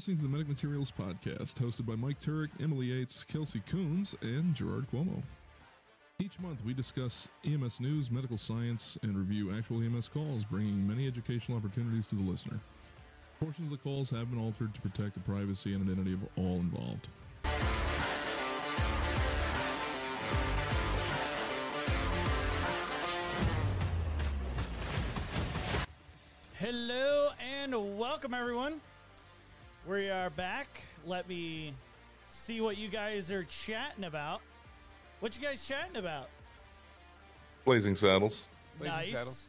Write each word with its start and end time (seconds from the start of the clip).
listening 0.00 0.16
to 0.16 0.22
the 0.22 0.28
Medic 0.30 0.48
Materials 0.48 0.90
Podcast, 0.90 1.56
hosted 1.56 1.84
by 1.84 1.94
Mike 1.94 2.18
Turek, 2.18 2.48
Emily 2.58 2.86
Yates, 2.86 3.22
Kelsey 3.22 3.60
Coons, 3.68 4.14
and 4.22 4.54
Gerard 4.54 4.86
Cuomo. 4.90 5.22
Each 6.18 6.40
month, 6.40 6.64
we 6.64 6.72
discuss 6.72 7.28
EMS 7.44 7.80
news, 7.80 8.10
medical 8.10 8.38
science, 8.38 8.96
and 9.02 9.14
review 9.14 9.54
actual 9.54 9.82
EMS 9.82 10.08
calls, 10.08 10.46
bringing 10.46 10.88
many 10.88 11.06
educational 11.06 11.58
opportunities 11.58 12.06
to 12.06 12.14
the 12.14 12.22
listener. 12.22 12.58
Portions 13.40 13.70
of 13.70 13.70
the 13.72 13.76
calls 13.76 14.08
have 14.08 14.30
been 14.30 14.40
altered 14.40 14.72
to 14.72 14.80
protect 14.80 15.12
the 15.12 15.20
privacy 15.20 15.74
and 15.74 15.86
identity 15.86 16.14
of 16.14 16.20
all 16.34 16.54
involved. 16.54 17.08
Hello 26.54 27.32
and 27.62 27.98
welcome, 27.98 28.32
everyone. 28.32 28.80
We 29.86 30.10
are 30.10 30.28
back. 30.30 30.82
Let 31.06 31.26
me 31.28 31.72
see 32.26 32.60
what 32.60 32.76
you 32.76 32.88
guys 32.88 33.30
are 33.30 33.44
chatting 33.44 34.04
about. 34.04 34.42
What 35.20 35.34
you 35.36 35.42
guys 35.42 35.66
chatting 35.66 35.96
about? 35.96 36.28
Blazing 37.64 37.94
Saddles. 37.94 38.44
Blazing 38.78 38.96
nice. 38.96 39.12
Saddles. 39.12 39.48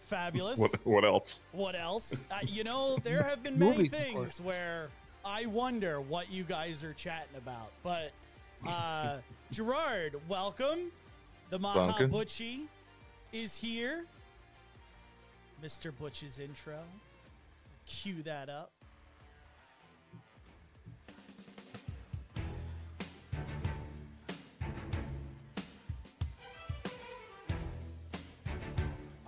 Fabulous. 0.00 0.58
What, 0.60 0.86
what 0.86 1.04
else? 1.04 1.40
What 1.52 1.74
else? 1.74 2.22
Uh, 2.30 2.38
you 2.44 2.62
know, 2.62 2.98
there 3.02 3.22
have 3.22 3.42
been 3.42 3.58
many 3.58 3.86
of 3.86 3.92
things 3.92 4.40
where 4.40 4.90
I 5.24 5.46
wonder 5.46 6.00
what 6.00 6.30
you 6.30 6.44
guys 6.44 6.84
are 6.84 6.94
chatting 6.94 7.36
about. 7.36 7.72
But 7.82 8.12
uh, 8.66 9.18
Gerard, 9.50 10.16
welcome. 10.28 10.92
The 11.50 11.58
Maha 11.58 11.98
Duncan. 11.98 12.10
Butchie 12.10 12.66
is 13.32 13.56
here. 13.56 14.04
Mr. 15.62 15.92
Butch's 15.98 16.38
intro. 16.38 16.78
Cue 17.84 18.22
that 18.22 18.48
up. 18.48 18.70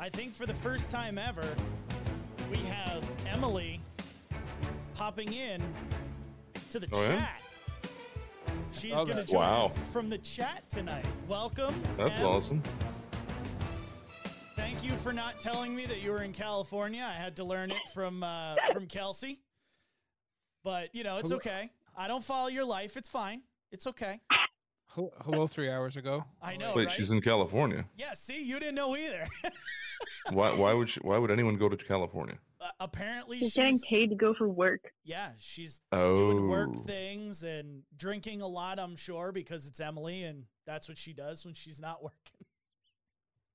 I 0.03 0.09
think 0.09 0.35
for 0.35 0.47
the 0.47 0.55
first 0.55 0.91
time 0.91 1.19
ever, 1.19 1.45
we 2.51 2.57
have 2.59 3.05
Emily 3.29 3.81
popping 4.95 5.33
in 5.35 5.63
to 6.71 6.79
the 6.81 6.89
Oh, 6.91 7.03
yeah? 7.03 7.19
chat. 7.19 7.43
She's 8.73 8.93
Oh, 8.93 9.05
going 9.05 9.19
to 9.19 9.25
join 9.25 9.37
Wow. 9.43 9.61
us 9.67 9.77
from 9.93 10.09
the 10.09 10.17
chat 10.19 10.69
tonight. 10.71 11.05
Welcome. 11.29 11.75
That's 11.99 12.19
Em. 12.19 12.27
awesome. 12.27 12.63
Thank 14.57 14.83
you 14.85 14.97
for 14.97 15.13
not 15.13 15.39
telling 15.39 15.77
me 15.77 15.85
that 15.87 16.01
you 16.01 16.13
were 16.13 16.23
in 16.23 16.33
California. 16.33 17.03
I 17.07 17.13
had 17.15 17.37
to 17.37 17.45
learn 17.45 17.71
it 17.71 17.83
from 17.93 18.23
uh, 18.23 18.57
from 18.73 18.87
Kelsey. 18.87 19.41
But 20.65 20.95
you 20.95 21.05
know, 21.05 21.19
it's 21.19 21.33
okay. 21.33 21.71
I 21.95 22.09
don't 22.09 22.25
follow 22.25 22.49
your 22.49 22.65
life. 22.65 22.97
It's 22.97 23.09
fine. 23.09 23.43
It's 23.71 23.87
okay. 23.87 24.21
Hello, 24.89 25.47
three 25.47 25.71
hours 25.71 25.97
ago. 25.97 26.25
I 26.43 26.57
know, 26.57 26.75
Wait, 26.75 26.87
right? 26.89 26.95
she's 26.97 27.11
in 27.11 27.21
California. 27.21 27.85
yeah. 27.97 28.15
See, 28.15 28.43
you 28.43 28.59
didn't 28.59 28.75
know 28.75 28.97
either. 28.97 29.27
Why? 30.31 30.53
Why 30.55 30.73
would? 30.75 30.91
She, 30.91 31.01
why 31.01 31.19
would 31.19 31.31
anyone 31.31 31.57
go 31.57 31.69
to 31.69 31.77
California? 31.77 32.39
uh, 32.61 32.69
apparently, 32.79 33.39
She's 33.39 33.53
she's 33.53 33.55
getting 33.55 33.81
paid 33.89 34.11
to 34.11 34.17
go 34.17 34.35
for 34.35 34.49
work. 34.49 34.93
Yeah, 35.05 35.31
she's 35.39 35.81
Oh, 35.93 36.15
doing 36.15 36.49
work 36.49 36.87
things 36.87 37.43
and 37.43 37.83
drinking 37.97 38.43
a 38.43 38.47
lot. 38.47 38.79
I'm 38.79 38.97
sure 38.97 39.33
because 39.33 39.67
it's 39.67 39.81
Emily, 39.81 40.23
and 40.25 40.45
that's 40.67 40.89
what 40.89 40.99
she 40.99 41.13
does 41.13 41.45
when 41.45 41.55
she's 41.55 41.81
not 41.81 42.03
working. 42.03 42.47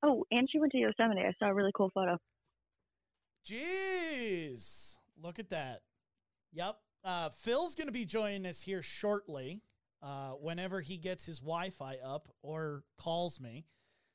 Oh, 0.04 0.26
and 0.32 0.50
she 0.50 0.60
went 0.60 0.72
to 0.74 0.78
Yosemite. 0.78 1.22
I 1.22 1.34
saw 1.40 1.50
a 1.50 1.54
really 1.54 1.72
cool 1.76 1.92
photo. 1.94 2.18
Jeez, 3.48 4.98
look 5.22 5.40
at 5.40 5.50
that. 5.50 5.82
Yep. 6.54 6.78
Uh, 7.04 7.30
Phil's 7.30 7.76
going 7.76 7.88
to 7.88 7.92
be 7.94 8.06
joining 8.06 8.46
us 8.48 8.62
here 8.62 8.82
shortly 8.82 9.62
uh, 10.02 10.32
whenever 10.32 10.82
he 10.82 10.98
gets 10.98 11.26
his 11.26 11.40
Wi 11.40 11.70
Fi 11.70 11.98
up 12.04 12.28
or 12.42 12.84
calls 12.98 13.40
me. 13.40 13.66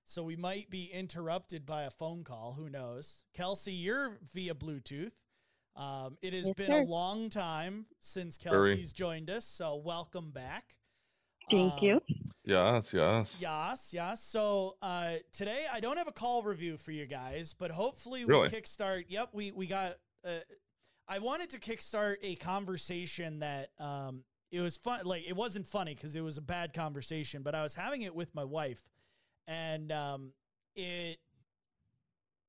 So 0.05 0.23
we 0.25 0.37
might 0.37 0.71
be 0.71 0.87
interrupted 0.93 1.65
by 1.65 1.83
a 1.85 1.91
phone 1.91 2.25
call. 2.25 2.55
Who 2.55 2.69
knows? 2.69 3.23
Kelsey, 3.35 3.73
you're 3.73 4.19
via 4.33 4.55
Bluetooth. 4.55 5.13
Um, 5.77 6.19
it 6.21 6.33
has 6.33 6.47
Yes, 6.47 6.55
been 6.57 6.67
sir. 6.73 6.81
a 6.83 6.85
long 6.85 7.31
time 7.31 7.87
since 8.01 8.37
Very. 8.39 8.71
Kelsey's 8.75 8.93
joined 8.93 9.31
us. 9.31 9.45
So 9.45 9.77
welcome 9.77 10.31
back. 10.33 10.77
Thank 11.51 11.75
Um, 11.75 11.79
you. 11.81 12.01
Yes, 12.45 12.93
yes. 12.93 13.37
Yes, 13.41 13.93
yes. 13.93 14.23
So 14.23 14.77
uh, 14.83 15.17
today 15.33 15.67
I 15.73 15.79
don't 15.81 15.97
have 15.97 16.09
a 16.09 16.13
call 16.13 16.43
review 16.43 16.77
for 16.77 16.91
you 16.91 17.07
guys, 17.07 17.55
but 17.57 17.71
hopefully 17.71 18.25
Really? 18.25 18.49
we 18.49 18.49
kickstart. 18.49 19.05
Yep, 19.09 19.31
we 19.33 19.53
we 19.53 19.67
got. 19.67 19.97
Uh, 20.25 20.39
I 21.07 21.19
wanted 21.21 21.51
to 21.51 21.59
kickstart 21.59 22.17
a 22.23 22.35
conversation 22.37 23.41
that 23.41 23.71
um, 23.79 24.25
it 24.51 24.61
was 24.61 24.77
fun. 24.77 25.05
Like 25.05 25.29
it 25.29 25.35
wasn't 25.37 25.67
funny 25.67 25.95
because 25.95 26.17
it 26.17 26.21
was 26.21 26.37
a 26.37 26.43
bad 26.43 26.73
conversation, 26.73 27.43
but 27.43 27.55
I 27.55 27.63
was 27.63 27.75
having 27.75 28.03
it 28.03 28.15
with 28.15 28.35
my 28.35 28.45
wife, 28.45 28.83
and 29.51 29.91
um, 29.91 30.33
it 30.77 31.19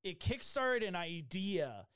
it 0.04 0.20
kickstarted 0.20 0.88
an 0.88 0.96
idea, 0.96 1.88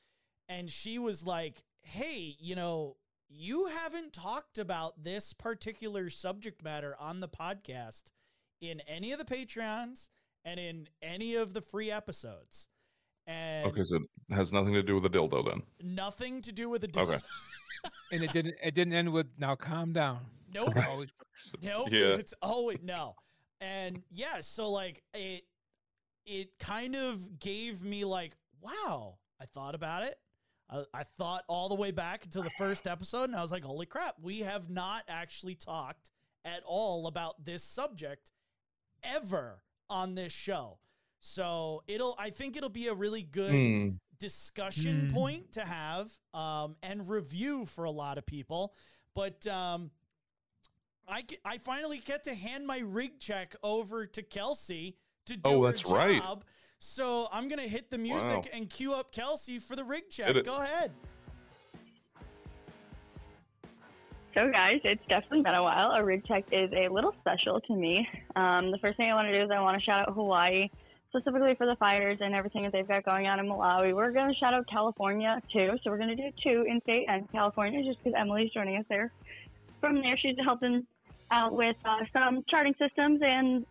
and 0.49 0.71
she 0.71 0.99
was 0.99 1.23
like, 1.25 1.63
"Hey, 1.83 2.35
you 2.39 2.55
know." 2.55 2.97
You 3.27 3.65
haven't 3.65 4.13
talked 4.13 4.59
about 4.59 5.03
this 5.03 5.33
particular 5.33 6.11
subject 6.11 6.63
matter 6.63 6.95
on 6.99 7.21
the 7.21 7.27
podcast 7.27 8.11
in 8.61 8.81
any 8.81 9.11
of 9.13 9.17
the 9.17 9.25
Patreons 9.25 10.09
and 10.45 10.59
in 10.59 10.87
any 11.01 11.33
of 11.33 11.53
the 11.55 11.59
free 11.61 11.89
episodes. 11.91 12.67
And 13.25 13.65
Okay, 13.65 13.83
so 13.83 13.95
it 13.95 14.35
has 14.35 14.53
nothing 14.53 14.73
to 14.73 14.83
do 14.83 14.99
with 14.99 15.11
the 15.11 15.17
dildo 15.17 15.43
then. 15.43 15.63
nothing 15.81 16.43
to 16.43 16.51
do 16.51 16.69
with 16.69 16.81
the 16.83 16.99
Okay. 17.01 17.17
And 18.11 18.23
it 18.23 18.31
didn't. 18.31 18.55
It 18.63 18.75
didn't 18.75 18.93
end 18.93 19.11
with 19.11 19.27
"Now 19.39 19.55
calm 19.55 19.91
down." 19.91 20.19
Nope. 20.53 20.77
It 20.77 20.87
always- 20.87 21.09
Nope. 21.63 21.87
Yeah. 21.91 22.15
It's 22.17 22.35
always 22.43 22.77
no. 22.83 23.15
And 23.61 24.03
yeah, 24.11 24.41
so 24.41 24.69
like 24.71 25.03
it 25.13 25.43
it 26.25 26.57
kind 26.59 26.95
of 26.95 27.39
gave 27.39 27.83
me 27.83 28.03
like, 28.05 28.35
wow, 28.61 29.17
I 29.39 29.45
thought 29.45 29.75
about 29.75 30.03
it. 30.03 30.17
I, 30.69 30.83
I 30.93 31.03
thought 31.03 31.43
all 31.47 31.69
the 31.69 31.75
way 31.75 31.91
back 31.91 32.25
until 32.25 32.41
the 32.43 32.49
first 32.57 32.87
episode, 32.87 33.25
and 33.25 33.35
I 33.35 33.41
was 33.41 33.51
like, 33.51 33.63
holy 33.63 33.85
crap, 33.85 34.15
we 34.21 34.39
have 34.39 34.69
not 34.69 35.03
actually 35.07 35.55
talked 35.55 36.09
at 36.43 36.63
all 36.65 37.07
about 37.07 37.43
this 37.45 37.63
subject 37.63 38.31
ever 39.03 39.61
on 39.89 40.15
this 40.15 40.33
show. 40.33 40.79
So 41.19 41.83
it'll 41.87 42.15
I 42.19 42.29
think 42.31 42.55
it'll 42.57 42.69
be 42.69 42.87
a 42.87 42.93
really 42.93 43.23
good 43.23 43.53
Hmm. 43.53 43.89
discussion 44.19 45.07
Hmm. 45.07 45.13
point 45.15 45.51
to 45.53 45.61
have 45.61 46.11
um, 46.33 46.75
and 46.83 47.07
review 47.07 47.65
for 47.65 47.85
a 47.85 47.91
lot 47.91 48.17
of 48.17 48.25
people. 48.25 48.73
But 49.13 49.45
um, 49.47 49.91
I, 51.07 51.21
ge- 51.21 51.39
I 51.45 51.57
finally 51.59 51.99
get 52.03 52.23
to 52.25 52.33
hand 52.33 52.65
my 52.65 52.79
rig 52.79 53.19
check 53.19 53.55
over 53.63 54.05
to 54.05 54.23
Kelsey 54.23 54.97
to 55.25 55.35
do 55.37 55.41
Oh, 55.45 55.61
her 55.63 55.67
that's 55.71 55.85
right. 55.85 56.21
job. 56.21 56.43
So 56.79 57.27
I'm 57.31 57.47
gonna 57.47 57.63
hit 57.63 57.89
the 57.89 57.97
music 57.97 58.29
Wow. 58.29 58.43
and 58.53 58.69
cue 58.69 58.93
up 58.93 59.11
Kelsey 59.11 59.59
for 59.59 59.75
the 59.75 59.83
rig 59.83 60.09
check. 60.09 60.35
Go 60.43 60.55
ahead. 60.61 60.91
So, 64.33 64.51
guys, 64.51 64.81
it's 64.83 65.01
definitely 65.07 65.43
been 65.43 65.53
a 65.55 65.63
while. 65.63 65.91
A 65.91 66.03
rig 66.03 66.25
check 66.25 66.43
is 66.51 66.69
a 66.73 66.89
little 66.89 67.13
special 67.21 67.61
to 67.61 67.73
me. 67.73 68.05
Um, 68.35 68.69
the 68.69 68.77
first 68.79 68.97
thing 68.97 69.09
I 69.09 69.13
want 69.15 69.27
to 69.27 69.31
do 69.39 69.45
is 69.45 69.49
I 69.49 69.61
want 69.61 69.79
to 69.79 69.83
shout 69.85 70.09
out 70.09 70.13
Hawaii, 70.13 70.67
specifically 71.07 71.55
for 71.55 71.65
the 71.65 71.77
fires 71.77 72.17
and 72.19 72.35
everything 72.35 72.63
that 72.63 72.73
they've 72.73 72.87
got 72.87 73.05
going 73.05 73.27
on 73.27 73.39
in 73.39 73.47
Maui. 73.47 73.93
We're 73.93 74.11
going 74.11 74.27
to 74.27 74.35
shout 74.37 74.53
out 74.53 74.67
California 74.67 75.41
too. 75.53 75.69
So, 75.83 75.89
we're 75.89 75.97
going 75.97 76.09
to 76.09 76.17
do 76.17 76.29
two 76.43 76.65
in 76.67 76.81
state 76.81 77.05
and 77.07 77.31
California 77.31 77.81
just 77.85 78.03
because 78.03 78.13
Emily's 78.19 78.51
joining 78.51 78.75
us 78.75 78.85
there. 78.89 79.09
From 79.79 80.01
there, 80.01 80.17
she's 80.17 80.35
helping 80.43 80.85
out 81.31 81.53
with 81.53 81.75
uh, 81.85 81.99
some 82.13 82.43
charting 82.49 82.73
systems 82.79 83.21
and 83.23 83.65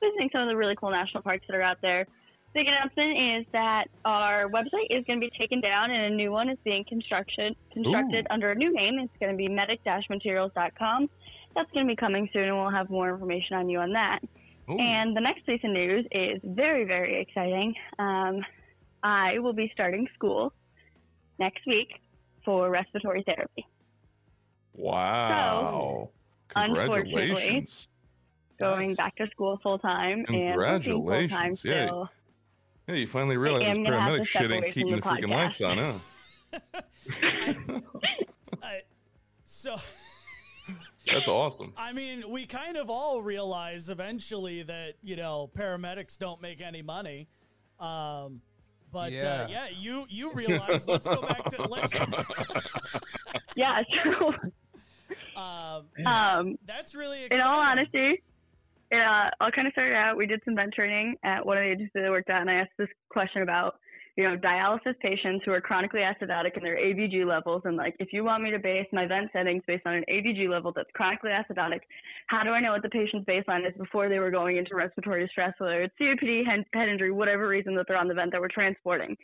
visiting 0.00 0.28
some 0.32 0.42
of 0.42 0.48
the 0.48 0.56
really 0.56 0.76
cool 0.76 0.90
national 0.90 1.22
parks 1.22 1.44
that 1.48 1.56
are 1.56 1.62
out 1.62 1.78
there. 1.82 2.06
Big 2.52 2.66
announcement 2.66 3.38
is 3.38 3.46
that 3.52 3.84
our 4.04 4.48
website 4.48 4.90
is 4.90 5.04
going 5.04 5.20
to 5.20 5.26
be 5.26 5.30
taken 5.38 5.60
down 5.60 5.90
and 5.90 6.12
a 6.12 6.16
new 6.16 6.32
one 6.32 6.48
is 6.48 6.58
being 6.64 6.84
constructed 6.88 7.54
constructed 7.72 8.26
under 8.30 8.50
a 8.50 8.54
new 8.54 8.72
name. 8.72 8.98
It's 8.98 9.12
going 9.20 9.30
to 9.30 9.36
be 9.36 9.48
medic-materials.com. 9.48 11.10
That's 11.54 11.70
going 11.72 11.86
to 11.86 11.90
be 11.90 11.96
coming 11.96 12.28
soon, 12.32 12.44
and 12.44 12.56
we'll 12.56 12.70
have 12.70 12.90
more 12.90 13.10
information 13.10 13.56
on 13.56 13.68
you 13.68 13.78
on 13.78 13.92
that. 13.92 14.20
Ooh. 14.68 14.78
And 14.78 15.16
the 15.16 15.20
next 15.20 15.46
piece 15.46 15.60
of 15.64 15.70
news 15.70 16.06
is 16.12 16.40
very, 16.44 16.84
very 16.84 17.20
exciting. 17.20 17.74
Um, 17.98 18.44
I 19.02 19.38
will 19.38 19.52
be 19.52 19.70
starting 19.72 20.06
school 20.14 20.52
next 21.38 21.66
week 21.66 21.88
for 22.44 22.70
respiratory 22.70 23.22
therapy. 23.24 23.66
Wow. 24.74 26.10
unfortunately, 26.10 26.19
Congratulations. 26.50 27.88
Going 28.58 28.88
Nice. 28.88 28.96
back 28.96 29.16
to 29.16 29.26
school 29.28 29.58
full 29.62 29.78
time 29.78 30.24
and 30.28 30.56
working 30.56 30.82
full 31.04 31.28
time 31.28 31.50
Yeah. 31.64 31.86
still. 31.86 32.10
Yeah, 32.88 32.94
you 32.96 33.06
finally 33.06 33.36
realized 33.36 33.66
this 33.70 33.76
am 33.78 33.84
gonna 33.84 34.00
have 34.00 34.14
to 34.14 34.20
paramedic 34.22 34.26
shit 34.26 34.50
ain't 34.50 34.74
keeping 34.74 34.90
the 34.90 34.96
the 34.96 35.02
freaking 35.02 35.30
lights 35.30 35.60
on, 35.60 35.78
huh? 35.78 35.98
I, 38.62 38.80
so 39.44 39.76
That's 41.06 41.28
awesome. 41.28 41.72
I 41.76 41.92
mean, 41.92 42.30
we 42.30 42.46
kind 42.46 42.76
of 42.76 42.90
all 42.90 43.22
realize 43.22 43.88
eventually 43.88 44.62
that 44.64 44.94
you 45.02 45.16
know 45.16 45.50
paramedics 45.56 46.18
don't 46.18 46.40
make 46.42 46.60
any 46.60 46.82
money. 46.82 47.28
Um, 47.78 48.42
but 48.92 49.12
uh, 49.12 49.16
Yeah. 49.16 49.46
yeah, 49.48 49.66
you 49.76 50.04
you 50.08 50.32
realize. 50.32 50.86
Let's 50.86 51.08
go 51.08 51.22
back 51.22 51.44
to 51.46 51.66
let's. 51.66 51.92
go. 51.94 52.04
yeah, 53.56 53.82
so 54.04 54.32
Um, 55.40 56.06
um, 56.06 56.58
that's 56.66 56.94
really 56.94 57.26
in 57.30 57.40
all 57.40 57.60
honesty, 57.60 58.22
uh, 58.92 59.30
I'll 59.40 59.52
kind 59.52 59.66
of 59.66 59.72
start 59.72 59.90
it 59.90 59.94
out. 59.94 60.16
We 60.16 60.26
did 60.26 60.40
some 60.44 60.56
vent 60.56 60.74
training 60.74 61.16
at 61.24 61.44
one 61.44 61.56
of 61.56 61.62
the 61.62 61.70
agencies 61.70 62.02
I 62.04 62.10
worked 62.10 62.30
at, 62.30 62.40
and 62.40 62.50
I 62.50 62.54
asked 62.54 62.72
this 62.76 62.88
question 63.08 63.42
about, 63.42 63.76
you 64.16 64.24
know, 64.24 64.36
dialysis 64.36 64.98
patients 65.00 65.42
who 65.44 65.52
are 65.52 65.60
chronically 65.60 66.00
acidotic 66.00 66.56
and 66.56 66.64
their 66.64 66.76
ABG 66.76 67.24
levels. 67.24 67.62
And 67.64 67.76
like, 67.76 67.94
if 68.00 68.12
you 68.12 68.24
want 68.24 68.42
me 68.42 68.50
to 68.50 68.58
base 68.58 68.86
my 68.92 69.06
vent 69.06 69.30
settings 69.32 69.62
based 69.66 69.86
on 69.86 69.94
an 69.94 70.04
ABG 70.10 70.48
level 70.48 70.72
that's 70.74 70.90
chronically 70.94 71.30
acidotic, 71.30 71.80
how 72.26 72.42
do 72.42 72.50
I 72.50 72.60
know 72.60 72.72
what 72.72 72.82
the 72.82 72.88
patient's 72.88 73.28
baseline 73.28 73.66
is 73.66 73.76
before 73.78 74.08
they 74.08 74.18
were 74.18 74.32
going 74.32 74.56
into 74.56 74.74
respiratory 74.74 75.28
stress, 75.30 75.54
whether 75.58 75.82
it's 75.82 75.94
COPD, 76.00 76.44
head, 76.44 76.64
head 76.74 76.88
injury, 76.88 77.12
whatever 77.12 77.46
reason 77.46 77.76
that 77.76 77.86
they're 77.86 77.96
on 77.96 78.08
the 78.08 78.14
vent 78.14 78.32
that 78.32 78.40
we're 78.40 78.48
transporting? 78.48 79.16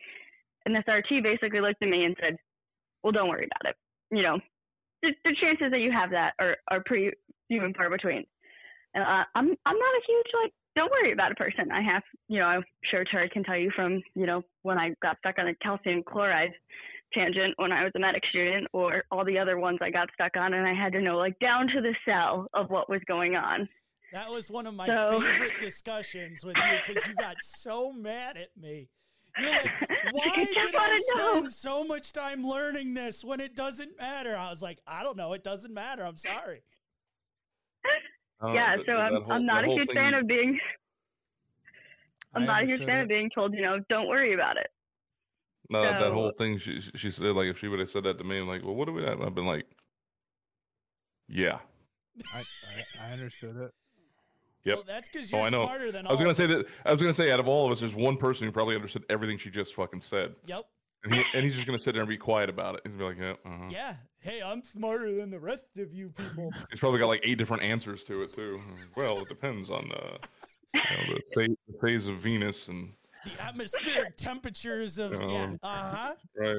And 0.65 0.75
this 0.75 0.85
RT 0.89 1.23
basically 1.23 1.61
looked 1.61 1.83
at 1.83 1.89
me 1.89 2.05
and 2.05 2.17
said, 2.21 2.37
well, 3.03 3.13
don't 3.13 3.29
worry 3.29 3.49
about 3.51 3.71
it. 3.71 3.77
You 4.17 4.23
know, 4.23 4.39
the, 5.07 5.31
the 5.31 5.37
chances 5.41 5.71
that 5.71 5.81
you 5.81 5.93
have 5.93 6.11
that 6.11 6.33
are, 6.39 6.57
are 6.71 6.83
pretty 6.85 7.11
few 7.49 7.65
and 7.65 7.75
far 7.77 7.91
between. 7.91 8.25
And 8.95 9.05
uh, 9.05 9.25
I'm 9.35 9.49
I'm 9.67 9.79
not 9.79 9.95
a 9.95 10.03
huge 10.07 10.27
like 10.43 10.53
don't 10.75 10.91
worry 10.91 11.13
about 11.13 11.33
a 11.33 11.35
person. 11.37 11.71
I 11.71 11.83
have 11.83 12.03
you 12.29 12.39
know 12.41 12.47
I'm 12.47 12.65
sure 12.91 13.05
Terry 13.11 13.29
can 13.29 13.45
tell 13.45 13.57
you 13.57 13.71
from 13.75 14.03
you 14.15 14.27
know 14.27 14.43
when 14.63 14.79
I 14.79 14.91
got 15.03 15.19
stuck 15.19 15.39
on 15.39 15.49
a 15.49 15.55
calcium 15.57 16.03
chloride 16.07 16.53
tangent 17.15 17.55
when 17.57 17.73
I 17.73 17.85
was 17.85 17.93
a 17.95 18.01
medic 18.01 18.23
student 18.31 18.67
or 18.73 19.05
all 19.11 19.25
the 19.25 19.39
other 19.39 19.59
ones 19.59 19.79
I 19.81 19.91
got 19.91 20.09
stuck 20.15 20.37
on 20.37 20.55
and 20.55 20.67
I 20.67 20.75
had 20.75 20.93
to 20.93 21.01
know 21.01 21.17
like 21.17 21.39
down 21.39 21.69
to 21.69 21.81
the 21.81 21.95
cell 22.05 22.49
of 22.55 22.71
what 22.71 22.91
was 22.91 23.01
going 23.07 23.37
on. 23.37 23.69
That 24.13 24.31
was 24.31 24.51
one 24.51 24.67
of 24.67 24.75
my 24.75 24.87
So- 24.87 25.21
favorite 25.21 25.61
discussions 25.61 26.45
with 26.45 26.57
you 26.57 26.79
because 26.87 27.07
you 27.07 27.15
got 27.15 27.37
so 27.41 27.93
mad 27.93 28.37
at 28.37 28.57
me. 28.61 28.89
You're 29.41 29.51
like, 29.51 29.71
why 30.13 30.35
did 30.45 30.57
I 30.59 30.71
wanna 30.73 30.95
know." 31.17 31.33
spend 31.35 31.53
so 31.53 31.85
much 31.85 32.13
time 32.13 32.45
learning 32.47 32.95
this 32.95 33.25
when 33.25 33.41
it 33.41 33.55
doesn't 33.55 33.99
matter? 33.99 34.37
I 34.37 34.51
was 34.51 34.63
like, 34.63 34.79
I 34.87 35.03
don't 35.03 35.17
know. 35.17 35.33
It 35.35 35.45
doesn't 35.45 35.73
matter. 35.75 36.05
I'm 36.05 36.17
sorry. 36.17 36.63
Uh, 38.43 38.53
yeah, 38.53 38.77
that- 38.77 38.87
so 38.87 38.93
I'm 38.93 39.23
whole- 39.23 39.33
I'm 39.33 39.47
not 39.47 39.65
a 39.65 39.69
huge 39.69 39.87
thing- 39.89 39.97
fan 39.97 40.15
of 40.15 40.27
being 40.27 40.59
I'm 42.35 42.43
I 42.43 42.47
not 42.47 42.63
a 42.65 42.67
huge 42.67 42.85
fan 42.85 42.99
it. 42.99 43.03
of 43.03 43.09
being 43.09 43.31
told 43.35 43.55
you 43.55 43.63
know 43.63 43.79
don't 43.89 44.09
worry 44.09 44.35
about 44.35 44.57
it. 44.59 44.67
No, 45.71 45.83
that 45.83 46.13
whole 46.13 46.33
thing. 46.37 46.59
She 46.59 46.81
she- 46.81 46.91
she 46.97 47.11
said 47.11 47.35
like 47.35 47.49
if 47.49 47.59
she 47.59 47.69
would 47.69 47.81
have 47.81 47.91
said 47.91 48.05
that 48.05 48.19
to 48.19 48.25
me, 48.25 48.39
I'm 48.39 48.47
like, 48.49 48.63
well, 48.65 48.75
what 48.75 48.87
do 48.87 48.93
we 48.93 49.03
have? 49.05 49.21
I've 49.23 49.35
been 49.35 49.47
like, 49.47 49.65
yeah, 51.29 51.59
I, 52.35 52.39
I, 52.41 53.09
I 53.09 53.13
understood 53.13 53.57
it. 53.57 53.71
Yep. 54.67 54.75
Well, 54.77 54.85
that's 54.87 55.09
because 55.09 55.33
Oh, 55.33 55.37
you're 55.39 55.47
I 55.47 55.51
know. 55.51 55.65
smarter 55.65 55.93
than 55.93 56.07
I 56.07 56.11
was 56.11 56.21
gonna 56.21 56.35
say 56.35 56.47
that. 56.47 56.67
I 56.85 56.91
was 56.93 57.01
gonna 57.01 57.13
say 57.15 57.31
out 57.31 57.41
of 57.41 57.49
all 57.49 57.67
of 57.67 57.73
us, 57.73 57.81
there's 57.81 57.95
one 57.95 58.17
person 58.17 58.47
who 58.47 58.53
probably 58.53 58.75
understood 58.75 59.05
everything 59.09 59.39
she 59.39 59.49
just 59.51 59.75
fucking 59.75 60.01
said, 60.01 60.35
Yep. 60.47 60.65
and 61.05 61.15
he 61.15 61.23
and 61.35 61.45
he's 61.45 61.55
just 61.55 61.67
gonna 61.67 61.79
sit 61.79 61.93
there 61.93 62.03
and 62.03 62.09
be 62.09 62.17
quiet 62.19 62.51
about 62.51 62.75
it. 62.75 62.81
He's 62.85 62.93
gonna 62.97 63.15
be 63.15 63.21
like, 63.23 63.39
yeah, 63.45 63.51
uh-huh. 63.51 63.69
Yeah. 63.71 63.95
Hey, 64.19 64.43
I'm 64.43 64.61
smarter 64.61 65.15
than 65.15 65.31
the 65.31 65.39
rest 65.39 65.79
of 65.79 65.93
you 65.95 66.09
people. 66.11 66.53
He's 66.71 66.81
probably 66.81 66.99
got 66.99 67.07
like 67.07 67.21
eight 67.23 67.39
different 67.39 67.63
answers 67.63 68.03
to 68.05 68.23
it 68.25 68.35
too. 68.35 68.61
Well, 68.97 69.21
it 69.21 69.29
depends 69.29 69.71
on 69.71 69.89
uh, 69.93 70.17
you 70.75 70.81
know, 70.81 71.15
the, 71.15 71.21
phase, 71.33 71.57
the 71.69 71.79
phase 71.81 72.07
of 72.09 72.17
Venus 72.17 72.67
and 72.67 72.93
the 73.25 73.41
atmospheric 73.41 74.17
temperatures 74.17 74.99
of 74.99 75.13
yeah. 75.13 75.45
Um, 75.45 75.59
Uh 75.63 75.69
huh. 75.97 76.15
right, 76.37 76.57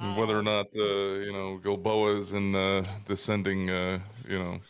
and 0.00 0.16
whether 0.16 0.38
or 0.38 0.42
not 0.42 0.66
uh, 0.74 0.82
you 0.82 1.32
know 1.32 1.58
Gilboa's 1.62 2.32
in 2.32 2.54
uh, 2.54 2.84
descending, 3.06 3.68
uh, 3.68 3.98
you 4.26 4.38
know, 4.38 4.60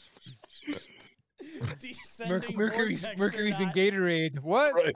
Descending 1.80 2.56
Merc- 2.56 2.56
Mercury's 2.56 3.00
vortex 3.02 3.20
Mercury's 3.20 3.60
in. 3.60 3.70
Gatorade. 3.70 4.38
What? 4.40 4.74
right. 4.74 4.94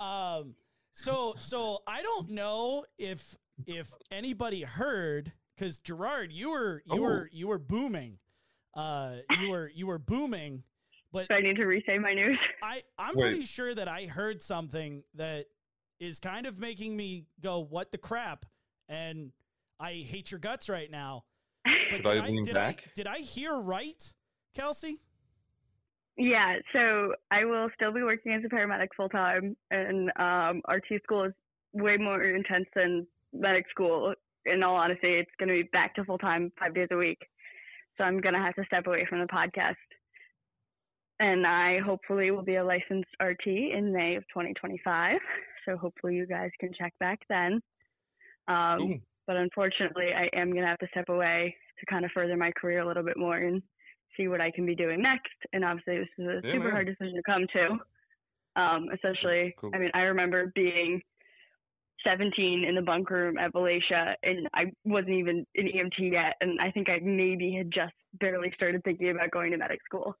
Um. 0.00 0.54
So 0.92 1.34
so 1.38 1.78
I 1.86 2.02
don't 2.02 2.30
know 2.30 2.84
if 2.98 3.36
if 3.66 3.92
anybody 4.10 4.62
heard 4.62 5.32
because 5.56 5.78
Gerard, 5.78 6.32
you 6.32 6.50
were 6.50 6.82
you 6.86 6.98
Oh. 6.98 7.00
were 7.02 7.30
you 7.32 7.48
were 7.48 7.58
booming. 7.58 8.18
Uh, 8.74 9.16
you 9.40 9.48
were 9.48 9.70
you 9.74 9.86
were 9.86 9.98
booming, 9.98 10.62
but 11.12 11.28
So 11.28 11.34
I 11.34 11.40
need 11.40 11.56
to 11.56 11.62
resay 11.62 11.98
my 11.98 12.12
news. 12.12 12.38
I 12.62 12.82
I'm 12.98 13.14
Wait. 13.14 13.22
pretty 13.30 13.46
sure 13.46 13.74
that 13.74 13.88
I 13.88 14.04
heard 14.04 14.42
something 14.42 15.02
that 15.14 15.46
is 15.98 16.20
kind 16.20 16.46
of 16.46 16.58
making 16.58 16.94
me 16.94 17.24
go, 17.40 17.60
"What 17.60 17.90
the 17.90 17.98
crap?" 17.98 18.44
And 18.88 19.32
I 19.80 19.92
hate 19.94 20.30
your 20.30 20.40
guts 20.40 20.68
right 20.68 20.90
now. 20.90 21.24
But 21.90 21.96
Should 21.98 22.06
I 22.06 22.26
lean 22.26 22.44
did 22.44 22.54
back? 22.54 22.82
I 22.86 22.90
did 22.94 23.06
I 23.06 23.18
hear 23.20 23.54
right, 23.58 24.12
Kelsey? 24.56 24.98
Yeah, 26.16 26.56
so 26.72 27.12
I 27.30 27.44
will 27.44 27.68
still 27.74 27.92
be 27.92 28.02
working 28.02 28.32
as 28.32 28.42
a 28.44 28.48
paramedic 28.48 28.88
full 28.96 29.10
time, 29.10 29.54
and 29.70 30.10
um, 30.18 30.62
RT 30.66 31.02
school 31.02 31.24
is 31.24 31.32
way 31.74 31.98
more 31.98 32.24
intense 32.24 32.66
than 32.74 33.06
medic 33.34 33.66
school. 33.70 34.14
In 34.46 34.62
all 34.62 34.76
honesty, 34.76 35.14
it's 35.14 35.30
going 35.38 35.50
to 35.50 35.62
be 35.62 35.68
back 35.72 35.94
to 35.96 36.04
full 36.04 36.16
time 36.16 36.50
five 36.58 36.74
days 36.74 36.88
a 36.90 36.96
week. 36.96 37.18
So 37.98 38.04
I'm 38.04 38.20
going 38.20 38.34
to 38.34 38.40
have 38.40 38.54
to 38.54 38.64
step 38.64 38.86
away 38.86 39.06
from 39.08 39.20
the 39.20 39.26
podcast. 39.26 39.74
And 41.18 41.46
I 41.46 41.78
hopefully 41.84 42.30
will 42.30 42.42
be 42.42 42.56
a 42.56 42.64
licensed 42.64 43.10
RT 43.22 43.46
in 43.46 43.92
May 43.92 44.16
of 44.16 44.22
2025. 44.28 45.18
So 45.66 45.76
hopefully 45.76 46.14
you 46.14 46.26
guys 46.26 46.50
can 46.60 46.70
check 46.78 46.92
back 47.00 47.20
then. 47.28 47.60
Um, 48.48 49.02
but 49.26 49.36
unfortunately, 49.36 50.10
I 50.14 50.28
am 50.38 50.50
going 50.50 50.62
to 50.62 50.68
have 50.68 50.78
to 50.78 50.88
step 50.90 51.08
away 51.08 51.56
to 51.80 51.86
kind 51.86 52.04
of 52.04 52.10
further 52.12 52.36
my 52.36 52.52
career 52.52 52.80
a 52.80 52.86
little 52.86 53.02
bit 53.02 53.16
more 53.16 53.36
and 53.36 53.62
see 54.16 54.28
what 54.28 54.40
I 54.40 54.50
can 54.50 54.66
be 54.66 54.74
doing 54.74 55.02
next. 55.02 55.32
And 55.52 55.64
obviously, 55.64 55.98
this 55.98 56.08
is 56.18 56.26
a 56.26 56.40
Yeah, 56.44 56.52
super 56.52 56.64
man. 56.64 56.72
hard 56.72 56.86
decision 56.86 57.14
to 57.16 57.22
come 57.22 57.46
to. 57.52 57.78
Um, 58.60 58.88
especially, 58.92 59.54
Cool. 59.60 59.70
I 59.74 59.78
mean, 59.78 59.90
I 59.94 60.00
remember 60.02 60.50
being 60.54 61.02
17 62.04 62.64
in 62.64 62.74
the 62.74 62.82
bunk 62.82 63.10
room 63.10 63.36
at 63.36 63.52
Valatie, 63.52 64.14
and 64.22 64.48
I 64.54 64.66
wasn't 64.84 65.14
even 65.14 65.46
an 65.56 65.66
EMT 65.68 66.12
yet, 66.12 66.36
and 66.40 66.60
I 66.60 66.70
think 66.70 66.88
I 66.88 66.98
maybe 67.02 67.52
had 67.52 67.70
just 67.72 67.94
barely 68.20 68.52
started 68.54 68.82
thinking 68.84 69.10
about 69.10 69.30
going 69.30 69.50
to 69.52 69.58
medic 69.58 69.80
school. 69.84 70.14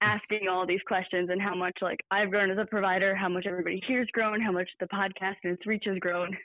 Asking 0.00 0.48
all 0.50 0.66
these 0.66 0.80
questions 0.88 1.30
and 1.30 1.40
how 1.40 1.54
much 1.54 1.78
like 1.80 2.00
I've 2.10 2.30
grown 2.30 2.50
as 2.50 2.58
a 2.58 2.66
provider, 2.66 3.14
how 3.14 3.28
much 3.28 3.46
everybody 3.46 3.80
here's 3.86 4.08
grown, 4.08 4.40
how 4.40 4.50
much 4.50 4.68
the 4.80 4.86
podcast 4.86 5.36
and 5.44 5.52
its 5.52 5.64
reach 5.64 5.84
has 5.86 5.98
grown. 5.98 6.36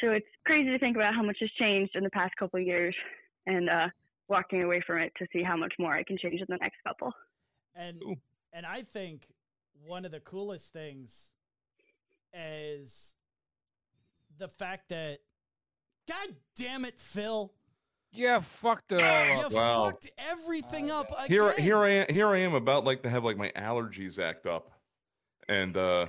So 0.00 0.10
it's 0.10 0.26
crazy 0.46 0.70
to 0.70 0.78
think 0.78 0.96
about 0.96 1.14
how 1.14 1.22
much 1.24 1.38
has 1.40 1.50
changed 1.58 1.96
in 1.96 2.04
the 2.04 2.10
past 2.10 2.32
couple 2.38 2.60
of 2.60 2.66
years, 2.66 2.94
and 3.46 3.68
uh, 3.68 3.88
walking 4.28 4.62
away 4.62 4.80
from 4.86 4.98
it 4.98 5.12
to 5.18 5.26
see 5.32 5.42
how 5.42 5.56
much 5.56 5.74
more 5.78 5.94
I 5.94 6.02
can 6.02 6.16
change 6.18 6.40
in 6.40 6.46
the 6.48 6.56
next 6.60 6.76
couple. 6.86 7.12
And 7.74 8.00
Cool. 8.02 8.16
and 8.52 8.64
I 8.66 8.82
think 8.82 9.26
one 9.86 10.04
of 10.04 10.12
the 10.12 10.20
coolest 10.20 10.72
things 10.72 11.32
is 12.32 13.14
the 14.38 14.48
fact 14.48 14.88
that 14.90 15.18
God 16.08 16.34
damn 16.56 16.84
it, 16.84 16.98
Phil. 16.98 17.52
Yeah, 18.12 18.40
fucked 18.40 18.92
it 18.92 19.02
all 19.02 19.26
You 19.26 19.40
up. 19.42 19.52
Wow. 19.52 19.84
fucked 19.86 20.10
everything 20.18 20.90
up 20.90 21.10
again. 21.10 21.26
Here, 21.28 21.52
here 21.52 21.78
I 21.78 21.88
am. 21.90 22.06
Here 22.14 22.28
I 22.28 22.38
am 22.38 22.54
about 22.54 22.84
like 22.84 23.02
to 23.02 23.10
have 23.10 23.24
like 23.24 23.36
my 23.36 23.50
allergies 23.56 24.18
act 24.20 24.46
up, 24.46 24.70
and 25.48 25.76
uh, 25.76 26.06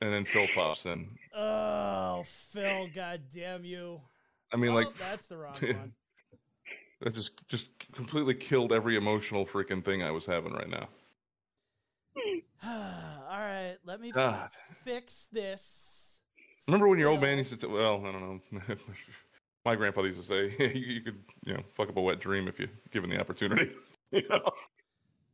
and 0.00 0.12
then 0.12 0.24
Phil 0.24 0.46
pops 0.54 0.86
in. 0.86 1.08
Oh, 1.36 2.24
Phil, 2.26 2.88
god 2.94 3.22
damn 3.34 3.64
you. 3.64 4.00
I 4.52 4.56
mean, 4.56 4.70
Oh, 4.70 4.74
like 4.76 4.96
that's 4.96 5.26
the 5.26 5.36
wrong 5.36 5.54
one. 5.60 5.92
That 7.00 7.14
just 7.14 7.46
just 7.48 7.66
completely 7.92 8.34
killed 8.34 8.72
every 8.72 8.96
emotional 8.96 9.46
freaking 9.46 9.84
thing 9.84 10.02
I 10.02 10.10
was 10.10 10.26
having 10.26 10.52
right 10.52 10.68
now. 10.68 10.88
All 12.64 13.38
right, 13.38 13.76
let 13.84 14.00
me 14.00 14.10
God. 14.10 14.48
fix 14.84 15.28
this. 15.32 16.20
Remember 16.66 16.88
when 16.88 16.98
your 16.98 17.08
old 17.10 17.20
man 17.20 17.38
used 17.38 17.50
to? 17.50 17.56
T- 17.56 17.66
well, 17.66 18.02
I 18.04 18.12
don't 18.12 18.20
know. 18.22 18.40
My 19.64 19.74
grandfather 19.76 20.08
used 20.08 20.20
to 20.20 20.26
say 20.26 20.56
you, 20.74 20.80
you 20.94 21.00
could, 21.02 21.18
you 21.44 21.54
know, 21.54 21.62
fuck 21.74 21.88
up 21.88 21.96
a 21.96 22.00
wet 22.00 22.20
dream 22.20 22.48
if 22.48 22.58
you 22.58 22.68
given 22.90 23.10
the 23.10 23.18
opportunity. 23.20 23.70
you 24.10 24.22
know? 24.28 24.50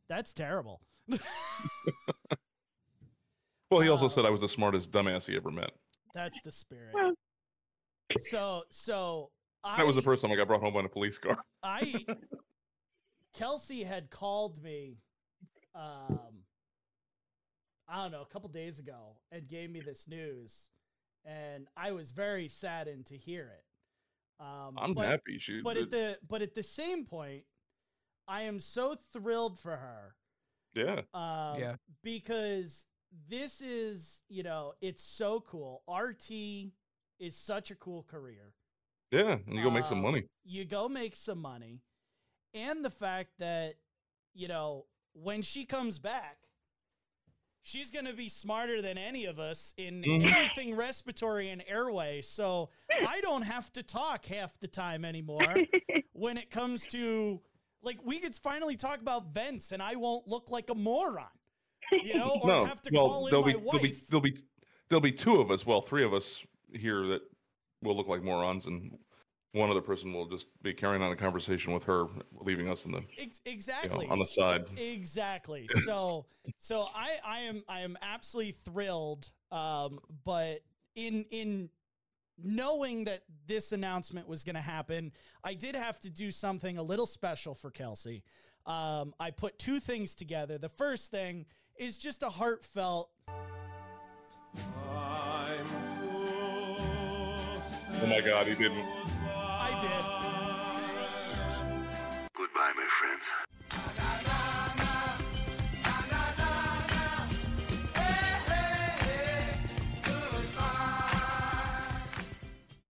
That's 0.07 0.33
terrible. 0.33 0.81
Well, 3.71 3.81
he 3.81 3.89
also 3.89 4.05
Uh, 4.05 4.09
said 4.09 4.25
I 4.25 4.29
was 4.29 4.41
the 4.41 4.47
smartest 4.47 4.91
dumbass 4.91 5.25
he 5.27 5.35
ever 5.35 5.51
met. 5.51 5.71
That's 6.13 6.39
the 6.43 6.51
spirit. 6.51 6.93
So, 8.29 8.63
so 8.69 9.31
I 9.65 9.77
That 9.77 9.87
was 9.87 9.95
the 9.95 10.01
first 10.01 10.21
time 10.21 10.31
I 10.31 10.35
got 10.35 10.47
brought 10.47 10.61
home 10.61 10.75
in 10.77 10.85
a 10.85 10.89
police 10.89 11.17
car. 11.17 11.37
I 11.63 12.05
Kelsey 13.33 13.83
had 13.83 14.09
called 14.09 14.63
me 14.63 14.97
um 15.73 16.43
I 17.87 18.01
don't 18.01 18.11
know, 18.11 18.21
a 18.21 18.33
couple 18.33 18.49
days 18.49 18.79
ago 18.79 19.17
and 19.31 19.47
gave 19.47 19.69
me 19.69 19.81
this 19.81 20.07
news 20.07 20.69
and 21.25 21.67
I 21.75 21.91
was 21.91 22.11
very 22.11 22.47
saddened 22.47 23.07
to 23.07 23.17
hear 23.17 23.51
it. 23.57 24.43
Um 24.43 24.75
I'm 24.77 24.93
but, 24.93 25.07
happy. 25.07 25.39
She, 25.39 25.61
but 25.61 25.77
at 25.77 25.91
the 25.91 26.17
but 26.27 26.41
at 26.41 26.55
the 26.55 26.63
same 26.63 27.05
point 27.05 27.43
I 28.27 28.43
am 28.43 28.59
so 28.59 28.95
thrilled 29.11 29.59
for 29.59 29.75
her 29.75 30.15
yeah, 30.75 31.01
um, 31.13 31.59
Yeah. 31.59 31.75
because 32.03 32.85
this 33.29 33.61
is, 33.61 34.23
you 34.29 34.43
know, 34.43 34.73
it's 34.81 35.01
so 35.01 35.39
cool. 35.39 35.83
RT 35.87 36.29
is 37.17 37.35
such 37.35 37.71
a 37.71 37.75
cool 37.75 38.03
career. 38.03 38.53
Yeah, 39.11 39.37
and 39.45 39.55
you 39.55 39.63
go 39.63 39.69
make 39.69 39.85
some 39.85 39.97
Um, 39.99 40.03
money. 40.03 40.23
You 40.43 40.65
go 40.65 40.87
make 40.89 41.15
some 41.15 41.39
money. 41.39 41.81
And 42.53 42.83
the 42.85 42.89
fact 42.89 43.31
that, 43.39 43.75
you 44.33 44.47
know, 44.47 44.85
when 45.13 45.41
she 45.41 45.65
comes 45.65 45.99
back, 45.99 46.37
she's 47.61 47.91
going 47.91 48.05
to 48.05 48.13
be 48.13 48.29
smarter 48.29 48.81
than 48.81 48.97
any 48.97 49.25
of 49.25 49.39
us 49.39 49.73
in 49.77 50.03
Mhm. 50.03 50.31
anything 50.33 50.75
respiratory 50.75 51.49
and 51.49 51.63
airway. 51.67 52.21
So 52.21 52.69
I 53.07 53.21
don't 53.21 53.41
have 53.41 53.71
to 53.73 53.83
talk 53.83 54.25
half 54.25 54.59
the 54.59 54.67
time 54.67 55.03
anymore 55.03 55.39
when 56.13 56.37
it 56.37 56.49
comes 56.49 56.87
to 56.87 57.41
like 57.81 57.99
we 58.03 58.19
could 58.19 58.35
finally 58.35 58.75
talk 58.75 58.99
about 59.01 59.27
vents 59.33 59.71
and 59.71 59.81
I 59.81 59.95
won't 59.95 60.27
look 60.27 60.49
like 60.49 60.69
a 60.69 60.75
moron. 60.75 61.27
You 61.91 62.15
know, 62.15 62.39
or 62.41 62.47
no, 62.47 62.65
have 62.65 62.81
to 62.83 62.89
well, 62.93 63.07
call 63.07 63.27
in 63.27 63.31
there'll 63.31 63.45
my 63.45 63.51
be, 63.53 63.57
wife. 63.57 63.71
there'll 63.71 63.83
be 63.83 63.91
there'll 64.09 64.21
be 64.21 64.41
there'll 64.89 65.01
be 65.01 65.11
two 65.11 65.39
of 65.39 65.51
us. 65.51 65.65
Well, 65.65 65.81
three 65.81 66.03
of 66.03 66.13
us 66.13 66.43
here 66.73 67.05
that 67.07 67.21
will 67.81 67.95
look 67.95 68.07
like 68.07 68.23
morons, 68.23 68.65
and 68.65 68.97
one 69.55 69.71
other 69.71 69.81
person 69.81 70.13
will 70.13 70.27
just 70.27 70.47
be 70.61 70.73
carrying 70.73 71.01
on 71.01 71.11
a 71.11 71.15
conversation 71.15 71.73
with 71.73 71.85
her, 71.85 72.07
leaving 72.41 72.69
us 72.69 72.83
in 72.85 72.91
the 72.91 73.01
Ex- 73.17 73.41
you 73.45 73.51
know, 73.51 73.53
exactly 73.53 74.07
on 74.07 74.19
the 74.19 74.25
side. 74.25 74.65
Exactly. 74.77 75.67
So 75.85 76.25
so 76.57 76.85
I 76.93 77.17
I 77.25 77.39
am 77.41 77.63
I 77.69 77.81
am 77.81 77.97
absolutely 78.01 78.51
thrilled 78.51 79.31
um 79.51 79.99
but 80.25 80.59
in 80.95 81.25
in 81.31 81.69
knowing 82.43 83.05
that 83.05 83.21
this 83.47 83.71
announcement 83.71 84.27
was 84.27 84.43
going 84.43 84.55
to 84.55 84.61
happen, 84.61 85.13
I 85.41 85.53
did 85.53 85.73
have 85.75 86.01
to 86.01 86.09
do 86.09 86.31
something 86.31 86.77
a 86.77 86.83
little 86.83 87.05
special 87.05 87.55
for 87.55 87.71
Kelsey. 87.71 88.23
Um 88.65 89.13
I 89.19 89.31
put 89.31 89.57
two 89.57 89.79
things 89.79 90.15
together. 90.15 90.57
The 90.57 90.69
first 90.69 91.11
thing 91.11 91.45
is 91.77 91.97
just 91.97 92.23
a 92.23 92.29
heartfelt 92.29 93.09
Oh 98.01 98.07
my 98.07 98.19
God, 98.21 98.47
he 98.47 98.55
didn't. 98.55 98.85
I 99.27 99.71
did. 99.79 99.89
Goodbye, 102.35 102.73
my 102.75 102.87
friends. 102.99 103.25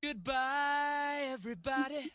Goodbye, 0.02 1.22
everybody. 1.34 2.12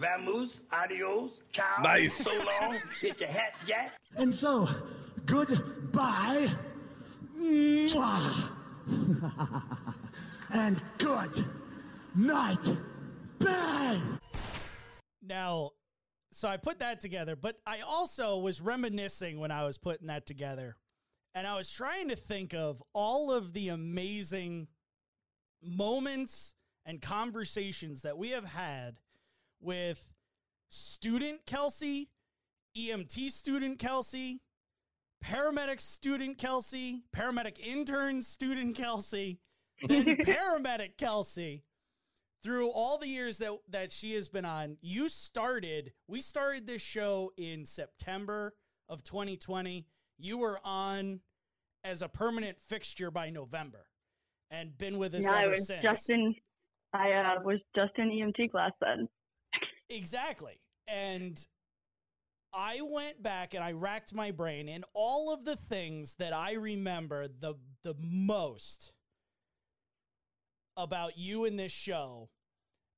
Vamoose, 0.00 0.60
adios, 0.72 1.40
ciao, 1.52 1.82
Nice. 1.82 2.14
so 2.14 2.32
long, 2.32 2.76
get 3.00 3.20
your 3.20 3.28
hat 3.28 3.52
jack. 3.66 3.92
And 4.16 4.34
so, 4.34 4.68
goodbye. 5.26 6.50
Mwah. 7.38 8.48
and 10.50 10.82
good 10.98 11.44
night. 12.14 12.76
Bang! 13.38 14.18
Now, 15.22 15.70
so 16.32 16.48
I 16.48 16.56
put 16.56 16.78
that 16.80 17.00
together, 17.00 17.36
but 17.36 17.56
I 17.66 17.80
also 17.80 18.38
was 18.38 18.60
reminiscing 18.60 19.38
when 19.38 19.50
I 19.50 19.64
was 19.64 19.78
putting 19.78 20.08
that 20.08 20.26
together. 20.26 20.76
And 21.34 21.46
I 21.46 21.56
was 21.56 21.70
trying 21.70 22.08
to 22.08 22.16
think 22.16 22.54
of 22.54 22.82
all 22.92 23.32
of 23.32 23.52
the 23.52 23.68
amazing 23.68 24.68
moments 25.62 26.54
and 26.84 27.00
conversations 27.00 28.02
that 28.02 28.18
we 28.18 28.30
have 28.30 28.46
had 28.46 28.98
with 29.60 30.12
student 30.68 31.46
Kelsey, 31.46 32.10
EMT 32.76 33.30
student 33.30 33.78
Kelsey, 33.78 34.40
paramedic 35.24 35.80
student 35.80 36.38
Kelsey, 36.38 37.02
paramedic 37.14 37.58
intern 37.58 38.22
student 38.22 38.76
Kelsey, 38.76 39.40
then 39.86 40.04
paramedic 40.26 40.96
Kelsey 40.96 41.64
through 42.42 42.70
all 42.70 42.98
the 42.98 43.08
years 43.08 43.38
that 43.38 43.52
that 43.68 43.92
she 43.92 44.14
has 44.14 44.28
been 44.28 44.44
on, 44.44 44.76
you 44.80 45.08
started. 45.08 45.92
We 46.08 46.20
started 46.20 46.66
this 46.66 46.82
show 46.82 47.32
in 47.36 47.66
September 47.66 48.54
of 48.88 49.04
2020. 49.04 49.86
You 50.18 50.38
were 50.38 50.58
on 50.64 51.20
as 51.84 52.02
a 52.02 52.08
permanent 52.08 52.58
fixture 52.58 53.10
by 53.10 53.30
November, 53.30 53.86
and 54.50 54.76
been 54.76 54.98
with 54.98 55.14
us 55.14 55.24
Yeah, 55.24 55.34
I 55.34 55.46
was 55.46 55.66
since. 55.66 55.82
just 55.82 56.10
in. 56.10 56.34
I 56.92 57.12
uh, 57.12 57.42
was 57.42 57.60
just 57.76 57.92
in 57.98 58.08
EMT 58.08 58.50
class 58.50 58.72
then. 58.80 59.08
Exactly. 59.90 60.60
And 60.88 61.44
I 62.54 62.80
went 62.82 63.22
back 63.22 63.54
and 63.54 63.62
I 63.62 63.72
racked 63.72 64.14
my 64.14 64.30
brain 64.30 64.68
and 64.68 64.84
all 64.94 65.32
of 65.32 65.44
the 65.44 65.56
things 65.56 66.14
that 66.14 66.32
I 66.32 66.52
remember 66.52 67.28
the 67.28 67.54
the 67.82 67.94
most 67.98 68.92
about 70.76 71.18
you 71.18 71.44
in 71.44 71.56
this 71.56 71.72
show. 71.72 72.30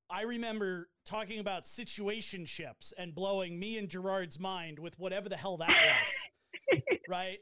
I 0.09 0.23
remember 0.23 0.89
talking 1.05 1.39
about 1.39 1.65
situationships 1.65 2.93
and 2.97 3.15
blowing 3.15 3.59
me 3.59 3.77
and 3.77 3.89
Gerard's 3.89 4.39
mind 4.39 4.77
with 4.79 4.99
whatever 4.99 5.29
the 5.29 5.37
hell 5.37 5.57
that 5.57 5.69
was. 5.69 6.81
right? 7.09 7.39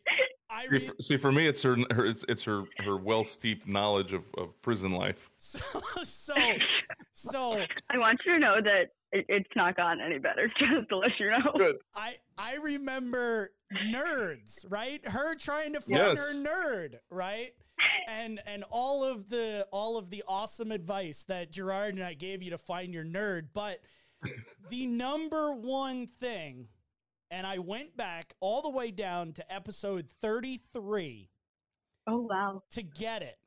I 0.52 0.64
See, 0.64 0.70
re- 0.70 0.88
for, 0.88 0.96
see, 1.02 1.18
for 1.18 1.32
me, 1.32 1.48
it's 1.48 1.62
her, 1.64 1.78
her 1.92 2.06
it's, 2.06 2.26
it's 2.28 2.44
her, 2.44 2.64
her 2.80 2.98
well 2.98 3.24
steeped 3.24 3.68
knowledge 3.68 4.12
of, 4.12 4.24
of 4.38 4.62
prison 4.62 4.92
life. 4.92 5.30
so 5.38 5.60
so 6.04 6.36
so 7.14 7.62
I 7.90 7.98
want 7.98 8.20
you 8.26 8.34
to 8.34 8.40
know 8.40 8.56
that 8.62 8.90
it, 9.14 9.26
it's 9.30 9.50
not 9.56 9.78
gone 9.78 10.00
any 10.02 10.20
better. 10.20 10.48
Just 10.60 10.90
to 10.90 10.98
let 10.98 11.12
you 11.20 11.30
know. 11.30 11.52
Good. 11.58 11.78
I 11.96 12.16
I 12.38 12.56
remember 12.56 13.52
nerds, 13.94 14.66
right? 14.70 15.06
Her 15.08 15.36
trying 15.36 15.74
to 15.74 15.82
find 15.82 16.18
Yes. 16.18 16.20
her 16.20 16.34
nerd, 16.34 16.96
right? 17.10 17.54
And 18.08 18.42
and 18.46 18.64
all 18.70 19.04
of 19.04 19.30
the 19.30 19.66
all 19.72 19.98
of 19.98 20.10
the 20.10 20.24
awesome 20.28 20.72
advice 20.72 21.24
that 21.30 21.52
Gerard 21.52 21.96
and 21.96 22.04
I 22.04 22.14
gave 22.14 22.44
you 22.44 22.52
to 22.52 22.58
find 22.58 22.94
your 22.94 23.06
nerd, 23.06 23.48
but 23.54 23.80
the 24.70 24.86
number 24.86 25.52
one 25.54 26.08
thing, 26.20 26.68
and 27.32 27.48
I 27.48 27.58
went 27.58 27.98
back 27.98 28.36
all 28.40 28.62
the 28.62 28.70
way 28.70 28.92
down 28.92 29.34
to 29.34 29.52
episode 29.54 30.08
33 30.22 31.30
Oh 32.06 32.28
wow. 32.30 32.62
to 32.72 32.84
get 32.84 33.22
it, 33.24 33.38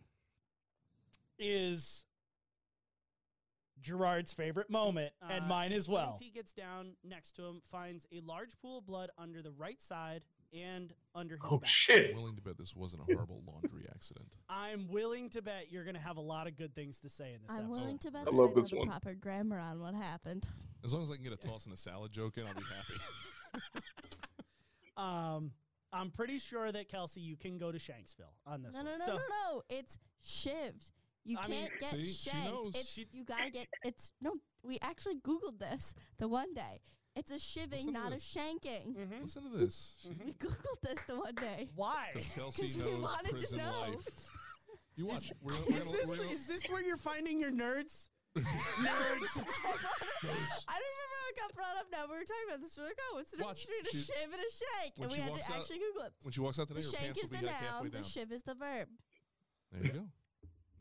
is 1.38 2.04
Gerard's 3.82 4.32
favorite 4.32 4.70
moment 4.70 5.12
and 5.28 5.44
uh, 5.44 5.48
mine 5.48 5.72
as 5.72 5.88
well. 5.88 6.16
He 6.18 6.30
gets 6.30 6.52
down 6.52 6.92
next 7.04 7.32
to 7.36 7.42
him, 7.44 7.60
finds 7.70 8.06
a 8.12 8.20
large 8.20 8.58
pool 8.62 8.78
of 8.78 8.86
blood 8.86 9.10
under 9.18 9.42
the 9.42 9.50
right 9.50 9.80
side 9.82 10.22
and 10.54 10.94
under 11.16 11.34
his 11.34 11.42
Oh 11.50 11.58
back. 11.58 11.68
shit! 11.68 12.10
I'm 12.12 12.16
willing 12.16 12.36
to 12.36 12.40
bet 12.42 12.56
this 12.56 12.74
wasn't 12.76 13.02
a 13.02 13.12
horrible 13.12 13.42
laundry 13.46 13.86
accident. 13.94 14.26
I'm 14.48 14.88
willing 14.88 15.28
to 15.30 15.42
bet 15.42 15.66
you're 15.70 15.84
going 15.84 15.96
to 15.96 16.00
have 16.00 16.16
a 16.16 16.20
lot 16.20 16.34
lot 16.34 16.46
of 16.46 16.56
good 16.56 16.74
things 16.74 16.98
to 17.00 17.08
say 17.08 17.34
in 17.34 17.40
this 17.42 17.50
I'm 17.50 17.66
episode. 17.66 17.70
willing 17.72 17.98
to 17.98 18.10
bet 18.12 18.20
I 18.22 18.24
that 18.24 18.34
love 18.34 18.50
I 18.52 18.54
know 18.54 18.60
this 18.62 18.70
the 18.70 18.76
one. 18.78 18.88
proper 18.88 19.14
grammar 19.14 19.58
on 19.58 19.80
what 19.80 19.94
happened. 19.94 20.48
As 20.84 20.92
long 20.94 21.02
as 21.02 21.10
I 21.10 21.14
can 21.16 21.24
get 21.24 21.32
a 21.32 21.36
toss 21.36 21.64
and 21.64 21.74
a 21.74 21.76
salad 21.76 22.12
joke 22.12 22.38
in, 22.38 22.44
I'll 22.46 22.54
be 22.54 22.60
happy. 22.74 23.00
Um, 24.96 25.52
I'm 25.92 26.10
pretty 26.10 26.38
sure 26.38 26.70
that 26.70 26.88
Kelsey, 26.88 27.20
you 27.20 27.36
can 27.36 27.58
go 27.58 27.72
to 27.72 27.78
Shanksville 27.78 28.32
on 28.46 28.62
this 28.62 28.72
No, 28.74 28.78
one. 28.78 28.86
no, 28.86 28.96
no, 28.96 29.04
So- 29.06 29.12
no, 29.16 29.22
no. 29.52 29.62
It's 29.68 29.98
shivved. 30.24 30.92
You 31.24 31.38
I 31.38 31.46
can't 31.46 31.50
mean, 31.50 31.68
get 31.80 31.90
see, 31.90 32.04
she 32.06 32.30
shanked. 32.30 32.46
knows. 32.46 32.66
It's 32.74 32.88
She- 32.92 33.08
you 33.10 33.24
gotta 33.24 33.50
get. 33.50 33.66
It's 33.82 34.12
no. 34.20 34.34
We 34.62 34.78
actually 34.82 35.16
googled 35.16 35.58
this 35.58 35.94
the 36.18 36.28
one 36.28 36.52
day. 36.54 36.80
It's 37.16 37.30
a 37.30 37.36
shivving, 37.36 37.70
Listen 37.72 37.86
to 37.86 37.92
not 37.92 38.12
a 38.12 38.16
this. 38.16 38.24
shanking. 38.34 38.94
Mhm. 38.94 39.22
Listen 39.22 39.50
to 39.50 39.56
this. 39.58 39.96
We 40.04 40.32
googled 40.34 40.80
this 40.82 41.02
the 41.04 41.18
one 41.18 41.34
day. 41.34 41.70
Why? 41.74 42.10
Because 42.14 42.28
Kelsey 42.32 42.62
'Cause 42.66 42.76
we 42.76 42.82
knows 42.90 43.02
wanted 43.02 43.38
to 43.38 43.56
know. 43.56 43.80
life. 43.80 44.08
You 44.96 45.06
watch. 45.06 45.32
We're, 45.40 45.54
we're, 45.54 45.76
Is 45.76 45.84
gonna- 45.84 45.96
this, 45.96 46.08
we're 46.08 46.16
gonna- 46.18 46.28
is 46.30 46.46
this 46.46 46.68
where 46.68 46.82
you're 46.82 46.96
finding 46.96 47.40
your 47.40 47.50
nerds? 47.52 48.10
Nerds. 48.36 49.34
I 50.66 50.74
don't 50.76 50.92
remember 50.94 51.16
how 51.18 51.26
it 51.30 51.36
got 51.38 51.54
brought 51.54 51.76
up. 51.78 51.86
Now 51.92 52.04
we 52.10 52.14
were 52.18 52.24
talking 52.24 52.48
about 52.48 52.60
this. 52.60 52.76
We're 52.76 52.84
like, 52.84 52.98
oh, 53.10 53.16
what's 53.16 53.30
the 53.32 53.42
Watch, 53.44 53.60
difference 53.66 53.82
between 53.84 54.02
a 54.02 54.04
she- 54.04 54.12
shiv 54.12 54.32
and 54.32 54.42
a 54.42 54.50
shank? 54.50 54.92
when 54.98 55.04
And 55.04 55.10
we 55.12 55.16
she 55.16 55.22
had 55.22 55.26
to 55.28 55.32
walks 55.38 55.50
out- 55.50 55.60
actually 55.60 55.78
Google 55.78 56.02
it. 56.06 56.12
when 56.22 56.32
she 56.32 56.40
walks 56.40 56.58
out 56.58 56.68
today, 56.68 56.80
The 56.80 56.86
her 56.86 56.92
shank 56.92 57.04
pants 57.04 57.18
is 57.22 57.30
will 57.30 57.36
the 57.36 57.40
be 57.40 57.46
like 57.46 57.54
halfway 57.56 57.88
noun. 57.88 57.90
down. 57.92 58.02
The 58.02 58.08
shiv 58.08 58.32
is 58.32 58.42
the 58.42 58.54
verb. 58.54 58.88
There 59.72 59.82
you 59.86 59.92
go. 59.92 60.04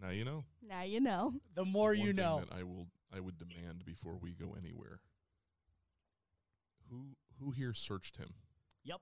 Now 0.02 0.10
you 0.10 0.26
know. 0.26 0.46
Now 0.68 0.82
you 0.84 1.00
know. 1.00 1.34
the 1.56 1.66
more 1.66 1.90
One 1.90 2.00
you 2.00 2.08
thing 2.08 2.16
know. 2.18 2.44
That 2.50 2.56
I 2.58 2.64
will. 2.64 2.88
I 3.16 3.20
would 3.20 3.38
demand 3.38 3.86
before 3.86 4.18
we 4.18 4.34
go 4.34 4.56
anywhere. 4.58 5.00
Who 6.90 7.16
who 7.40 7.52
here 7.52 7.74
searched 7.74 8.18
him? 8.18 8.34
Yep. 8.84 9.00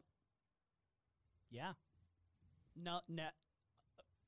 Yeah. 1.49 1.73
No, 2.75 2.99
no. 3.07 3.27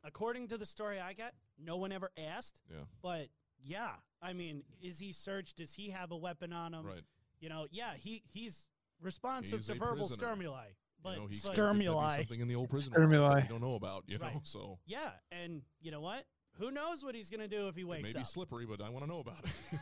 According 0.04 0.48
to 0.50 0.58
the 0.58 0.66
story 0.66 1.00
I 1.00 1.14
got, 1.14 1.34
no 1.58 1.76
one 1.78 1.92
ever 1.92 2.12
asked. 2.18 2.62
Yeah. 2.70 2.86
But 3.02 3.28
yeah, 3.62 3.92
I 4.24 4.34
mean, 4.34 4.64
is 4.82 5.00
he 5.00 5.12
searched? 5.12 5.58
Does 5.58 5.74
he 5.74 5.90
have 5.90 6.12
a 6.12 6.18
weapon 6.18 6.54
on 6.54 6.74
him? 6.74 6.86
Right. 6.86 7.02
You 7.40 7.50
know, 7.50 7.66
yeah, 7.72 7.94
he 7.98 8.24
he's 8.32 8.68
responsive 9.02 9.60
He's 9.60 9.68
to 9.68 9.74
verbal 9.76 10.08
prisoner. 10.08 10.28
stimuli. 10.36 10.66
But, 11.04 11.16
you 11.16 11.20
know, 11.20 11.28
he 11.28 11.36
but- 11.44 11.48
could- 11.50 11.58
there 11.58 11.68
could 11.68 11.80
be 11.80 11.84
Stimuli. 11.86 12.16
something 12.16 12.40
in 12.40 12.48
the 12.48 12.56
old 12.56 12.70
prison 12.70 12.94
wallet 12.94 13.10
that 13.10 13.16
Stimuli. 13.18 13.42
we 13.42 13.48
don't 13.50 13.62
know 13.62 13.76
about. 13.76 14.04
You 14.08 14.18
know, 14.20 14.42
so 14.46 14.80
Yeah, 14.86 15.12
and 15.32 15.62
you 15.82 15.92
know 15.92 16.00
what? 16.00 16.24
Who 16.60 16.72
knows 16.72 17.04
what 17.04 17.14
he's 17.16 17.30
gonna 17.30 17.50
do 17.50 17.68
if 17.68 17.76
he 17.76 17.84
wakes 17.84 18.12
up? 18.12 18.16
Maybe 18.16 18.24
slippery, 18.26 18.66
but 18.66 18.80
I 18.82 18.88
want 18.90 19.04
to 19.04 19.10
know 19.10 19.20
about 19.20 19.44
it. 19.44 19.52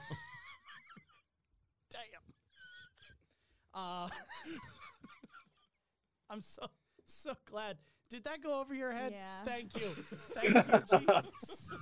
Damn. 1.91 1.99
Uh, 3.73 4.07
I'm 6.29 6.41
so 6.41 6.65
so 7.05 7.33
glad. 7.45 7.77
Did 8.09 8.23
that 8.23 8.41
go 8.41 8.59
over 8.59 8.73
your 8.73 8.91
head? 8.91 9.11
Yeah. 9.13 9.43
Thank 9.45 9.79
you. 9.79 9.89
Thank 10.33 10.55
you, 10.55 10.99
Jesus. 10.99 11.69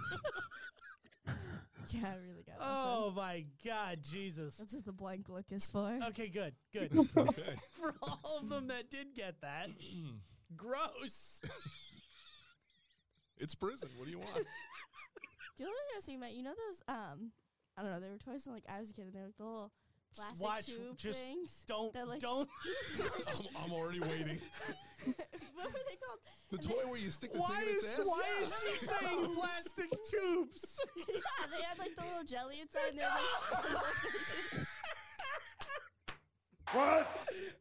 Yeah, 1.94 2.08
I 2.08 2.16
really 2.22 2.44
got 2.46 2.56
oh 2.62 3.12
my 3.16 3.46
God, 3.66 4.00
Jesus. 4.12 4.58
That's 4.58 4.74
what 4.76 4.86
the 4.86 4.92
blank 4.92 5.28
look 5.28 5.46
is 5.50 5.68
for. 5.68 5.98
Okay, 6.10 6.28
good, 6.28 6.54
good. 6.72 6.92
For 7.72 7.96
all 8.04 8.40
of 8.42 8.50
them 8.50 8.68
that 8.68 8.92
did 8.92 9.16
get 9.16 9.42
that, 9.42 9.70
gross. 10.56 11.42
it's 13.38 13.56
prison. 13.56 13.90
What 13.98 14.06
do 14.06 14.12
you 14.12 14.20
want? 14.20 14.36
Do 14.36 15.64
you 15.64 15.66
know 15.66 15.72
what 15.72 15.94
I 15.94 15.98
was 15.98 16.06
thinking 16.06 16.24
about? 16.24 16.34
You 16.36 16.44
know 16.44 16.54
those 16.54 16.82
um 16.88 17.32
I 17.78 17.82
don't 17.82 17.92
know, 17.92 18.00
they 18.00 18.10
were 18.10 18.18
toys 18.18 18.46
when 18.46 18.56
like 18.56 18.66
I 18.70 18.80
was 18.80 18.92
a 18.92 18.94
kid 18.94 19.06
and 19.06 19.14
they 19.14 19.20
were 19.20 19.26
like 19.28 19.38
the 19.38 19.44
little 19.46 19.72
Just 19.88 19.89
plastic 20.16 20.42
watch- 20.44 20.66
tube 20.66 20.98
just 20.98 21.20
things. 21.20 21.64
Don't 21.68 21.94
that, 21.94 22.08
like, 22.08 22.20
don't. 22.20 22.50
I'm, 23.28 23.64
I'm 23.66 23.72
already 23.72 24.00
waiting. 24.02 24.40
what 25.06 25.68
were 25.74 25.80
they 25.88 25.96
called? 25.96 26.20
The 26.52 26.58
And 26.58 26.68
toy 26.70 26.82
they- 26.84 26.90
where 26.90 26.98
you 27.00 27.12
stick 27.12 27.32
the 27.34 27.40
Why 27.40 27.60
thing 27.62 27.70
in 27.70 27.76
is 27.76 27.84
its 27.84 28.00
ass. 28.00 28.06
why 28.08 28.24
Yeah. 28.40 28.44
is 28.46 28.54
she 28.60 28.86
saying 28.86 29.34
plastic 29.36 29.90
tubes? 30.10 30.80
yeah, 30.98 31.48
they 31.56 31.64
had 31.64 31.78
like 31.80 31.96
the 31.96 32.04
little 32.04 32.24
jelly 32.26 32.60
inside 32.62 32.90
and 32.92 33.00
they 33.00 33.04
were 33.04 33.74
like 33.74 34.68
What? 36.72 37.08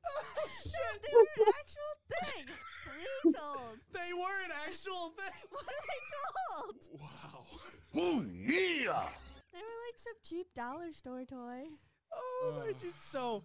Oh, 0.06 0.48
shit, 0.62 1.02
they 1.02 1.14
were 1.14 1.46
an 1.46 1.52
actual 1.60 1.94
thing. 2.34 2.44
Please 2.84 3.34
hold. 3.38 3.78
They 3.92 4.12
were 4.12 4.44
an 4.44 4.50
actual 4.66 5.10
thing. 5.16 5.32
What 5.50 5.64
are 5.64 5.84
they 5.88 6.02
called? 6.12 7.00
Wow. 7.00 7.46
Oh, 7.96 8.22
yeah. 8.30 9.08
They 9.52 9.58
were 9.60 9.78
like 9.86 9.96
some 9.98 10.12
cheap 10.24 10.48
dollar 10.54 10.92
store 10.92 11.24
toy. 11.24 11.64
Oh 12.14 12.54
my! 12.64 12.72
Just 12.80 13.10
so. 13.10 13.42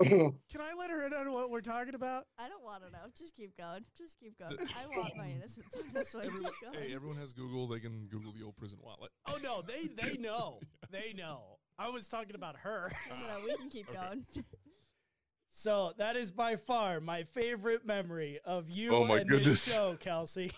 Can 0.02 0.60
I 0.60 0.72
let 0.76 0.90
her 0.90 1.06
in 1.06 1.12
on 1.12 1.30
what 1.32 1.50
we're 1.50 1.60
talking 1.60 1.94
about? 1.94 2.24
I 2.38 2.48
don't 2.48 2.64
want 2.64 2.82
to 2.84 2.90
know. 2.90 2.98
Just 3.16 3.36
keep 3.36 3.56
going. 3.56 3.84
Just 3.96 4.18
keep 4.18 4.36
going. 4.38 4.56
I 4.76 4.86
want 4.96 5.16
my 5.16 5.28
innocence 5.28 5.66
on 5.76 5.92
this 5.94 6.12
one. 6.14 6.26
Everyone, 6.26 6.50
keep 6.60 6.72
going. 6.72 6.88
hey, 6.88 6.94
everyone 6.94 7.18
has 7.18 7.32
Google. 7.32 7.68
They 7.68 7.78
can 7.78 8.06
Google 8.10 8.32
the 8.32 8.44
old 8.44 8.56
prison 8.56 8.78
wallet. 8.82 9.10
Oh 9.28 9.38
no, 9.42 9.62
they 9.62 9.86
they 9.86 10.16
know. 10.20 10.58
They 10.90 11.12
know. 11.16 11.58
I 11.78 11.88
was 11.90 12.08
talking 12.08 12.34
about 12.34 12.56
her. 12.56 12.90
No, 13.10 13.16
no, 13.16 13.44
we 13.44 13.56
can 13.56 13.68
keep 13.70 13.92
going. 13.92 14.26
So 15.50 15.92
that 15.98 16.16
is 16.16 16.30
by 16.30 16.56
far 16.56 16.98
my 17.00 17.24
favorite 17.24 17.84
memory 17.86 18.40
of 18.44 18.70
you 18.70 18.94
Oh, 18.94 19.04
my 19.04 19.18
and 19.20 19.28
goodness. 19.28 19.64
this 19.64 19.74
show, 19.74 19.96
Kelsey. 20.00 20.50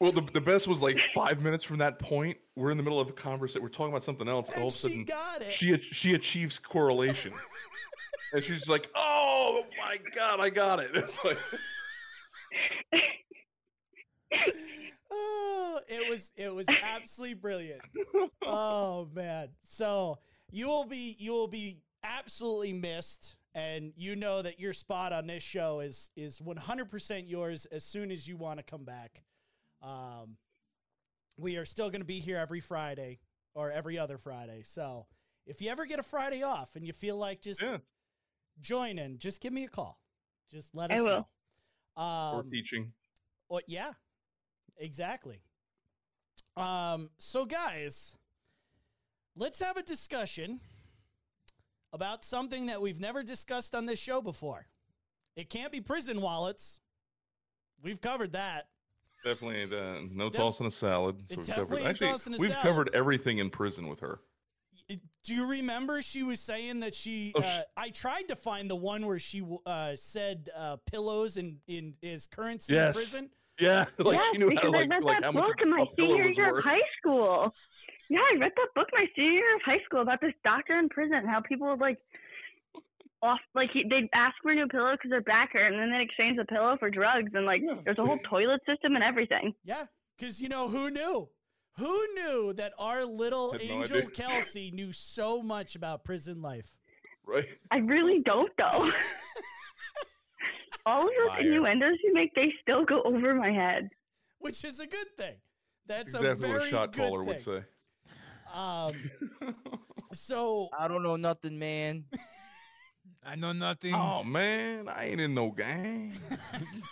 Well, 0.00 0.12
the, 0.12 0.22
the 0.32 0.40
best 0.40 0.66
was 0.68 0.82
like 0.82 0.98
five 1.14 1.40
minutes 1.40 1.64
from 1.64 1.78
that 1.78 1.98
point. 1.98 2.36
We're 2.56 2.70
in 2.70 2.76
the 2.76 2.82
middle 2.82 3.00
of 3.00 3.08
a 3.08 3.12
conversation. 3.12 3.62
We're 3.62 3.68
talking 3.68 3.92
about 3.92 4.04
something 4.04 4.28
else. 4.28 4.48
and 4.48 4.62
all 4.62 4.68
of 4.68 4.74
a 4.74 4.76
she 4.76 4.82
sudden, 4.82 5.04
got 5.04 5.42
it. 5.42 5.52
she 5.52 5.78
she 5.80 6.14
achieves 6.14 6.58
correlation, 6.58 7.32
and 8.32 8.42
she's 8.42 8.68
like, 8.68 8.88
"Oh 8.94 9.64
my 9.78 9.98
god, 10.14 10.40
I 10.40 10.50
got 10.50 10.80
it!" 10.80 10.90
It's 10.94 11.24
like, 11.24 11.38
Oh, 15.10 15.80
it 15.88 16.08
was 16.10 16.32
it 16.36 16.54
was 16.54 16.66
absolutely 16.82 17.34
brilliant. 17.34 17.80
Oh 18.44 19.08
man. 19.14 19.48
So 19.64 20.18
you 20.50 20.66
will 20.66 20.84
be 20.84 21.16
you 21.18 21.32
will 21.32 21.48
be 21.48 21.78
absolutely 22.04 22.72
missed 22.72 23.36
and 23.54 23.92
you 23.96 24.14
know 24.14 24.42
that 24.42 24.60
your 24.60 24.72
spot 24.72 25.12
on 25.12 25.26
this 25.26 25.42
show 25.42 25.80
is 25.80 26.10
is 26.14 26.40
100% 26.40 27.28
yours 27.28 27.64
as 27.66 27.84
soon 27.84 28.10
as 28.10 28.28
you 28.28 28.36
want 28.36 28.58
to 28.58 28.62
come 28.62 28.84
back. 28.84 29.22
Um 29.82 30.36
we 31.36 31.56
are 31.56 31.64
still 31.64 31.88
going 31.90 32.00
to 32.00 32.06
be 32.06 32.18
here 32.18 32.36
every 32.36 32.60
Friday 32.60 33.20
or 33.54 33.70
every 33.70 33.96
other 33.98 34.18
Friday. 34.18 34.62
So, 34.64 35.06
if 35.46 35.60
you 35.62 35.70
ever 35.70 35.86
get 35.86 36.00
a 36.00 36.02
Friday 36.02 36.42
off 36.42 36.74
and 36.74 36.84
you 36.84 36.92
feel 36.92 37.16
like 37.16 37.40
just 37.40 37.62
yeah, 37.62 37.78
join 38.60 38.98
in, 38.98 39.18
just 39.18 39.40
give 39.40 39.52
me 39.52 39.62
a 39.64 39.68
call. 39.68 40.00
Just 40.50 40.74
let 40.74 40.90
I 40.90 40.94
us 40.94 41.00
will. 41.00 41.06
know. 41.06 41.26
or 41.96 42.40
Um, 42.40 42.50
teaching. 42.50 42.92
well, 43.48 43.60
yeah, 43.68 43.92
exactly. 44.78 45.42
Um, 46.56 47.10
so 47.18 47.44
guys, 47.46 48.16
let's 49.36 49.60
have 49.60 49.76
a 49.76 49.82
discussion 49.82 50.60
about 51.92 52.24
something 52.24 52.66
that 52.66 52.80
we've 52.82 52.98
never 53.00 53.22
discussed 53.22 53.76
on 53.76 53.86
this 53.86 54.00
show 54.00 54.20
before. 54.20 54.66
It 55.36 55.48
can't 55.50 55.70
be 55.70 55.80
prison 55.80 56.20
wallets. 56.20 56.80
We've 57.80 58.00
covered 58.00 58.32
that. 58.32 58.66
Definitely, 59.24 59.66
the 59.66 60.08
no 60.12 60.28
Def- 60.30 60.38
toss 60.40 60.60
in 60.60 60.66
a 60.66 60.70
salad. 60.70 61.16
So 61.28 61.36
we've 61.38 61.46
definitely 61.46 61.76
covered. 61.78 61.90
Actually, 61.90 62.08
toss 62.08 62.26
a 62.26 62.30
we've 62.30 62.50
salad. 62.50 62.56
covered 62.62 62.90
everything 62.94 63.38
in 63.38 63.50
prison 63.50 63.88
with 63.88 64.00
her. 64.00 64.20
Do 65.24 65.34
you 65.34 65.44
remember 65.44 66.00
she 66.00 66.22
was 66.22 66.40
saying 66.40 66.80
that 66.80 66.94
she? 66.94 67.32
Oh, 67.34 67.40
uh, 67.40 67.42
sh- 67.42 67.60
I 67.76 67.90
tried 67.90 68.28
to 68.28 68.36
find 68.36 68.70
the 68.70 68.76
one 68.76 69.04
where 69.06 69.18
she 69.18 69.42
uh, 69.66 69.96
said 69.96 70.48
uh, 70.56 70.76
pillows 70.90 71.36
in 71.36 71.58
in 71.66 71.94
is 72.00 72.26
currency 72.26 72.72
Yes. 72.74 72.88
in 72.88 72.92
prison. 72.94 73.30
Yeah, 73.58 73.86
like 73.98 74.16
yes, 74.16 74.28
she 74.32 74.38
knew 74.38 74.48
because 74.48 74.72
how 74.72 74.78
I 74.78 74.82
like 74.82 74.90
read 74.90 75.04
like 75.04 75.16
that 75.20 75.24
how 75.24 75.32
much 75.32 75.46
book 75.46 75.56
in 75.62 75.70
my 75.70 75.84
senior 75.98 76.26
was 76.28 76.36
year 76.38 76.56
of 76.56 76.64
high 76.64 76.80
school. 76.98 77.52
Yeah, 78.08 78.20
I 78.20 78.38
read 78.38 78.52
that 78.56 78.68
book 78.74 78.88
my 78.92 79.04
senior 79.14 79.32
year 79.32 79.56
of 79.56 79.62
high 79.62 79.82
school 79.84 80.00
about 80.00 80.20
this 80.22 80.32
doctor 80.44 80.78
in 80.78 80.88
prison, 80.88 81.16
and 81.16 81.28
how 81.28 81.40
people 81.40 81.68
would 81.68 81.80
like 81.80 81.98
off 83.22 83.40
like 83.54 83.70
he, 83.72 83.84
they'd 83.88 84.08
ask 84.14 84.34
for 84.42 84.52
a 84.52 84.54
new 84.54 84.66
pillow 84.68 84.92
because 84.92 85.10
their 85.10 85.22
back 85.22 85.52
hurt, 85.52 85.72
and 85.72 85.80
then 85.80 85.90
they'd 85.90 86.04
exchange 86.04 86.36
the 86.36 86.44
pillow 86.44 86.76
for 86.78 86.90
drugs, 86.90 87.30
and 87.34 87.46
like 87.46 87.62
there's 87.84 87.98
a 87.98 88.04
whole 88.04 88.18
toilet 88.28 88.60
system 88.66 88.94
and 88.94 89.04
everything. 89.04 89.52
Yeah, 89.64 89.84
because 90.16 90.40
you 90.40 90.48
know 90.48 90.68
who 90.68 90.90
knew? 90.90 91.28
Who 91.78 92.06
knew 92.14 92.52
that 92.54 92.72
our 92.78 93.04
little 93.04 93.52
Had 93.52 93.68
no 93.68 93.74
angel. 93.82 94.02
Kelsey 94.12 94.70
knew 94.72 94.92
so 94.92 95.42
much 95.42 95.76
about 95.76 96.02
prison 96.04 96.42
life? 96.42 96.74
Right. 97.24 97.46
I 97.70 97.76
really 97.78 98.20
don't 98.24 98.50
though. 98.58 98.90
All 100.86 101.02
of 101.02 101.08
those 101.08 101.28
Liar. 101.28 101.40
innuendos 101.40 101.98
you 102.02 102.14
make, 102.14 102.34
they 102.34 102.52
still 102.62 102.84
go 102.84 103.02
over 103.02 103.34
my 103.34 103.50
head. 103.50 103.90
Which 104.38 104.64
is 104.64 104.80
a 104.80 104.86
good 104.86 105.06
thing. 105.16 105.34
That's 105.86 106.14
exactly 106.14 106.30
a 106.30 106.34
very 106.34 106.52
what 106.54 106.66
a 106.66 106.70
shot 106.70 106.92
good 106.92 107.00
caller 107.00 107.22
would 107.24 107.40
say. 107.40 107.62
Um, 108.52 108.92
so 110.12 110.68
I 110.76 110.88
don't 110.88 111.02
know 111.02 111.16
nothing, 111.16 111.58
man. 111.58 112.04
I 113.24 113.34
know 113.34 113.52
nothing. 113.52 113.94
oh 113.94 114.22
man, 114.24 114.88
I 114.88 115.06
ain't 115.06 115.20
in 115.20 115.34
no 115.34 115.50
gang. 115.50 116.14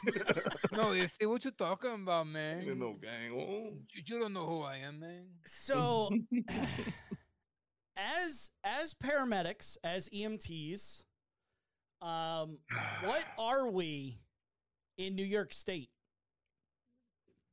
no, 0.72 0.92
they 0.92 1.06
say 1.06 1.24
what 1.26 1.44
you're 1.44 1.52
talking 1.52 1.94
about, 1.94 2.26
I 2.34 2.38
ain't 2.58 2.68
in 2.68 2.78
no 2.78 2.94
gang. 3.00 3.32
Oh. 3.32 3.72
You, 3.94 4.02
you 4.04 4.20
don't 4.20 4.32
know 4.32 4.46
who 4.46 4.62
I 4.62 4.76
am, 4.78 5.00
man. 5.00 5.24
so 5.46 6.10
as 7.96 8.50
as 8.64 8.94
paramedics, 8.94 9.76
as 9.82 10.08
EMTs, 10.10 11.04
um, 12.02 12.58
what 13.04 13.24
are 13.38 13.70
we 13.70 14.18
in 14.98 15.14
New 15.14 15.24
York 15.24 15.52
State? 15.54 15.90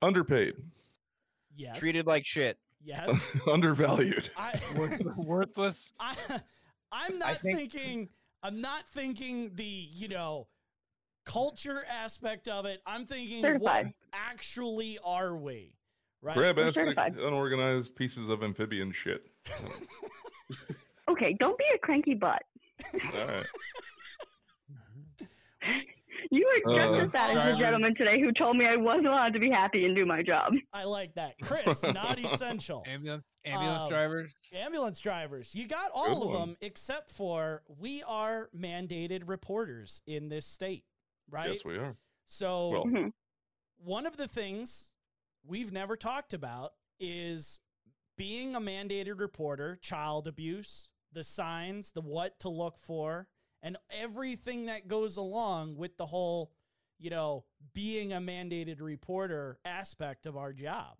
Underpaid, 0.01 0.55
Yes. 1.55 1.77
Treated 1.79 2.07
like 2.07 2.25
shit. 2.25 2.57
Yes. 2.83 3.09
undervalued. 3.47 4.29
I 4.35 4.59
worthless. 5.15 5.93
I 5.99 6.15
I'm 6.91 7.17
not 7.19 7.37
think- 7.37 7.71
thinking 7.71 8.09
I'm 8.43 8.61
not 8.61 8.87
thinking 8.89 9.51
the, 9.55 9.63
you 9.63 10.09
know, 10.09 10.47
culture 11.25 11.83
aspect 11.89 12.47
of 12.47 12.65
it. 12.65 12.81
I'm 12.85 13.05
thinking 13.05 13.59
what 13.59 13.87
actually 14.11 14.99
are 15.03 15.35
we? 15.35 15.75
Right? 16.21 16.35
Grab 16.35 16.59
ass 16.59 16.75
unorganized 16.77 17.95
pieces 17.95 18.29
of 18.29 18.43
amphibian 18.43 18.91
shit. 18.91 19.25
Okay, 21.09 21.35
don't 21.39 21.57
be 21.57 21.65
a 21.75 21.77
cranky 21.77 22.13
butt. 22.13 22.43
All 23.13 23.27
right. 23.27 23.45
You 26.31 26.61
were 26.65 26.73
just 26.75 26.93
Uh, 26.93 27.05
as 27.05 27.11
bad 27.11 27.37
as 27.37 27.55
the 27.55 27.59
gentleman 27.59 27.93
today 27.95 28.19
who 28.19 28.31
told 28.31 28.57
me 28.57 28.65
I 28.65 28.75
wasn't 28.75 29.07
allowed 29.07 29.33
to 29.33 29.39
be 29.39 29.49
happy 29.49 29.85
and 29.85 29.95
do 29.95 30.05
my 30.05 30.21
job. 30.23 30.53
I 30.73 30.83
like 30.85 31.13
that. 31.15 31.35
Chris, 31.41 31.83
not 31.83 32.19
essential. 32.23 32.83
Ambulance, 32.87 33.25
ambulance 33.45 33.81
Um, 33.83 33.89
drivers. 33.89 34.33
Ambulance 34.53 34.99
drivers. 34.99 35.53
You 35.55 35.67
got 35.67 35.91
all 35.93 36.19
Good 36.19 36.23
of 36.23 36.29
one. 36.29 36.39
them 36.49 36.57
except 36.61 37.11
for 37.11 37.63
we 37.67 38.03
are 38.03 38.49
mandated 38.55 39.27
reporters 39.27 40.01
in 40.07 40.29
this 40.29 40.45
state, 40.45 40.85
right? 41.29 41.49
Yes, 41.51 41.65
we 41.65 41.77
are. 41.77 41.95
So 42.25 42.69
Well, 42.69 42.85
Mhm. 42.85 43.11
one 43.77 44.05
of 44.05 44.17
the 44.17 44.27
things 44.27 44.93
we've 45.45 45.71
never 45.71 45.95
talked 45.97 46.33
about 46.33 46.73
is 46.99 47.59
being 48.15 48.55
a 48.55 48.61
mandated 48.61 49.19
reporter, 49.19 49.75
child 49.75 50.27
abuse, 50.27 50.91
the 51.11 51.23
signs, 51.23 51.91
the 51.91 52.01
what 52.01 52.39
to 52.39 52.49
look 52.49 52.77
for, 52.79 53.27
and 53.63 53.77
everything 53.89 54.67
that 54.67 54.87
goes 54.87 55.17
along 55.17 55.77
with 55.77 55.97
the 55.97 56.05
whole, 56.05 56.51
you 56.99 57.09
know, 57.09 57.45
being 57.73 58.13
a 58.13 58.17
mandated 58.17 58.81
reporter 58.81 59.57
aspect 59.65 60.25
of 60.27 60.37
our 60.37 60.53
job. 60.53 60.97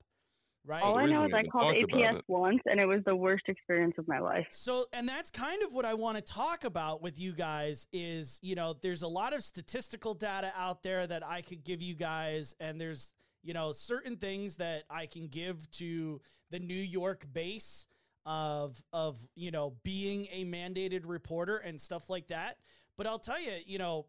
right? 0.65 0.82
All 0.82 0.97
I 0.97 1.06
know 1.06 1.26
is 1.26 1.34
I 1.34 1.43
called 1.43 1.76
APS 1.76 2.21
once, 2.28 2.62
and 2.65 2.80
it 2.80 2.86
was 2.86 3.02
the 3.06 3.15
worst 3.15 3.43
experience 3.47 3.95
of 3.97 4.08
my 4.08 4.19
life. 4.19 4.47
So, 4.52 4.86
and 4.93 5.08
that's 5.08 5.30
kind 5.30 5.62
of 5.62 5.73
what 5.73 5.86
I 5.86 5.93
want 5.93 6.17
to 6.17 6.23
talk 6.23 6.63
about 6.63 7.02
with 7.02 7.19
you 7.19 7.34
guys 7.34 7.86
is, 7.91 8.39
you 8.41 8.56
know, 8.56 8.73
there's 8.82 9.02
a 9.02 9.08
lot 9.08 9.34
of 9.34 9.43
statistical 9.43 10.13
data 10.13 10.54
out 10.58 10.84
there 10.84 11.06
that 11.06 11.26
I 11.26 11.41
could 11.41 11.63
give 11.63 11.82
you 11.82 11.95
guys, 11.95 12.56
and 12.60 12.80
there's, 12.80 13.13
you 13.43 13.54
know, 13.54 13.73
certain 13.73 14.15
things 14.15 14.56
that 14.56 14.84
I 14.89 15.06
can 15.06 15.28
give 15.28 15.69
to 15.71 16.21
the 16.49 16.60
New 16.60 16.73
York 16.73 17.26
base 17.32 17.86
of 18.25 18.81
of, 18.91 19.17
you 19.36 19.51
know, 19.51 19.73
being 19.83 20.27
a 20.31 20.45
mandated 20.45 21.01
reporter 21.05 21.57
and 21.57 21.79
stuff 21.79 22.09
like 22.09 22.27
that. 22.27 22.57
But 22.97 23.07
I'll 23.07 23.19
tell 23.19 23.41
you, 23.41 23.53
you 23.65 23.77
know, 23.77 24.07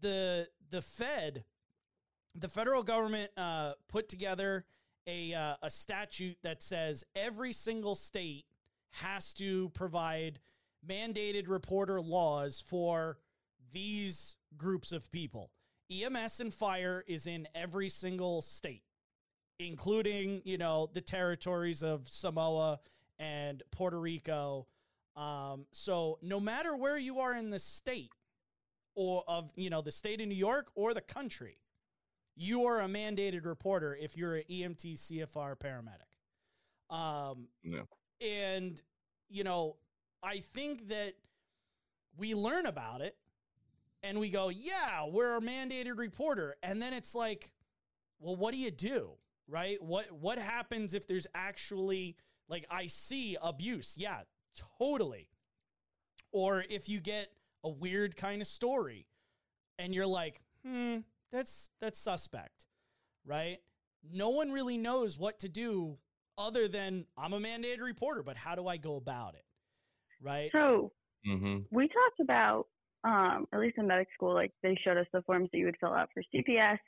the 0.00 0.48
the 0.70 0.82
Fed, 0.82 1.44
the 2.34 2.48
federal 2.48 2.82
government 2.82 3.30
uh, 3.36 3.74
put 3.88 4.08
together 4.08 4.64
a 5.06 5.34
uh, 5.34 5.56
a 5.62 5.70
statute 5.70 6.38
that 6.42 6.62
says 6.62 7.04
every 7.14 7.52
single 7.52 7.94
state 7.94 8.46
has 8.90 9.32
to 9.34 9.70
provide 9.70 10.38
mandated 10.88 11.48
reporter 11.48 12.00
laws 12.00 12.62
for 12.66 13.18
these 13.72 14.36
groups 14.56 14.92
of 14.92 15.10
people. 15.10 15.50
EMS 15.90 16.40
and 16.40 16.54
fire 16.54 17.04
is 17.06 17.26
in 17.26 17.46
every 17.54 17.88
single 17.88 18.40
state, 18.40 18.82
including, 19.58 20.40
you 20.44 20.56
know, 20.56 20.88
the 20.92 21.00
territories 21.00 21.82
of 21.82 22.08
Samoa 22.08 22.80
and 23.18 23.62
Puerto 23.70 23.98
Rico. 23.98 24.66
Um, 25.16 25.66
so 25.72 26.18
no 26.22 26.40
matter 26.40 26.74
where 26.76 26.98
you 26.98 27.20
are 27.20 27.34
in 27.34 27.50
the 27.50 27.58
state 27.58 28.10
or 28.94 29.22
of, 29.28 29.50
you 29.56 29.70
know, 29.70 29.80
the 29.82 29.92
state 29.92 30.20
of 30.20 30.28
New 30.28 30.34
York 30.34 30.70
or 30.74 30.92
the 30.94 31.00
country, 31.00 31.58
you 32.36 32.66
are 32.66 32.80
a 32.80 32.86
mandated 32.86 33.44
reporter 33.46 33.94
if 34.00 34.16
you're 34.16 34.36
an 34.36 34.44
EMT, 34.50 34.94
CFR, 34.94 35.56
paramedic. 35.56 36.94
Um, 36.94 37.48
Yeah. 37.62 37.82
and 38.20 38.80
you 39.28 39.42
know, 39.44 39.76
I 40.22 40.40
think 40.40 40.88
that 40.88 41.14
we 42.16 42.34
learn 42.34 42.66
about 42.66 43.00
it 43.00 43.16
and 44.02 44.20
we 44.20 44.30
go, 44.30 44.48
yeah, 44.48 45.06
we're 45.06 45.36
a 45.36 45.40
mandated 45.40 45.96
reporter. 45.98 46.54
And 46.62 46.80
then 46.80 46.92
it's 46.92 47.14
like, 47.14 47.52
well, 48.20 48.36
what 48.36 48.52
do 48.52 48.60
you 48.60 48.70
do? 48.70 49.12
Right? 49.48 49.82
What 49.82 50.10
what 50.12 50.38
happens 50.38 50.94
if 50.94 51.06
there's 51.06 51.26
actually 51.34 52.16
like 52.48 52.66
I 52.70 52.86
see 52.86 53.36
abuse? 53.40 53.94
Yeah, 53.98 54.20
totally. 54.78 55.28
Or 56.32 56.64
if 56.68 56.88
you 56.88 57.00
get 57.00 57.28
a 57.62 57.68
weird 57.70 58.16
kind 58.16 58.40
of 58.40 58.46
story 58.48 59.06
and 59.78 59.94
you're 59.94 60.06
like, 60.06 60.42
hmm, 60.64 60.98
that's 61.32 61.70
that's 61.80 61.98
suspect, 61.98 62.66
right? 63.24 63.58
No 64.02 64.30
one 64.30 64.52
really 64.52 64.76
knows 64.76 65.18
what 65.18 65.38
to 65.40 65.48
do 65.48 65.98
other 66.36 66.68
than 66.68 67.06
I'm 67.16 67.32
a 67.32 67.40
mandated 67.40 67.80
reporter, 67.80 68.22
but 68.22 68.36
how 68.36 68.54
do 68.54 68.66
I 68.66 68.76
go 68.76 68.96
about 68.96 69.34
it? 69.34 69.44
Right? 70.20 70.50
So 70.52 70.92
Mm-hmm. 71.26 71.58
we 71.70 71.88
talked 71.88 72.20
about, 72.20 72.66
um, 73.04 73.46
at 73.52 73.60
least 73.60 73.78
in 73.78 73.86
medic 73.86 74.08
school, 74.14 74.34
like 74.34 74.52
they 74.62 74.76
showed 74.84 74.98
us 74.98 75.06
the 75.12 75.22
forms 75.22 75.48
that 75.52 75.58
you 75.58 75.64
would 75.66 75.76
fill 75.80 75.92
out 75.92 76.10
for 76.12 76.22
CPS, 76.34 76.78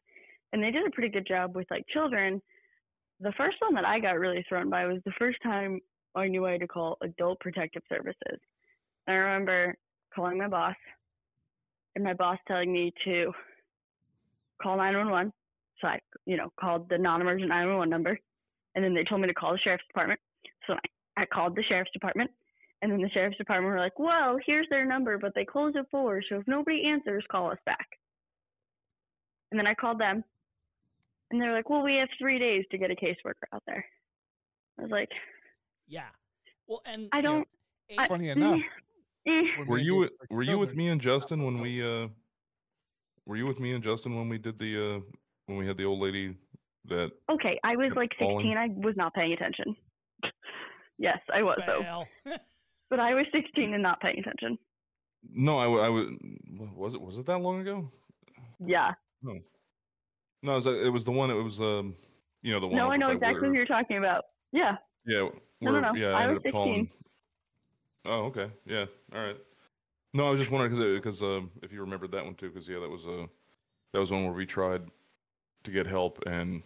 and 0.52 0.62
they 0.62 0.70
did 0.70 0.86
a 0.86 0.90
pretty 0.90 1.08
good 1.08 1.26
job 1.26 1.56
with 1.56 1.66
like 1.70 1.84
children. 1.92 2.42
The 3.20 3.32
first 3.36 3.56
one 3.60 3.74
that 3.74 3.84
I 3.84 3.98
got 3.98 4.18
really 4.18 4.44
thrown 4.48 4.68
by 4.68 4.84
was 4.86 5.00
the 5.04 5.12
first 5.18 5.38
time 5.42 5.80
I 6.14 6.28
knew 6.28 6.46
I 6.46 6.52
had 6.52 6.60
to 6.60 6.68
call 6.68 6.98
Adult 7.02 7.40
Protective 7.40 7.82
Services. 7.88 8.38
I 9.08 9.12
remember 9.12 9.74
calling 10.14 10.38
my 10.38 10.48
boss, 10.48 10.74
and 11.94 12.04
my 12.04 12.14
boss 12.14 12.38
telling 12.46 12.72
me 12.72 12.92
to 13.04 13.32
call 14.60 14.76
911. 14.76 15.32
So 15.80 15.88
I, 15.88 16.00
you 16.24 16.36
know, 16.36 16.50
called 16.58 16.88
the 16.88 16.98
non-emergent 16.98 17.48
911 17.48 17.90
number, 17.90 18.18
and 18.74 18.84
then 18.84 18.94
they 18.94 19.04
told 19.04 19.20
me 19.20 19.28
to 19.28 19.34
call 19.34 19.52
the 19.52 19.58
sheriff's 19.58 19.86
department. 19.86 20.20
So 20.66 20.74
I, 20.74 21.22
I 21.22 21.26
called 21.26 21.54
the 21.54 21.62
sheriff's 21.62 21.92
department, 21.92 22.30
and 22.82 22.90
then 22.90 23.00
the 23.00 23.10
sheriff's 23.10 23.38
department 23.38 23.72
were 23.72 23.80
like, 23.80 23.98
"Well, 23.98 24.38
here's 24.44 24.68
their 24.70 24.86
number, 24.86 25.18
but 25.18 25.34
they 25.34 25.44
close 25.44 25.74
at 25.78 25.90
four, 25.90 26.22
so 26.28 26.36
if 26.36 26.46
nobody 26.46 26.86
answers, 26.86 27.24
call 27.30 27.50
us 27.50 27.58
back." 27.66 27.86
And 29.50 29.58
then 29.58 29.66
I 29.66 29.74
called 29.74 30.00
them, 30.00 30.24
and 31.30 31.40
they're 31.40 31.52
like, 31.52 31.68
"Well, 31.70 31.82
we 31.82 31.96
have 31.96 32.08
three 32.18 32.38
days 32.38 32.64
to 32.70 32.78
get 32.78 32.90
a 32.90 32.94
caseworker 32.94 33.46
out 33.52 33.62
there." 33.66 33.84
I 34.78 34.82
was 34.82 34.90
like, 34.90 35.08
Yeah. 35.88 36.08
Well, 36.66 36.82
and 36.86 37.08
"I 37.12 37.20
don't." 37.20 37.46
I- 37.98 38.08
Funny 38.08 38.28
enough, 38.36 38.60
eh. 39.28 39.42
Were 39.66 39.78
you 39.78 39.96
with, 39.96 40.12
were 40.30 40.42
you 40.42 40.58
with 40.58 40.74
me 40.74 40.88
and 40.88 41.00
Justin 41.00 41.44
when 41.44 41.60
we 41.66 41.82
uh 41.82 42.08
were 43.26 43.36
you 43.36 43.46
with 43.46 43.60
me 43.60 43.72
and 43.74 43.82
Justin 43.82 44.16
when 44.16 44.28
we 44.28 44.38
did 44.38 44.58
the 44.58 44.96
uh 44.96 45.00
when 45.46 45.58
we 45.58 45.66
had 45.66 45.76
the 45.76 45.84
old 45.84 46.00
lady 46.00 46.36
that 46.86 47.10
Okay, 47.30 47.58
I 47.64 47.76
was 47.76 47.92
like 47.96 48.10
calling. 48.18 48.46
16. 48.46 48.56
I 48.58 48.68
was 48.86 48.94
not 48.96 49.14
paying 49.14 49.32
attention. 49.32 49.76
yes, 50.98 51.18
I 51.32 51.42
was 51.42 51.58
though, 51.66 52.04
but 52.90 53.00
I 53.00 53.14
was 53.14 53.26
16 53.32 53.74
and 53.74 53.82
not 53.82 54.00
paying 54.00 54.18
attention. 54.18 54.58
no 55.28 55.58
I 55.58 55.66
was 55.66 56.10
was 56.76 56.94
it 56.94 57.00
was 57.00 57.18
it 57.18 57.26
that 57.26 57.38
long 57.38 57.60
ago 57.60 57.90
Yeah. 58.64 58.92
no 59.22 59.38
no 60.46 60.52
it 60.52 60.56
was, 60.56 60.66
uh, 60.66 60.70
it 60.84 60.88
was 60.88 61.04
the 61.04 61.12
one 61.12 61.30
it 61.30 61.34
was 61.34 61.60
um 61.60 61.94
you 62.42 62.52
know 62.52 62.60
the 62.60 62.66
one 62.66 62.76
No, 62.76 62.88
I 62.90 62.96
know 62.96 63.10
exactly 63.10 63.40
where- 63.42 63.50
who 63.50 63.56
you're 63.56 63.66
talking 63.66 63.98
about. 63.98 64.24
Yeah. 64.52 64.76
yeah 65.04 65.28
No, 65.60 65.72
no, 65.72 65.80
no, 65.80 65.94
yeah 65.94 66.08
I 66.10 66.22
I 66.22 66.26
was 66.28 66.36
ended 66.36 66.46
up 66.46 66.52
calling 66.52 66.84
16. 66.86 66.90
oh 68.06 68.20
okay 68.26 68.50
yeah 68.64 68.84
all 69.14 69.20
right 69.26 69.36
no 70.14 70.26
I 70.28 70.30
was 70.30 70.40
just 70.40 70.50
wondering 70.50 70.94
because 70.96 71.22
um 71.22 71.50
if 71.62 71.72
you 71.72 71.80
remembered 71.80 72.12
that 72.12 72.24
one 72.24 72.34
too 72.34 72.48
because 72.48 72.68
yeah 72.68 72.78
that 72.78 72.88
was 72.88 73.04
uh 73.06 73.26
that 73.92 73.98
was 74.00 74.10
one 74.10 74.24
where 74.24 74.32
we 74.32 74.46
tried 74.46 74.82
to 75.64 75.70
get 75.70 75.86
help 75.86 76.22
and 76.26 76.62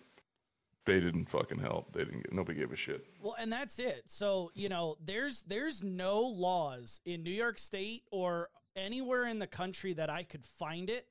they 0.84 1.00
didn't 1.00 1.26
fucking 1.30 1.58
help 1.58 1.92
they 1.92 2.04
didn't 2.04 2.22
get 2.24 2.32
nobody 2.32 2.58
gave 2.58 2.72
a 2.72 2.76
shit 2.76 3.06
Well, 3.22 3.36
and 3.38 3.52
that's 3.52 3.78
it. 3.78 4.04
So, 4.06 4.50
you 4.54 4.68
know, 4.68 4.96
there's 5.04 5.42
there's 5.42 5.82
no 5.82 6.20
laws 6.20 7.00
in 7.04 7.22
New 7.22 7.30
York 7.32 7.58
State 7.58 8.02
or 8.10 8.48
anywhere 8.76 9.24
in 9.26 9.38
the 9.38 9.46
country 9.46 9.92
that 9.94 10.10
I 10.10 10.22
could 10.22 10.44
find 10.46 10.88
it 10.90 11.06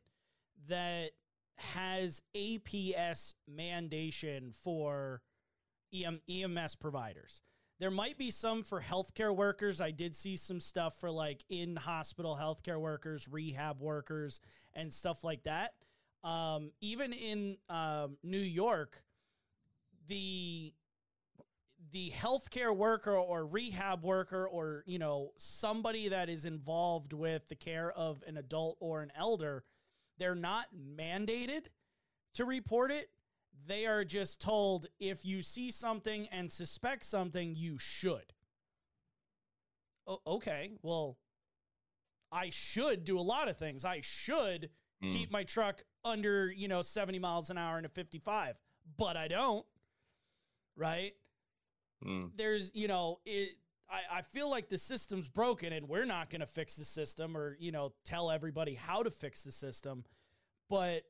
that 0.68 1.12
has 1.60 2.22
APS 2.36 3.34
mandation 3.50 4.54
for 4.56 5.22
EM, 5.94 6.22
EMS 6.30 6.76
providers. 6.76 7.42
There 7.80 7.92
might 7.92 8.18
be 8.18 8.30
some 8.30 8.64
for 8.64 8.82
healthcare 8.82 9.34
workers. 9.34 9.80
I 9.80 9.92
did 9.92 10.16
see 10.16 10.36
some 10.36 10.60
stuff 10.60 11.00
for 11.00 11.10
like 11.10 11.46
in 11.50 11.78
hospital 11.78 12.38
healthcare 12.40 12.80
workers, 12.80 13.28
rehab 13.30 13.80
workers, 13.80 14.42
and 14.74 14.92
stuff 14.92 15.24
like 15.24 15.44
that. 15.44 15.74
Um, 16.24 16.72
even 16.82 17.14
in 17.14 17.58
um, 17.70 18.18
New 18.22 18.38
York, 18.38 19.02
the 20.08 20.74
the 21.92 22.12
healthcare 22.12 22.76
worker 22.76 23.16
or 23.16 23.46
rehab 23.46 24.04
worker 24.04 24.46
or 24.46 24.84
you 24.86 25.00
know 25.00 25.32
somebody 25.38 26.10
that 26.10 26.30
is 26.30 26.46
involved 26.46 27.14
with 27.14 27.48
the 27.48 27.56
care 27.56 27.92
of 27.92 28.22
an 28.28 28.38
adult 28.38 28.78
or 28.80 29.02
an 29.02 29.12
elder 29.18 29.64
they're 30.20 30.36
not 30.36 30.66
mandated 30.98 31.66
to 32.36 32.46
report 32.46 32.92
it 32.92 33.10
they 33.66 33.86
are 33.86 34.04
just 34.06 34.40
told 34.40 34.86
if 35.00 35.26
you 35.26 35.42
see 35.42 35.72
something 35.72 36.28
and 36.32 36.52
suspect 36.52 37.04
something 37.04 37.56
you 37.56 37.78
should 37.78 38.34
o- 40.08 40.22
okay 40.28 40.72
well 40.82 41.18
i 42.32 42.50
should 42.50 43.04
do 43.04 43.20
a 43.20 43.22
lot 43.22 43.48
of 43.48 43.58
things 43.58 43.84
i 43.86 44.02
should 44.02 44.70
Mm. 45.02 45.12
keep 45.14 45.32
my 45.32 45.46
truck 45.46 45.82
under 46.04 46.52
you 46.52 46.68
know 46.68 46.82
70 46.82 47.20
miles 47.20 47.50
an 47.50 47.58
hour 47.58 47.78
and 47.78 47.86
a 47.86 47.90
55 47.90 48.58
but 48.98 49.16
i 49.16 49.30
don't 49.30 49.66
right 50.76 51.14
Mm. 52.06 52.32
there's 52.36 52.72
you 52.76 52.88
know 52.90 53.20
it 53.26 53.52
I, 53.92 54.20
I 54.20 54.22
feel 54.22 54.50
like 54.50 54.70
the 54.70 54.78
system's 54.78 55.30
broken 55.30 55.74
and 55.74 55.88
we're 55.90 56.06
not 56.06 56.30
going 56.30 56.42
to 56.42 56.48
fix 56.48 56.76
the 56.76 56.86
system 56.86 57.36
or 57.36 57.56
you 57.60 57.72
know 57.72 57.94
tell 58.06 58.30
everybody 58.32 58.76
how 58.76 59.04
to 59.04 59.12
fix 59.12 59.42
the 59.44 59.52
system. 59.52 60.04
But 60.70 61.04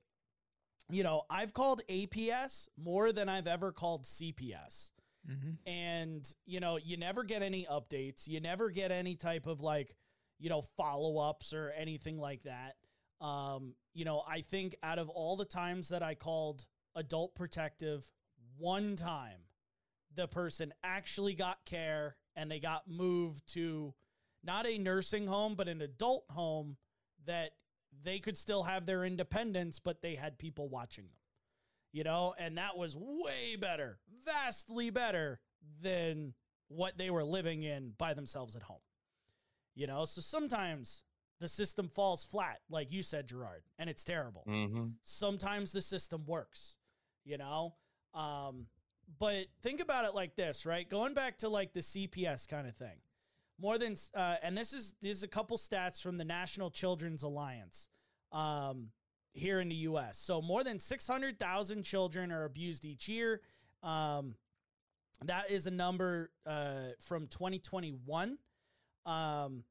you 0.91 1.03
know 1.03 1.21
i've 1.29 1.53
called 1.53 1.81
aps 1.87 2.67
more 2.75 3.11
than 3.11 3.29
i've 3.29 3.45
ever 3.45 3.71
called 3.71 4.05
cps 4.05 4.89
Mhm. 5.29 5.57
and 5.67 6.33
you 6.47 6.59
know 6.59 6.77
you 6.77 6.97
never 6.97 7.23
get 7.23 7.43
any 7.43 7.67
updates. 7.69 8.27
You 8.27 8.39
never 8.39 8.71
get 8.71 8.89
any 8.89 9.15
type 9.15 9.45
of 9.45 9.59
like 9.61 9.95
you 10.39 10.49
know 10.49 10.61
follow-ups 10.77 11.53
or 11.53 11.71
anything 11.77 12.17
like 12.17 12.43
that. 12.43 12.77
Um 13.23 13.75
you 13.93 14.05
know 14.05 14.23
i 14.27 14.41
think 14.41 14.75
out 14.81 14.97
of 14.97 15.09
all 15.09 15.35
the 15.35 15.45
times 15.45 15.89
that 15.89 16.01
i 16.01 16.15
called 16.15 16.65
adult 16.95 17.35
protective 17.35 18.09
one 18.57 18.95
time 18.95 19.41
the 20.15 20.27
person 20.27 20.73
actually 20.83 21.35
got 21.35 21.63
care 21.65 22.15
and 22.39 22.49
they 22.49 22.60
got 22.60 22.88
moved 22.88 23.45
to 23.54 23.93
not 24.43 24.65
a 24.65 24.78
nursing 24.78 25.28
home 25.28 25.56
but 25.56 25.67
an 25.67 25.82
adult 25.82 26.23
home 26.30 26.78
that 27.25 27.52
they 28.04 28.19
could 28.19 28.38
still 28.38 28.63
have 28.63 28.86
their 28.86 29.04
independence 29.04 29.80
but 29.80 30.02
they 30.02 30.15
had 30.15 30.38
people 30.38 30.69
watching 30.69 31.04
them 31.06 31.13
you 31.91 32.04
know? 32.04 32.36
And 32.38 32.58
that 32.60 32.78
was 32.78 32.95
way 32.95 33.56
better 33.60 33.99
vastly 34.23 34.89
better 34.89 35.39
than 35.82 36.34
what 36.67 36.99
they 36.99 37.10
were 37.10 37.23
living 37.23 37.63
in 37.63 37.93
by 37.97 38.13
themselves 38.13 38.56
at 38.56 38.63
home 38.63 38.82
you 39.75 39.88
know? 39.88 40.06
So 40.06 40.21
sometimes 40.21 41.04
the 41.39 41.49
system 41.49 41.89
falls 41.89 42.23
flat 42.23 42.60
like 42.69 42.91
you 42.91 43.04
said 43.04 43.28
gerard 43.28 43.63
and 43.78 43.89
it's 43.89 44.04
terrible. 44.04 44.45
Mm-hmm. 44.47 44.88
sometimes 45.04 45.71
the 45.71 45.82
system 45.82 46.23
works 46.25 46.78
you 47.25 47.38
know? 47.38 47.75
Um 48.13 48.67
but 49.17 49.45
think 49.62 49.82
about 49.82 50.06
it 50.06 50.13
like 50.13 50.36
this, 50.36 50.65
right? 50.65 50.88
Going 50.88 51.13
back 51.13 51.38
to 51.39 51.50
like 51.50 51.74
the 51.74 51.80
CPS 51.80 52.48
kind 52.48 52.67
of 52.67 52.76
thing. 52.76 52.98
More 53.62 53.78
than, 53.78 53.95
uh, 54.15 54.36
and 54.41 54.58
this 54.58 54.72
is 54.72 54.95
there's 55.02 55.24
a 55.24 55.28
couple 55.28 55.58
stats 55.58 56.02
from 56.02 56.17
the 56.17 56.24
National 56.24 56.69
Children's 56.69 57.24
Alliance 57.24 57.89
um, 58.32 58.89
here 59.34 59.60
in 59.60 59.69
the 59.69 59.76
U.S. 59.76 60.17
So 60.17 60.41
more 60.41 60.63
than 60.63 60.80
600,000 60.80 61.84
children 61.84 62.32
are 62.32 62.45
abused 62.45 62.86
each 62.86 63.10
year. 63.10 63.41
Um, 63.84 64.36
that 65.26 65.52
is 65.52 65.67
a 65.67 65.72
number 65.72 66.32
uh, 66.45 66.93
from 67.02 67.28
2021. 67.28 68.38
Um, 69.06 69.63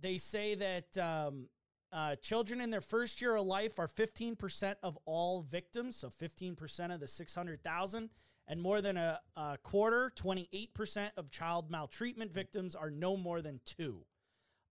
they 0.00 0.18
say 0.18 0.56
that 0.56 0.98
um, 0.98 1.46
uh, 1.92 2.16
children 2.16 2.60
in 2.60 2.70
their 2.70 2.80
first 2.80 3.20
year 3.20 3.36
of 3.36 3.46
life 3.46 3.78
are 3.78 3.86
15% 3.86 4.74
of 4.82 4.98
all 5.04 5.42
victims, 5.42 5.96
so 5.96 6.08
15% 6.08 6.92
of 6.92 7.00
the 7.00 7.06
600,000. 7.06 8.10
And 8.48 8.60
more 8.60 8.80
than 8.80 8.96
a, 8.96 9.20
a 9.36 9.58
quarter, 9.62 10.12
28% 10.16 11.10
of 11.16 11.30
child 11.30 11.70
maltreatment 11.70 12.32
victims 12.32 12.74
are 12.74 12.90
no 12.90 13.16
more 13.16 13.40
than 13.40 13.60
two. 13.64 14.04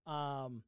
Um, 0.05 0.63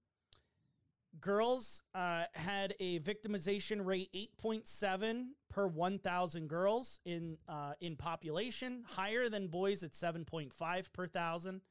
girls 1.19 1.81
uh, 1.93 2.23
had 2.33 2.75
a 2.79 2.99
victimization 2.99 3.85
rate 3.85 4.09
8.7 4.41 5.27
per 5.49 5.67
1,000 5.67 6.47
girls 6.47 6.99
in 7.05 7.37
uh, 7.47 7.73
in 7.81 7.95
population, 7.95 8.83
higher 8.87 9.29
than 9.29 9.47
boys 9.47 9.83
at 9.83 9.91
7.5 9.93 10.93
per 10.93 11.07
thousand. 11.07 11.61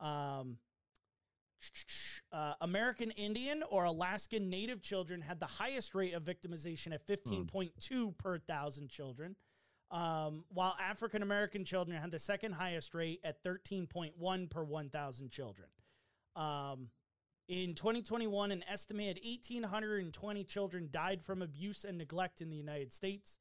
Um, 0.00 0.56
uh, 2.32 2.54
American 2.60 3.10
Indian 3.12 3.62
or 3.68 3.84
Alaskan 3.84 4.48
Native 4.48 4.80
children 4.82 5.20
had 5.20 5.40
the 5.40 5.46
highest 5.46 5.94
rate 5.94 6.14
of 6.14 6.24
victimization 6.24 6.92
at 6.94 7.06
15.2 7.06 8.16
per 8.16 8.38
thousand 8.38 8.88
children, 8.88 9.36
um, 9.90 10.44
while 10.52 10.76
African 10.80 11.22
American 11.22 11.64
children 11.64 12.00
had 12.00 12.10
the 12.10 12.18
second 12.18 12.52
highest 12.52 12.94
rate 12.94 13.20
at 13.24 13.42
13.1 13.42 14.50
per 14.50 14.64
1,000 14.64 15.30
children. 15.30 15.68
Um, 16.36 16.88
in 17.48 17.74
2021, 17.74 18.52
an 18.52 18.64
estimated 18.70 19.20
1,820 19.24 20.44
children 20.44 20.88
died 20.92 21.22
from 21.22 21.42
abuse 21.42 21.84
and 21.84 21.98
neglect 21.98 22.40
in 22.40 22.48
the 22.48 22.56
United 22.56 22.92
States. 22.92 23.38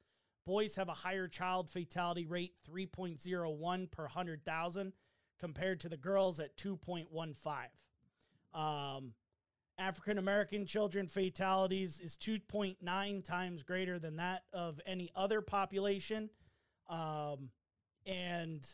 Boys 0.48 0.76
have 0.78 0.90
a 0.90 0.94
higher 0.94 1.28
child 1.28 1.70
fatality 1.70 2.26
rate, 2.26 2.54
3.01 2.68 3.92
per 3.92 4.04
100,000, 4.04 4.94
compared 5.40 5.80
to 5.82 5.90
the 5.90 5.98
girls 5.98 6.40
at 6.40 6.58
2.15. 6.58 8.60
Um, 8.60 9.14
African 9.78 10.18
American 10.18 10.66
children 10.66 11.08
fatalities 11.08 12.02
is 12.02 12.18
2.9 12.18 13.24
times 13.24 13.64
greater 13.64 14.00
than 14.00 14.16
that 14.16 14.44
of 14.52 14.82
any 14.86 15.12
other 15.16 15.42
population. 15.42 16.32
Um, 16.90 17.50
and 18.06 18.68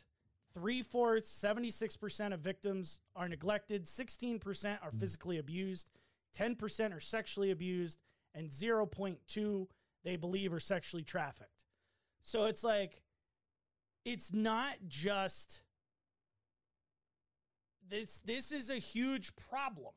three 0.54 0.82
fourths, 0.82 1.30
76% 1.30 2.34
of 2.34 2.40
victims 2.40 3.00
are 3.16 3.28
neglected, 3.28 3.86
16% 3.86 4.78
are 4.82 4.92
physically 4.92 5.38
abused, 5.38 5.92
10% 6.38 6.96
are 6.96 7.00
sexually 7.00 7.52
abused, 7.52 8.00
and 8.34 8.50
0.2 8.50 9.68
they 10.04 10.16
believe 10.16 10.54
are 10.54 10.60
sexually 10.60 11.04
trafficked. 11.04 11.66
So 12.22 12.46
it's 12.46 12.64
like, 12.64 13.02
it's 14.06 14.32
not 14.32 14.76
just 14.88 15.64
this 17.90 18.22
this 18.26 18.52
is 18.52 18.70
a 18.70 18.76
huge 18.76 19.36
problem 19.36 19.94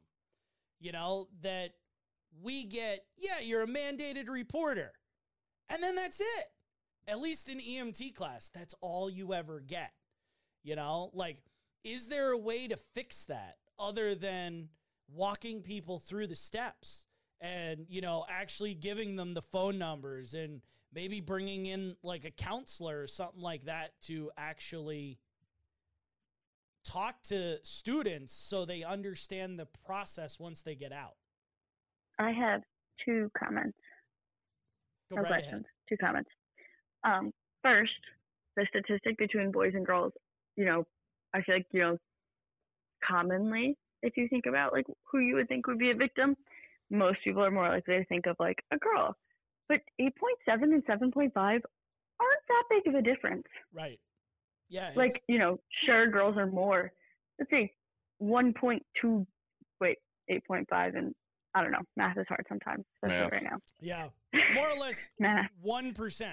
you 0.81 0.93
know 0.93 1.29
that 1.43 1.71
we 2.43 2.65
get 2.65 3.05
yeah 3.17 3.41
you're 3.41 3.63
a 3.63 3.67
mandated 3.67 4.29
reporter 4.29 4.93
and 5.69 5.83
then 5.83 5.95
that's 5.95 6.21
it 6.21 6.47
at 7.09 7.21
least 7.21 7.49
in 7.49 7.59
emt 7.59 8.15
class 8.15 8.51
that's 8.55 8.75
all 8.81 9.11
you 9.11 9.35
ever 9.35 9.61
get 9.61 9.93
you 10.63 10.77
know 10.77 11.11
like 11.13 11.43
is 11.83 12.09
there 12.09 12.31
a 12.31 12.39
way 12.39 12.69
to 12.69 12.77
fix 12.77 13.25
that 13.25 13.57
other 13.79 14.15
than 14.15 14.69
walking 15.13 15.63
people 15.63 15.99
through 15.99 16.27
the 16.27 16.37
steps 16.37 17.07
and 17.41 17.87
you 17.89 18.01
know 18.01 18.25
actually 18.29 18.75
giving 18.75 19.17
them 19.17 19.35
the 19.35 19.43
phone 19.43 19.79
numbers 19.79 20.35
and 20.35 20.61
maybe 20.93 21.21
bringing 21.21 21.67
in 21.67 21.97
like 22.03 22.25
a 22.25 22.31
counselor 22.31 23.01
or 23.01 23.07
something 23.07 23.43
like 23.43 23.65
that 23.65 23.93
to 24.03 24.31
actually 24.37 25.19
talk 26.85 27.23
to 27.23 27.59
students 27.65 28.33
so 28.35 28.65
they 28.65 28.83
understand 28.83 29.59
the 29.59 29.67
process 29.87 30.39
once 30.39 30.63
they 30.63 30.75
get 30.75 30.93
out? 30.93 31.17
I 32.19 32.33
have 32.33 32.63
two 33.05 33.31
comments. 33.39 33.79
Go 35.11 35.17
or 35.17 35.23
right 35.23 35.29
questions. 35.29 35.65
ahead. 35.65 35.89
Two 35.89 35.97
comments. 35.99 36.31
Um, 37.05 37.33
first, 37.63 37.93
the 38.57 38.67
statistic 38.69 39.17
between 39.19 39.51
boys 39.53 39.73
and 39.75 39.87
girls, 39.87 40.13
you 40.57 40.65
know, 40.65 40.85
I 41.35 41.43
feel 41.43 41.57
like, 41.57 41.67
you 41.73 41.81
know, 41.81 41.99
commonly, 43.07 43.77
if 44.03 44.17
you 44.17 44.29
think 44.29 44.47
about 44.47 44.73
like 44.73 44.87
who 45.11 45.19
you 45.21 45.35
would 45.37 45.49
think 45.49 45.67
would 45.67 45.79
be 45.79 45.91
a 45.91 45.95
victim, 45.95 46.37
most 46.91 47.19
people 47.25 47.45
are 47.45 47.51
more 47.51 47.69
likely 47.69 47.97
to 47.99 48.05
think 48.07 48.27
of 48.27 48.37
like 48.39 48.59
a 48.73 48.79
girl. 48.79 49.15
But 49.69 49.81
8.7 50.01 50.13
and 50.63 50.85
7.5 50.87 51.33
aren't 51.37 51.63
that 52.49 52.65
big 52.71 52.87
of 52.87 52.95
a 52.95 53.03
difference. 53.03 53.47
Right. 53.73 54.01
Yeah. 54.71 54.91
like 54.97 55.09
it's- 55.11 55.23
you 55.29 55.39
know 55.39 55.59
sure 55.87 56.09
girls 56.09 56.37
are 56.37 56.47
more 56.47 56.93
let's 57.39 57.51
say 57.51 57.73
1.2 58.23 59.27
wait 59.81 59.97
8.5 60.31 60.95
and 60.95 61.15
i 61.55 61.63
don't 61.63 61.73
know 61.73 61.81
math 61.97 62.19
is 62.19 62.27
hard 62.29 62.45
sometimes 62.51 62.85
especially 63.03 63.23
Math. 63.23 63.33
right 63.33 63.43
now 63.45 63.59
yeah. 63.81 64.09
More 64.55 64.69
or 64.69 64.77
less 64.77 65.09
Math. 65.19 65.49
1%. 65.65 66.27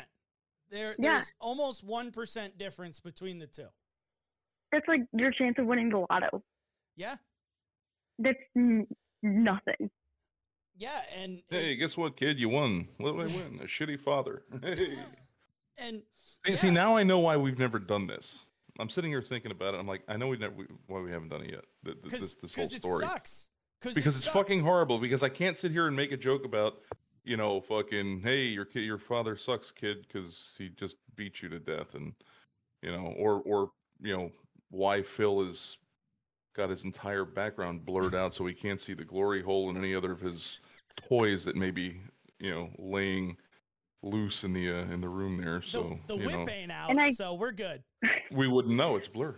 There, 0.76 0.96
Yeah. 1.00 1.14
There's 1.14 1.32
almost 1.40 1.86
1% 1.88 2.58
difference 2.58 3.00
between 3.00 3.40
the 3.40 3.48
two. 3.48 3.68
that's 4.72 4.88
like 4.90 5.02
your 5.14 5.32
chance 5.32 5.56
of 5.58 5.66
winning 5.68 5.90
the 5.90 6.06
lotto 6.10 6.44
Yeah. 6.98 7.16
that's 8.20 8.38
n- 8.58 8.88
nothing 9.24 9.90
Yeah. 10.78 11.02
And, 11.16 11.42
Hey, 11.50 11.76
guess 11.78 11.96
what, 11.96 12.18
kid? 12.18 12.38
You 12.40 12.50
won. 12.50 12.90
What 12.98 13.14
did 13.16 13.22
I 13.32 13.36
win? 13.36 13.60
A 13.62 13.66
shitty 13.68 14.00
father. 14.00 14.44
Hey. 14.62 14.98
and 15.78 16.04
Hey, 16.44 16.56
See, 16.56 16.70
now 16.72 16.96
I 16.98 17.04
know 17.04 17.20
why 17.20 17.38
we've 17.38 17.58
never 17.58 17.80
done 17.80 18.06
this. 18.08 18.40
I'm 18.78 18.90
sitting 18.90 19.10
here 19.12 19.22
thinking 19.22 19.52
about 19.52 19.74
it. 19.74 19.78
I'm 19.80 19.88
like, 19.88 20.04
I 20.10 20.18
know 20.18 20.28
we 20.28 20.38
never 20.38 20.54
we, 20.56 20.66
why 20.88 21.00
we 21.00 21.12
haven't 21.12 21.30
done 21.30 21.42
it 21.44 21.52
yet. 21.52 21.64
th- 21.86 21.96
th- 21.96 22.04
because 22.04 22.22
this 22.22 22.36
this 22.36 22.56
whole 22.56 22.66
it 22.66 22.72
story 22.72 23.06
sucks. 23.06 23.50
Cause 23.82 23.94
because 23.96 24.16
it 24.16 24.18
it's 24.20 24.26
sucks. 24.26 24.34
fucking 24.36 24.62
horrible. 24.62 25.00
Because 25.00 25.24
I 25.24 25.30
can't 25.30 25.56
sit 25.58 25.72
here 25.72 25.88
and 25.88 25.96
make 25.96 26.12
a 26.12 26.18
joke 26.18 26.44
about, 26.46 26.76
you 27.26 27.38
know, 27.38 27.60
fucking, 27.62 28.22
hey, 28.22 28.44
your 28.44 28.66
kid, 28.66 28.82
your 28.84 28.98
father 28.98 29.36
sucks, 29.36 29.72
kid, 29.72 30.06
because 30.08 30.50
he 30.58 30.70
just 30.70 30.96
beat 31.16 31.42
you 31.42 31.50
to 31.50 31.60
death, 31.60 31.96
and 31.96 32.14
you 32.82 32.92
know, 32.92 33.14
or 33.18 33.42
or 33.46 33.72
you 34.02 34.16
know, 34.16 34.32
why 34.70 35.02
Phil 35.02 35.42
is 35.42 35.78
got 36.56 36.70
his 36.70 36.84
entire 36.86 37.26
background 37.26 37.86
blurred 37.86 38.16
out 38.16 38.34
so 38.34 38.46
he 38.46 38.54
can't 38.54 38.80
see 38.80 38.94
the 38.94 39.04
glory 39.04 39.42
hole 39.42 39.70
in 39.70 39.78
any 39.78 39.94
other 39.94 40.12
of 40.14 40.22
his 40.22 40.60
toys 41.10 41.44
that 41.44 41.56
may 41.56 41.70
be, 41.72 42.00
you 42.40 42.50
know, 42.50 42.70
laying 42.78 43.36
loose 44.04 44.44
in 44.44 44.54
the 44.54 44.70
uh, 44.70 44.84
in 44.94 45.02
the 45.02 45.10
room 45.10 45.42
there. 45.42 45.62
So 45.62 46.00
the 46.08 46.16
you 46.16 46.26
whip 46.26 46.32
know, 46.34 46.48
ain't 46.50 46.72
out, 46.72 46.98
I- 46.98 47.12
so 47.12 47.34
we're 47.34 47.52
good. 47.52 47.84
we 48.32 48.48
wouldn't 48.48 48.76
know. 48.76 48.96
It's 48.96 49.08
blur. 49.08 49.36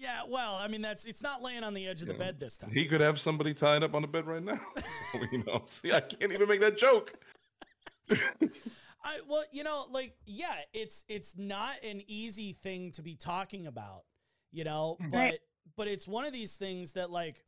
Yeah, 0.00 0.22
well, 0.26 0.54
I 0.54 0.66
mean, 0.66 0.80
that's 0.80 1.04
it's 1.04 1.22
not 1.22 1.42
laying 1.42 1.62
on 1.62 1.74
the 1.74 1.86
edge 1.86 2.00
of 2.00 2.08
the 2.08 2.14
Yeah. 2.14 2.20
bed 2.20 2.40
this 2.40 2.56
time. 2.56 2.70
He 2.70 2.86
could 2.86 3.02
have 3.02 3.20
somebody 3.20 3.52
tied 3.52 3.82
up 3.82 3.94
on 3.94 4.00
the 4.00 4.08
bed 4.08 4.26
right 4.26 4.42
now. 4.42 4.58
you 5.30 5.44
know, 5.44 5.64
see, 5.68 5.92
I 5.92 6.00
can't 6.00 6.32
even 6.32 6.48
make 6.48 6.60
that 6.60 6.78
joke. 6.78 7.12
I 8.10 9.20
well, 9.28 9.44
you 9.52 9.62
know, 9.62 9.84
like 9.90 10.16
yeah, 10.24 10.56
it's 10.72 11.04
it's 11.08 11.36
not 11.36 11.74
an 11.84 12.02
easy 12.06 12.54
thing 12.54 12.92
to 12.92 13.02
be 13.02 13.14
talking 13.14 13.66
about, 13.66 14.04
you 14.50 14.64
know, 14.64 14.96
hmm. 14.98 15.10
but 15.10 15.34
but 15.76 15.86
it's 15.86 16.08
one 16.08 16.24
of 16.24 16.32
these 16.32 16.56
things 16.56 16.92
that 16.92 17.10
like, 17.10 17.44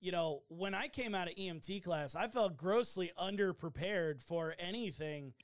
you 0.00 0.12
know, 0.12 0.44
when 0.46 0.74
I 0.74 0.86
came 0.86 1.12
out 1.12 1.26
of 1.26 1.34
EMT 1.34 1.82
class, 1.82 2.14
I 2.14 2.28
felt 2.28 2.56
grossly 2.56 3.10
underprepared 3.18 4.22
for 4.22 4.54
anything 4.60 5.34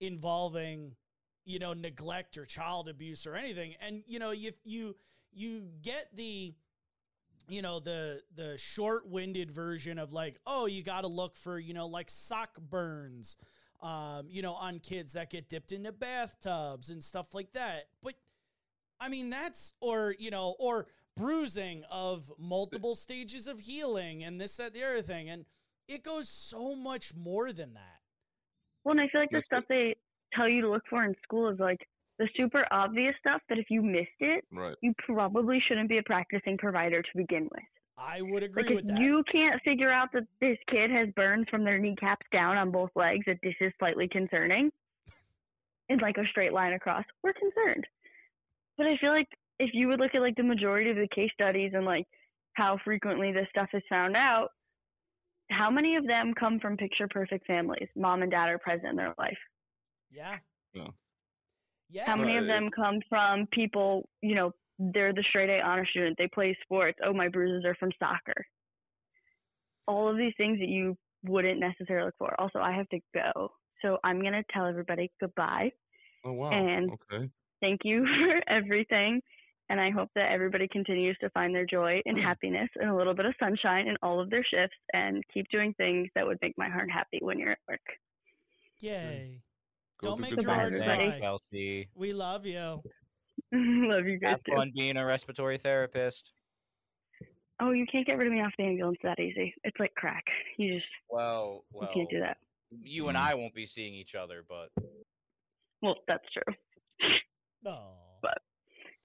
involving, 0.00 0.96
you 1.44 1.58
know, 1.58 1.74
neglect 1.74 2.38
or 2.38 2.46
child 2.46 2.88
abuse 2.88 3.26
or 3.26 3.34
anything. 3.36 3.74
And 3.86 4.02
you 4.06 4.18
know, 4.18 4.30
if 4.30 4.40
you 4.40 4.52
you 4.64 4.96
get 5.82 6.08
the 6.14 6.54
you 7.48 7.62
know 7.62 7.78
the 7.78 8.22
the 8.34 8.58
short-winded 8.58 9.50
version 9.50 9.98
of 9.98 10.12
like 10.12 10.38
oh 10.46 10.66
you 10.66 10.82
got 10.82 11.02
to 11.02 11.06
look 11.06 11.36
for 11.36 11.58
you 11.58 11.74
know 11.74 11.86
like 11.86 12.10
sock 12.10 12.58
burns 12.60 13.36
um 13.82 14.26
you 14.28 14.42
know 14.42 14.54
on 14.54 14.78
kids 14.78 15.12
that 15.12 15.30
get 15.30 15.48
dipped 15.48 15.72
into 15.72 15.92
bathtubs 15.92 16.90
and 16.90 17.02
stuff 17.02 17.34
like 17.34 17.52
that. 17.52 17.88
But 18.02 18.14
i 19.00 19.08
mean 19.08 19.30
that's 19.30 19.74
or 19.80 20.14
you 20.18 20.30
know 20.30 20.56
or 20.58 20.86
bruising 21.16 21.84
of 21.90 22.30
multiple 22.38 22.94
stages 22.94 23.46
of 23.46 23.60
healing 23.60 24.22
and 24.24 24.40
this 24.40 24.56
that 24.56 24.74
the 24.74 24.84
other 24.84 25.02
thing. 25.02 25.28
And 25.28 25.44
it 25.88 26.02
goes 26.02 26.28
so 26.28 26.74
much 26.74 27.14
more 27.14 27.52
than 27.52 27.74
that. 27.74 28.00
Well 28.84 28.92
and 28.92 29.00
i 29.00 29.08
feel 29.08 29.20
like 29.20 29.30
the 29.30 29.42
stuff 29.44 29.64
they 29.68 29.96
tell 30.34 30.48
you 30.48 30.62
to 30.62 30.70
look 30.70 30.82
for 30.88 31.04
in 31.04 31.14
school 31.22 31.48
is 31.48 31.58
like 31.58 31.86
the 32.18 32.28
super 32.36 32.66
obvious 32.70 33.14
stuff 33.20 33.42
that 33.48 33.58
if 33.58 33.66
you 33.70 33.82
missed 33.82 34.08
it 34.20 34.44
Right. 34.52 34.76
you 34.82 34.92
probably 35.04 35.60
shouldn't 35.66 35.88
be 35.88 35.98
a 35.98 36.02
practicing 36.02 36.56
provider 36.58 37.02
to 37.02 37.08
begin 37.14 37.44
with 37.44 37.64
i 37.98 38.20
would 38.22 38.42
agree 38.42 38.64
Like 38.64 38.74
with 38.76 38.86
that 38.88 39.00
you 39.00 39.22
can't 39.30 39.62
figure 39.62 39.90
out 39.90 40.08
that 40.12 40.26
this 40.40 40.58
kid 40.70 40.90
has 40.90 41.08
burns 41.16 41.46
from 41.50 41.64
their 41.64 41.78
kneecaps 41.78 42.26
down 42.32 42.56
on 42.56 42.70
both 42.70 42.90
legs, 42.94 43.24
that 43.26 43.38
this 43.42 43.54
is 43.60 43.72
slightly 43.78 44.08
concerning, 44.08 44.70
in 45.88 45.98
like 45.98 46.18
a 46.18 46.26
straight 46.30 46.52
line 46.52 46.72
across, 46.72 47.04
we're 47.22 47.32
concerned. 47.32 47.86
But 48.76 48.86
I 48.86 48.96
feel 48.98 49.10
like 49.10 49.28
if 49.58 49.70
you 49.72 49.88
would 49.88 50.00
look 50.00 50.14
at 50.14 50.20
like 50.20 50.36
the 50.36 50.42
majority 50.42 50.90
of 50.90 50.96
the 50.96 51.08
case 51.14 51.30
studies 51.32 51.72
and 51.74 51.84
like 51.84 52.06
how 52.54 52.78
frequently 52.84 53.32
this 53.32 53.46
stuff 53.50 53.68
is 53.72 53.82
found 53.88 54.16
out, 54.16 54.48
how 55.50 55.70
many 55.70 55.96
of 55.96 56.06
them 56.06 56.34
come 56.38 56.58
from 56.58 56.76
picture 56.76 57.08
perfect 57.08 57.46
families? 57.46 57.88
Mom 57.96 58.22
and 58.22 58.30
dad 58.30 58.48
are 58.48 58.58
present 58.58 58.88
in 58.88 58.96
their 58.96 59.14
life. 59.18 59.38
Yeah. 60.10 60.38
Yeah. 60.74 60.88
Yeah. 61.90 62.06
How 62.06 62.16
many 62.16 62.36
of 62.36 62.46
them 62.46 62.68
come 62.70 63.00
from 63.08 63.46
people, 63.52 64.08
you 64.22 64.34
know, 64.34 64.52
they're 64.78 65.12
the 65.12 65.24
straight 65.28 65.48
A 65.50 65.60
honor 65.60 65.86
student, 65.86 66.16
they 66.18 66.28
play 66.28 66.56
sports. 66.62 66.98
Oh, 67.04 67.12
my 67.12 67.28
bruises 67.28 67.64
are 67.64 67.74
from 67.76 67.90
soccer. 67.98 68.44
All 69.86 70.08
of 70.08 70.16
these 70.16 70.34
things 70.36 70.58
that 70.58 70.68
you 70.68 70.96
wouldn't 71.24 71.60
necessarily 71.60 72.06
look 72.06 72.14
for. 72.18 72.38
Also, 72.40 72.58
I 72.58 72.72
have 72.72 72.88
to 72.90 73.00
go. 73.14 73.50
So 73.82 73.98
I'm 74.04 74.20
going 74.20 74.32
to 74.32 74.44
tell 74.52 74.66
everybody 74.66 75.10
goodbye. 75.20 75.70
Oh 76.24 76.32
wow. 76.32 76.50
And- 76.50 76.90
okay. 77.12 77.30
Thank 77.60 77.80
you 77.84 78.04
for 78.20 78.42
everything. 78.52 79.22
And 79.68 79.80
I 79.80 79.90
hope 79.90 80.10
that 80.14 80.30
everybody 80.30 80.68
continues 80.68 81.16
to 81.20 81.30
find 81.30 81.52
their 81.54 81.66
joy 81.66 82.00
and 82.06 82.16
happiness 82.20 82.68
and 82.76 82.88
a 82.88 82.94
little 82.94 83.14
bit 83.14 83.26
of 83.26 83.34
sunshine 83.40 83.88
in 83.88 83.96
all 84.00 84.20
of 84.20 84.30
their 84.30 84.44
shifts 84.44 84.76
and 84.92 85.24
keep 85.34 85.48
doing 85.50 85.74
things 85.74 86.08
that 86.14 86.24
would 86.24 86.38
make 86.40 86.56
my 86.56 86.68
heart 86.68 86.88
happy 86.88 87.18
when 87.20 87.38
you're 87.38 87.50
at 87.52 87.58
work. 87.68 87.80
Yay. 88.80 89.40
Go 90.02 90.10
Don't 90.10 90.20
make 90.20 90.30
good 90.30 90.38
Goodbye, 90.40 90.68
Gerard 90.68 90.72
things. 90.72 90.84
cry. 91.12 91.20
Kelsey. 91.20 91.88
We 91.94 92.12
love 92.12 92.44
you. 92.46 92.82
Love 93.52 94.06
you 94.06 94.18
guys 94.18 94.30
Have 94.30 94.44
too. 94.44 94.52
fun 94.56 94.72
being 94.76 94.96
a 94.96 95.04
respiratory 95.06 95.56
therapist. 95.58 96.32
Oh, 97.60 97.70
you 97.70 97.86
can't 97.90 98.06
get 98.06 98.14
rid 98.18 98.26
of 98.26 98.32
me 98.32 98.40
off 98.40 98.52
the 98.58 98.64
ambulance 98.64 98.98
that 99.02 99.18
easy. 99.20 99.54
It's 99.64 99.76
like 99.78 99.94
crack. 99.94 100.24
You 100.58 100.74
just 100.74 100.86
Well, 101.08 101.64
you 101.74 101.88
can't 101.94 102.10
do 102.10 102.20
that. 102.20 102.36
you 102.82 103.08
and 103.08 103.16
I 103.16 103.34
won't 103.34 103.54
be 103.54 103.66
seeing 103.66 103.94
each 103.94 104.14
other, 104.14 104.42
but 104.48 104.68
Well, 105.80 105.96
that's 106.08 106.24
true. 106.32 106.54
Oh. 107.66 107.92
But- 108.22 108.38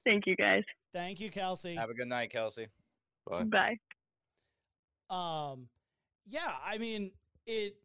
Thank 0.06 0.24
you 0.26 0.36
guys. 0.36 0.64
Thank 0.94 1.20
you, 1.20 1.30
Kelsey. 1.30 1.76
have 1.76 1.90
a 1.90 1.94
good 1.94 2.08
night, 2.08 2.32
Kelsey. 2.32 2.68
Bye. 3.30 3.44
Bye. 3.44 3.78
Um, 5.16 5.68
yeah, 6.28 6.54
I 6.66 6.78
mean 6.80 7.12
it. 7.46 7.76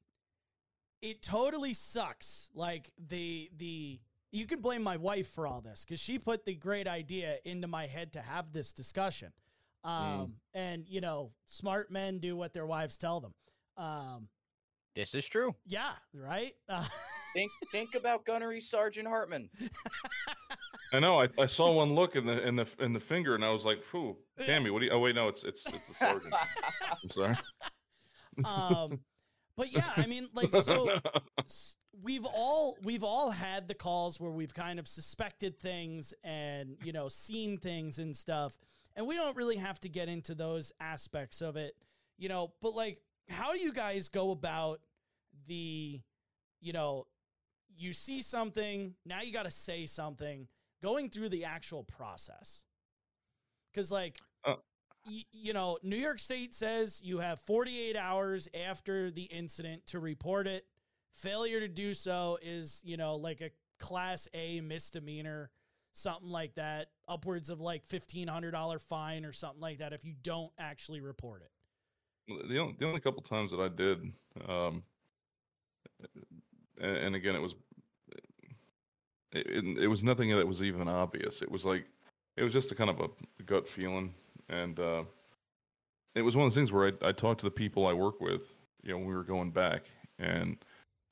It 1.03 1.23
totally 1.23 1.75
sucks. 1.75 2.51
Like 2.55 2.91
the 3.09 3.51
the 3.57 4.01
you 4.33 4.47
can 4.47 4.61
blame 4.61 4.83
my 4.83 4.97
wife 4.97 5.29
for 5.29 5.47
all 5.47 5.61
this 5.61 5.85
because 5.85 6.01
she 6.01 6.19
put 6.19 6.45
the 6.45 6.55
great 6.55 6.87
idea 6.89 7.37
into 7.45 7.69
my 7.69 7.87
head 7.87 8.13
to 8.13 8.21
have 8.21 8.53
this 8.53 8.73
discussion. 8.73 9.33
Um, 9.85 10.35
and 10.53 10.85
you 10.89 11.01
know, 11.01 11.31
smart 11.45 11.91
men 11.93 12.19
do 12.19 12.37
what 12.37 12.53
their 12.53 12.67
wives 12.67 12.99
tell 12.99 13.21
them. 13.21 13.35
Um, 13.77 14.29
This 14.97 15.15
is 15.15 15.27
true. 15.27 15.55
yeah, 15.65 15.93
right. 16.13 16.55
Uh, 16.69 16.85
Think 17.35 17.53
think 17.71 17.95
about 17.95 18.25
Gunnery 18.25 18.63
Sergeant 18.63 19.07
Hartman. 19.07 19.51
I 20.95 21.01
know. 21.01 21.21
I, 21.21 21.29
I 21.39 21.45
saw 21.45 21.71
one 21.71 21.93
look 21.95 22.17
in 22.17 22.25
the 22.25 22.47
in 22.49 22.57
the 22.57 22.67
in 22.79 22.95
the 22.95 23.01
finger, 23.01 23.35
and 23.35 23.45
I 23.45 23.51
was 23.51 23.67
like, 23.67 23.83
"Phew, 23.83 24.17
Tammy, 24.43 24.71
what 24.71 24.79
do 24.79 24.87
you?" 24.87 24.91
Oh 24.93 25.01
wait, 25.01 25.15
no, 25.17 25.29
it's 25.29 25.45
it's 25.45 25.63
it's 25.67 25.87
the 25.87 25.95
sergeant. 25.95 26.33
I'm 26.35 27.11
sorry. 27.11 27.37
um, 28.47 29.01
but 29.57 29.73
yeah, 29.73 29.91
I 29.97 30.07
mean, 30.07 30.29
like 30.35 30.53
so. 30.53 30.91
we've 32.03 32.25
all 32.25 32.77
we've 32.83 33.05
all 33.05 33.31
had 33.31 33.69
the 33.69 33.75
calls 33.75 34.21
where 34.21 34.31
we've 34.31 34.55
kind 34.55 34.79
of 34.79 34.87
suspected 34.87 35.59
things 35.59 36.13
and 36.23 36.77
you 36.85 36.93
know 36.93 37.09
seen 37.09 37.59
things 37.59 37.99
and 37.99 38.15
stuff 38.15 38.59
and 38.95 39.07
we 39.07 39.15
don't 39.15 39.37
really 39.37 39.57
have 39.57 39.81
to 39.81 39.89
get 39.89 40.09
into 40.09 40.35
those 40.35 40.73
aspects 40.81 41.41
of 41.41 41.57
it 41.57 41.75
you 42.19 42.29
know 42.29 42.53
but 42.61 42.75
like 42.75 43.01
how 43.29 43.53
do 43.53 43.59
you 43.59 43.73
guys 43.73 44.09
go 44.09 44.31
about 44.31 44.81
the 45.47 46.01
you 46.61 46.73
know 46.73 47.07
you 47.77 47.93
see 47.93 48.23
something 48.23 48.95
now 49.05 49.21
you 49.23 49.33
got 49.33 49.45
to 49.45 49.51
say 49.51 49.87
something 49.87 50.49
going 50.83 51.09
through 51.09 51.29
the 51.29 51.45
actual 51.45 51.83
process 51.83 52.63
because 53.73 53.91
like 53.91 54.21
You 55.33 55.53
know 55.53 55.79
new 55.83 55.97
york 55.97 56.19
state 56.19 56.55
says 56.55 57.01
you 57.05 57.19
have 57.19 57.41
48 57.41 57.97
hours 57.97 58.49
after 58.69 59.11
the 59.11 59.23
incident 59.23 59.87
to 59.87 60.01
report 60.01 60.47
it. 60.47 60.67
Failure 61.13 61.61
to 61.61 61.69
do 61.69 61.95
so 61.95 62.39
is 62.43 62.83
you 62.85 62.97
know 62.97 63.17
like 63.17 63.41
a 63.41 63.51
class 63.79 64.29
a 64.35 64.61
misdemeanor 64.61 65.51
something 65.93 66.29
like 66.29 66.55
that 66.55 66.89
upwards 67.09 67.49
of 67.49 67.61
like 67.61 67.87
$1500 67.89 68.81
fine 68.83 69.25
or 69.25 69.33
something 69.33 69.61
like 69.61 69.79
that 69.79 69.93
if 69.93 70.05
you 70.05 70.15
don't 70.23 70.53
actually 70.59 71.01
report 71.01 71.43
it. 71.43 71.51
The 72.49 72.59
only, 72.59 72.75
the 72.79 72.87
only 72.87 73.01
couple 73.01 73.23
times 73.23 73.51
that 73.53 73.61
I 73.61 73.69
did, 73.69 74.13
um, 74.49 74.83
and, 76.81 76.97
and 76.97 77.15
again, 77.15 77.37
it 77.37 77.41
was 77.41 77.55
it, 79.33 79.79
it 79.79 79.87
was 79.87 80.03
nothing 80.03 80.37
that 80.37 80.47
was 80.47 80.63
even 80.63 80.89
obvious. 80.89 81.41
It 81.41 81.51
was 81.51 81.65
like 81.65 81.87
it 82.37 82.43
was 82.43 82.53
just 82.53 82.73
a 82.73 82.75
kind 82.75 82.91
of 82.91 83.01
a 83.01 83.43
gut 83.45 83.69
feeling, 83.69 84.13
and 84.49 84.79
uh, 84.79 85.05
it 86.15 86.23
was 86.23 86.37
one 86.37 86.47
of 86.47 86.53
those 86.53 86.57
things 86.57 86.73
where 86.73 86.89
I 87.03 87.09
I 87.09 87.13
talked 87.13 87.41
to 87.41 87.47
the 87.47 87.51
people 87.51 87.87
I 87.87 87.93
work 87.93 88.21
with, 88.21 88.43
you 88.83 88.93
know, 88.93 88.99
when 88.99 89.07
we 89.07 89.15
were 89.15 89.25
going 89.25 89.51
back, 89.51 89.85
and 90.19 90.57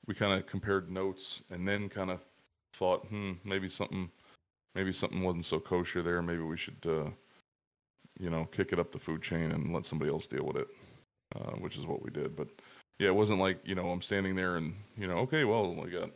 we 0.07 0.15
kind 0.15 0.33
of 0.33 0.45
compared 0.47 0.91
notes, 0.91 1.41
and 1.49 1.67
then 1.67 1.89
kind 1.89 2.11
of 2.11 2.19
thought, 2.73 3.05
hmm, 3.07 3.33
maybe 3.43 3.69
something, 3.69 4.09
maybe 4.75 4.93
something 4.93 5.23
wasn't 5.23 5.45
so 5.45 5.59
kosher 5.59 6.01
there. 6.01 6.21
Maybe 6.21 6.41
we 6.41 6.57
should. 6.57 6.85
Uh, 6.85 7.09
you 8.17 8.29
know, 8.29 8.45
kick 8.45 8.71
it 8.71 8.79
up 8.79 8.93
the 8.93 8.97
food 8.97 9.21
chain 9.21 9.51
and 9.51 9.73
let 9.73 9.85
somebody 9.85 10.09
else 10.09 10.25
deal 10.25 10.45
with 10.45 10.55
it 10.55 10.69
uh, 11.33 11.51
which 11.51 11.77
is 11.77 11.85
what 11.85 12.01
we 12.01 12.11
did. 12.11 12.35
But 12.35 12.47
yeah, 12.99 13.07
it 13.07 13.15
wasn't 13.15 13.39
like 13.39 13.59
you 13.65 13.75
know 13.75 13.89
I'm 13.89 14.01
standing 14.01 14.35
there 14.35 14.57
and 14.57 14.75
you 14.97 15.07
know 15.07 15.17
okay, 15.19 15.43
well 15.43 15.73
we 15.73 15.91
got 15.91 16.09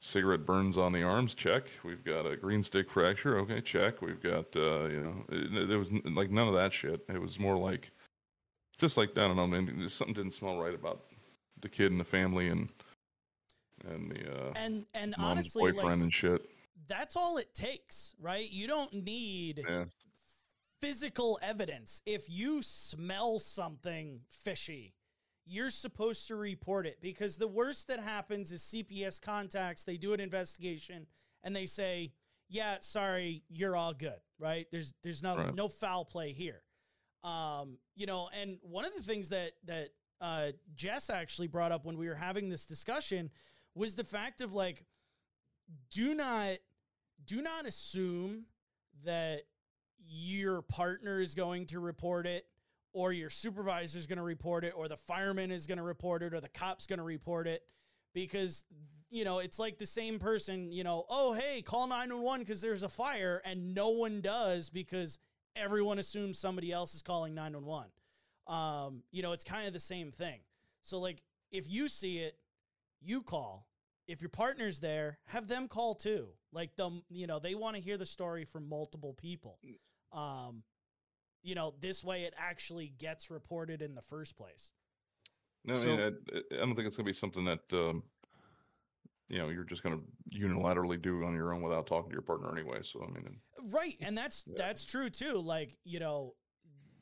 cigarette 0.00 0.46
burns 0.46 0.76
on 0.76 0.92
the 0.92 1.02
arms, 1.02 1.34
check. 1.34 1.64
We've 1.84 2.04
got 2.04 2.26
a 2.26 2.36
green 2.36 2.62
stick 2.62 2.90
fracture, 2.90 3.38
okay, 3.40 3.60
check. 3.60 4.00
We've 4.02 4.22
got 4.22 4.54
uh, 4.56 4.86
you 4.86 5.00
know 5.00 5.24
it, 5.30 5.68
there 5.68 5.78
was 5.78 5.88
like 6.04 6.30
none 6.30 6.48
of 6.48 6.54
that 6.54 6.72
shit. 6.72 7.04
It 7.08 7.20
was 7.20 7.38
more 7.38 7.56
like 7.56 7.90
just 8.78 8.96
like 8.96 9.10
I 9.10 9.26
don't 9.26 9.36
know, 9.36 9.46
man, 9.46 9.88
something 9.88 10.14
didn't 10.14 10.34
smell 10.34 10.58
right 10.58 10.74
about 10.74 11.04
the 11.60 11.68
kid 11.68 11.90
and 11.90 12.00
the 12.00 12.04
family 12.04 12.48
and 12.48 12.68
and 13.88 14.10
the 14.10 14.30
uh, 14.30 14.52
and 14.56 14.86
and 14.94 15.14
honestly 15.18 15.72
boyfriend 15.72 16.00
like 16.00 16.04
and 16.04 16.14
shit. 16.14 16.42
that's 16.88 17.16
all 17.16 17.36
it 17.36 17.54
takes 17.54 18.14
right 18.20 18.50
you 18.50 18.66
don't 18.66 18.92
need 18.92 19.62
Yeah, 19.68 19.84
physical 20.80 21.38
evidence. 21.42 22.02
If 22.06 22.28
you 22.28 22.62
smell 22.62 23.38
something 23.38 24.20
fishy, 24.28 24.94
you're 25.48 25.70
supposed 25.70 26.28
to 26.28 26.36
report 26.36 26.86
it 26.86 26.98
because 27.00 27.38
the 27.38 27.48
worst 27.48 27.88
that 27.88 28.00
happens 28.00 28.52
is 28.52 28.62
CPS 28.62 29.20
contacts, 29.20 29.84
they 29.84 29.96
do 29.96 30.12
an 30.12 30.20
investigation 30.20 31.06
and 31.42 31.56
they 31.56 31.66
say, 31.66 32.12
"Yeah, 32.48 32.76
sorry, 32.80 33.42
you're 33.48 33.74
all 33.74 33.94
good." 33.94 34.20
Right? 34.38 34.66
There's 34.70 34.92
there's 35.02 35.22
no 35.22 35.36
Right. 35.36 35.54
no 35.54 35.68
foul 35.68 36.04
play 36.04 36.32
here. 36.32 36.62
Um, 37.24 37.78
you 37.96 38.06
know, 38.06 38.28
and 38.40 38.58
one 38.62 38.84
of 38.84 38.94
the 38.94 39.02
things 39.02 39.30
that 39.30 39.52
that 39.64 39.88
uh 40.20 40.52
Jess 40.74 41.10
actually 41.10 41.48
brought 41.48 41.72
up 41.72 41.84
when 41.84 41.96
we 41.96 42.08
were 42.08 42.14
having 42.14 42.48
this 42.48 42.66
discussion 42.66 43.30
was 43.74 43.94
the 43.94 44.04
fact 44.04 44.40
of 44.40 44.52
like 44.54 44.84
do 45.90 46.14
not 46.14 46.58
do 47.24 47.40
not 47.42 47.66
assume 47.66 48.46
that 49.04 49.42
your 50.06 50.62
partner 50.62 51.20
is 51.20 51.34
going 51.34 51.66
to 51.66 51.78
report 51.80 52.26
it 52.26 52.46
or 52.92 53.12
your 53.12 53.30
supervisor 53.30 53.98
is 53.98 54.06
going 54.06 54.18
to 54.18 54.22
report 54.22 54.64
it 54.64 54.72
or 54.76 54.88
the 54.88 54.96
fireman 54.96 55.50
is 55.50 55.66
going 55.66 55.78
to 55.78 55.84
report 55.84 56.22
it 56.22 56.34
or 56.34 56.40
the 56.40 56.48
cop's 56.48 56.86
going 56.86 56.98
to 56.98 57.04
report 57.04 57.46
it 57.46 57.62
because 58.14 58.64
you 59.10 59.24
know 59.24 59.38
it's 59.38 59.58
like 59.58 59.78
the 59.78 59.86
same 59.86 60.18
person 60.18 60.72
you 60.72 60.84
know 60.84 61.04
oh 61.08 61.32
hey 61.32 61.62
call 61.62 61.86
911 61.86 62.44
because 62.44 62.60
there's 62.60 62.82
a 62.82 62.88
fire 62.88 63.40
and 63.44 63.74
no 63.74 63.90
one 63.90 64.20
does 64.20 64.70
because 64.70 65.18
everyone 65.56 65.98
assumes 65.98 66.38
somebody 66.38 66.72
else 66.72 66.94
is 66.94 67.02
calling 67.02 67.34
911 67.34 67.90
um 68.46 69.02
you 69.10 69.22
know 69.22 69.32
it's 69.32 69.44
kind 69.44 69.66
of 69.66 69.72
the 69.72 69.80
same 69.80 70.10
thing. 70.10 70.40
So 70.82 70.98
like 70.98 71.22
if 71.50 71.68
you 71.68 71.88
see 71.88 72.18
it 72.18 72.36
you 73.00 73.22
call. 73.22 73.66
If 74.06 74.22
your 74.22 74.30
partner's 74.30 74.80
there 74.80 75.18
have 75.26 75.48
them 75.48 75.68
call 75.68 75.94
too. 75.94 76.28
Like 76.52 76.76
them 76.76 77.02
you 77.10 77.26
know 77.26 77.38
they 77.38 77.54
want 77.54 77.76
to 77.76 77.82
hear 77.82 77.96
the 77.96 78.06
story 78.06 78.44
from 78.44 78.68
multiple 78.68 79.14
people. 79.14 79.58
Um 80.12 80.62
you 81.48 81.54
know 81.54 81.74
this 81.80 82.04
way 82.04 82.24
it 82.24 82.34
actually 82.36 82.92
gets 82.98 83.30
reported 83.30 83.80
in 83.80 83.94
the 83.94 84.02
first 84.02 84.36
place 84.36 84.72
no, 85.64 85.74
I, 85.74 85.84
mean, 85.84 86.00
I, 86.00 86.06
I 86.54 86.58
don't 86.60 86.74
think 86.76 86.86
it's 86.86 86.96
gonna 86.96 87.06
be 87.06 87.12
something 87.12 87.44
that 87.44 87.60
um, 87.72 88.02
you 89.28 89.38
know 89.38 89.48
you're 89.48 89.64
just 89.64 89.82
gonna 89.82 90.00
unilaterally 90.32 91.00
do 91.00 91.24
on 91.24 91.34
your 91.34 91.52
own 91.52 91.62
without 91.62 91.86
talking 91.86 92.10
to 92.10 92.14
your 92.14 92.22
partner 92.22 92.50
anyway. 92.56 92.78
So 92.82 93.04
I 93.06 93.10
mean, 93.10 93.40
right 93.70 93.96
and 94.00 94.16
that's 94.16 94.44
Yeah. 94.46 94.54
that's 94.56 94.84
true 94.84 95.10
too 95.10 95.40
like 95.40 95.76
you 95.84 95.98
know 96.00 96.34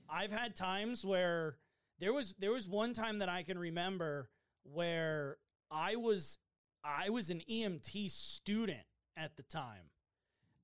i've 0.08 0.32
had 0.32 0.56
times 0.56 1.04
where 1.04 1.58
there 1.98 2.12
was 2.12 2.34
there 2.38 2.52
was 2.52 2.68
one 2.68 2.92
time 2.92 3.18
that 3.18 3.28
i 3.28 3.42
can 3.42 3.58
remember 3.58 4.30
where 4.62 5.38
i 5.70 5.96
was 5.96 6.38
i 6.84 7.10
was 7.10 7.30
an 7.30 7.42
emt 7.50 8.10
student 8.10 8.86
at 9.16 9.36
the 9.36 9.42
time 9.42 9.90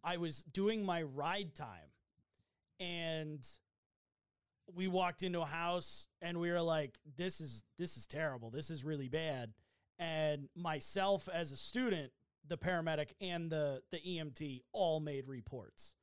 i 0.02 0.16
was 0.16 0.42
doing 0.44 0.84
my 0.84 1.02
ride 1.02 1.54
time 1.54 1.90
and 2.80 3.46
we 4.74 4.88
walked 4.88 5.22
into 5.22 5.40
a 5.40 5.46
house 5.46 6.08
and 6.20 6.38
we 6.38 6.50
were 6.50 6.60
like 6.60 6.98
this 7.16 7.40
is 7.40 7.64
this 7.78 7.96
is 7.96 8.06
terrible 8.06 8.50
this 8.50 8.70
is 8.70 8.84
really 8.84 9.08
bad 9.08 9.52
and 9.98 10.48
myself 10.54 11.28
as 11.32 11.52
a 11.52 11.56
student 11.56 12.12
the 12.48 12.58
paramedic 12.58 13.12
and 13.20 13.50
the 13.50 13.82
the 13.90 13.98
emt 13.98 14.62
all 14.72 15.00
made 15.00 15.28
reports 15.28 15.94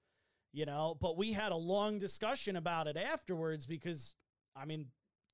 you 0.52 0.66
know, 0.66 0.98
but 1.00 1.18
we 1.18 1.34
had 1.34 1.52
a 1.52 1.58
long 1.58 2.00
discussion 2.00 2.56
about 2.56 2.88
it 2.88 2.98
afterwards 2.98 3.66
because, 3.66 4.16
I 4.56 4.66
mean, 4.66 4.88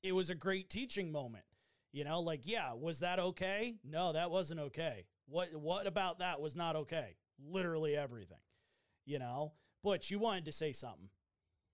it 0.04 0.12
was 0.12 0.30
a 0.30 0.36
great 0.36 0.70
teaching 0.70 1.12
moment. 1.12 1.46
You 1.94 2.04
know, 2.04 2.20
like, 2.20 2.42
yeah, 2.44 2.74
was 2.74 3.00
that 3.00 3.20
okay? 3.20 3.78
No, 3.84 4.12
that 4.12 4.30
wasn't 4.30 4.60
okay. 4.60 5.06
What 5.28 5.56
what 5.56 5.88
about 5.88 6.20
that 6.20 6.42
was 6.42 6.56
not 6.56 6.76
okay? 6.76 7.16
Literally 7.40 7.96
everything. 7.96 8.38
You 9.06 9.20
know? 9.20 9.54
but 9.84 10.10
you 10.10 10.18
wanted 10.18 10.46
to 10.46 10.52
say 10.52 10.74
something. 10.74 11.10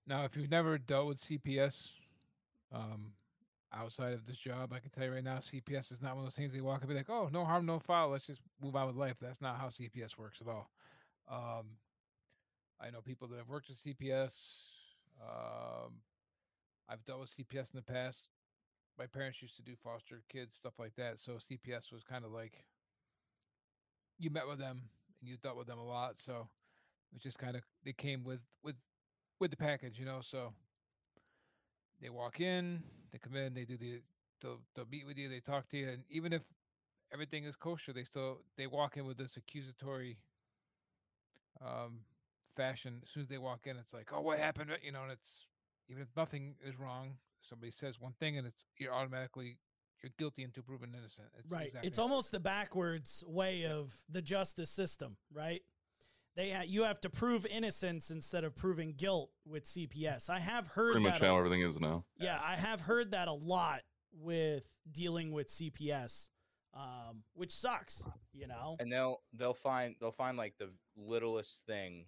Now, 0.06 0.24
if 0.24 0.36
you've 0.36 0.50
never 0.50 0.78
dealt 0.78 1.06
with 1.06 1.18
CPS 1.18 1.88
um, 2.72 3.12
outside 3.72 4.12
of 4.12 4.26
this 4.26 4.36
job, 4.36 4.72
I 4.72 4.80
can 4.80 4.90
tell 4.90 5.04
you 5.04 5.12
right 5.12 5.22
now, 5.24 5.36
CPS 5.36 5.92
is 5.92 6.02
not 6.02 6.16
one 6.16 6.24
of 6.24 6.26
those 6.26 6.34
things 6.34 6.52
they 6.52 6.60
walk 6.60 6.80
and 6.80 6.88
be 6.88 6.96
like, 6.96 7.10
oh, 7.10 7.28
no 7.32 7.44
harm, 7.44 7.66
no 7.66 7.78
foul. 7.78 8.10
Let's 8.10 8.26
just 8.26 8.40
move 8.60 8.74
on 8.74 8.88
with 8.88 8.96
life. 8.96 9.16
That's 9.20 9.40
not 9.40 9.58
how 9.58 9.68
CPS 9.68 10.18
works 10.18 10.40
at 10.40 10.48
all. 10.48 10.70
Um, 11.30 11.66
I 12.80 12.90
know 12.90 13.00
people 13.00 13.28
that 13.28 13.38
have 13.38 13.48
worked 13.48 13.68
with 13.68 13.78
CPS. 13.78 14.32
Um, 15.20 15.92
I've 16.88 17.04
dealt 17.04 17.20
with 17.20 17.30
CPS 17.30 17.72
in 17.72 17.76
the 17.76 17.82
past. 17.82 18.28
My 18.98 19.06
parents 19.06 19.40
used 19.40 19.56
to 19.56 19.62
do 19.62 19.74
foster 19.82 20.22
kids, 20.30 20.56
stuff 20.56 20.74
like 20.78 20.94
that. 20.96 21.20
So 21.20 21.32
CPS 21.34 21.92
was 21.92 22.02
kind 22.02 22.24
of 22.24 22.32
like 22.32 22.64
you 24.18 24.30
met 24.30 24.48
with 24.48 24.58
them 24.58 24.82
and 25.20 25.30
you 25.30 25.36
dealt 25.36 25.56
with 25.56 25.68
them 25.68 25.78
a 25.78 25.86
lot. 25.86 26.16
So 26.18 26.48
it's 27.14 27.22
just 27.22 27.38
kind 27.38 27.56
of 27.56 27.62
they 27.84 27.92
came 27.92 28.24
with 28.24 28.40
with 28.62 28.74
with 29.42 29.50
the 29.50 29.56
package, 29.56 29.98
you 29.98 30.06
know. 30.06 30.20
So 30.22 30.54
they 32.00 32.08
walk 32.08 32.40
in, 32.40 32.82
they 33.10 33.18
come 33.18 33.36
in, 33.36 33.52
they 33.52 33.64
do 33.64 33.76
the 33.76 34.00
they'll 34.40 34.60
they'll 34.74 34.86
meet 34.86 35.06
with 35.06 35.18
you, 35.18 35.28
they 35.28 35.40
talk 35.40 35.68
to 35.70 35.76
you, 35.76 35.88
and 35.90 36.04
even 36.08 36.32
if 36.32 36.42
everything 37.12 37.44
is 37.44 37.56
kosher, 37.56 37.92
they 37.92 38.04
still 38.04 38.38
they 38.56 38.66
walk 38.66 38.96
in 38.96 39.04
with 39.04 39.18
this 39.18 39.36
accusatory 39.36 40.16
um 41.60 41.98
fashion. 42.56 43.00
As 43.04 43.10
soon 43.10 43.24
as 43.24 43.28
they 43.28 43.38
walk 43.38 43.66
in, 43.66 43.76
it's 43.76 43.92
like, 43.92 44.08
oh, 44.14 44.20
what 44.20 44.38
happened? 44.38 44.70
You 44.82 44.92
know, 44.92 45.02
and 45.02 45.12
it's 45.12 45.46
even 45.90 46.02
if 46.02 46.08
nothing 46.16 46.54
is 46.64 46.78
wrong, 46.78 47.16
somebody 47.40 47.72
says 47.72 48.00
one 48.00 48.14
thing, 48.18 48.38
and 48.38 48.46
it's 48.46 48.64
you're 48.78 48.94
automatically 48.94 49.58
you're 50.02 50.12
guilty 50.18 50.44
until 50.44 50.62
proven 50.62 50.94
innocent. 50.96 51.28
It's 51.38 51.50
right. 51.50 51.66
exactly 51.66 51.88
It's 51.88 51.98
almost 51.98 52.32
the 52.32 52.40
backwards 52.40 53.22
way 53.26 53.66
of 53.66 53.92
the 54.08 54.22
justice 54.22 54.70
system, 54.70 55.16
right? 55.32 55.62
They 56.34 56.50
ha- 56.50 56.64
you 56.66 56.84
have 56.84 57.00
to 57.02 57.10
prove 57.10 57.44
innocence 57.46 58.10
instead 58.10 58.44
of 58.44 58.56
proving 58.56 58.94
guilt 58.96 59.30
with 59.44 59.64
CPS. 59.64 60.30
I 60.30 60.40
have 60.40 60.66
heard 60.68 60.92
Pretty 60.92 61.04
that. 61.06 61.12
much 61.14 61.22
a- 61.22 61.26
how 61.26 61.36
everything 61.38 61.60
is 61.62 61.78
now. 61.78 62.04
yeah, 62.18 62.40
I 62.42 62.56
have 62.56 62.80
heard 62.80 63.10
that 63.10 63.28
a 63.28 63.32
lot 63.34 63.82
with 64.12 64.64
dealing 64.90 65.32
with 65.32 65.48
CPS, 65.48 66.28
um, 66.74 67.24
which 67.34 67.52
sucks. 67.52 68.02
You 68.32 68.46
know. 68.46 68.76
and 68.80 68.90
they'll 68.90 69.20
they'll 69.34 69.52
find 69.52 69.94
they'll 70.00 70.10
find 70.10 70.38
like 70.38 70.54
the 70.58 70.70
littlest 70.96 71.60
thing 71.66 72.06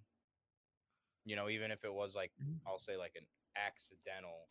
you 1.26 1.36
know 1.36 1.48
even 1.50 1.70
if 1.70 1.84
it 1.84 1.92
was 1.92 2.14
like 2.14 2.32
i'll 2.66 2.78
say 2.78 2.96
like 2.98 3.12
an 3.16 3.24
accidental 3.56 4.48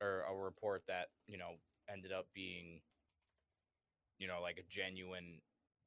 or 0.00 0.22
a 0.30 0.34
report 0.34 0.82
that 0.88 1.08
you 1.26 1.38
know 1.38 1.50
ended 1.92 2.12
up 2.12 2.26
being 2.34 2.80
you 4.18 4.26
know 4.28 4.40
like 4.40 4.58
a 4.58 4.62
genuine 4.68 5.40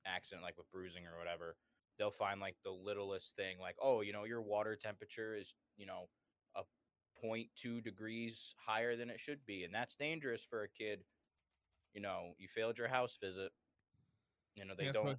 accident 0.05 0.43
like 0.43 0.57
with 0.57 0.69
bruising 0.71 1.03
or 1.05 1.17
whatever 1.17 1.55
they'll 1.97 2.11
find 2.11 2.39
like 2.41 2.55
the 2.63 2.71
littlest 2.71 3.35
thing 3.35 3.57
like 3.59 3.75
oh 3.81 4.01
you 4.01 4.13
know 4.13 4.23
your 4.25 4.41
water 4.41 4.75
temperature 4.75 5.35
is 5.35 5.55
you 5.77 5.85
know 5.85 6.07
a 6.55 6.61
0.2 7.23 7.81
degrees 7.83 8.53
higher 8.65 8.95
than 8.95 9.09
it 9.09 9.19
should 9.19 9.45
be 9.45 9.63
and 9.63 9.73
that's 9.73 9.95
dangerous 9.95 10.43
for 10.49 10.63
a 10.63 10.69
kid 10.69 11.03
you 11.93 12.01
know 12.01 12.33
you 12.37 12.47
failed 12.47 12.77
your 12.77 12.87
house 12.87 13.17
visit 13.21 13.51
you 14.55 14.65
know 14.65 14.73
they 14.75 14.85
Yeah, 14.85 14.91
don't 14.91 15.17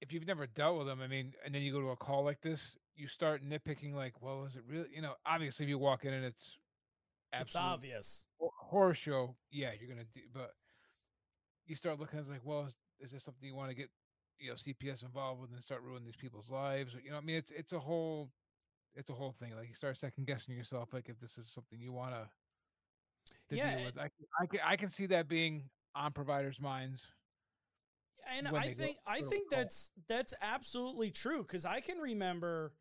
if 0.00 0.12
you've 0.12 0.26
never 0.26 0.46
dealt 0.46 0.78
with 0.78 0.86
them, 0.86 1.00
I 1.00 1.08
mean, 1.08 1.34
and 1.44 1.54
then 1.54 1.62
you 1.62 1.72
go 1.72 1.80
to 1.80 1.88
a 1.88 1.96
call 1.96 2.24
like 2.24 2.40
this, 2.40 2.76
you 2.94 3.08
start 3.08 3.42
nitpicking, 3.44 3.94
like, 3.94 4.22
well, 4.22 4.44
is 4.44 4.56
it 4.56 4.62
really? 4.68 4.88
You 4.94 5.02
know, 5.02 5.14
obviously, 5.26 5.64
if 5.64 5.70
you 5.70 5.78
walk 5.78 6.04
in 6.04 6.12
and 6.12 6.24
it's 6.24 6.56
It's 7.38 7.56
obvious. 7.56 8.24
hor- 8.38 8.52
horror 8.58 8.94
show, 8.94 9.36
yeah, 9.50 9.72
you're 9.78 9.88
gonna 9.88 10.06
do. 10.14 10.20
But 10.32 10.52
you 11.66 11.76
start 11.76 11.98
looking, 11.98 12.18
it's 12.18 12.28
like, 12.28 12.44
well, 12.44 12.66
is, 12.66 12.76
is 13.00 13.10
this 13.12 13.24
something 13.24 13.46
you 13.46 13.54
want 13.54 13.70
to 13.70 13.74
get, 13.74 13.90
you 14.38 14.48
know, 14.50 14.56
CPS 14.56 15.02
involved 15.02 15.40
with 15.40 15.52
and 15.52 15.62
start 15.62 15.82
ruining 15.82 16.04
these 16.04 16.16
people's 16.16 16.50
lives? 16.50 16.94
You 17.02 17.10
know, 17.10 17.16
I 17.18 17.20
mean, 17.20 17.36
it's 17.36 17.50
it's 17.50 17.72
a 17.72 17.78
whole, 17.78 18.30
it's 18.94 19.10
a 19.10 19.14
whole 19.14 19.32
thing. 19.32 19.54
Like 19.56 19.68
you 19.68 19.74
start 19.74 19.98
second 19.98 20.26
guessing 20.26 20.54
yourself, 20.56 20.92
like 20.92 21.08
if 21.08 21.18
this 21.20 21.38
is 21.38 21.48
something 21.50 21.78
you 21.80 21.92
want 21.92 22.14
to. 22.14 22.28
Yeah, 23.50 23.76
deal 23.76 23.84
with. 23.84 23.98
I, 23.98 24.08
can- 24.08 24.26
I 24.40 24.46
can 24.46 24.60
I 24.64 24.76
can 24.76 24.90
see 24.90 25.06
that 25.06 25.28
being 25.28 25.70
on 25.94 26.12
providers' 26.12 26.60
minds. 26.60 27.06
and 28.36 28.48
I 28.48 28.68
think 28.70 28.98
I 29.06 29.20
go 29.20 29.20
to 29.20 29.26
a 29.26 29.30
think 29.30 29.50
call. 29.50 29.58
that's 29.58 29.90
that's 30.08 30.34
absolutely 30.42 31.10
true 31.10 31.42
because 31.42 31.64
I 31.64 31.80
can 31.80 31.98
remember 31.98 32.72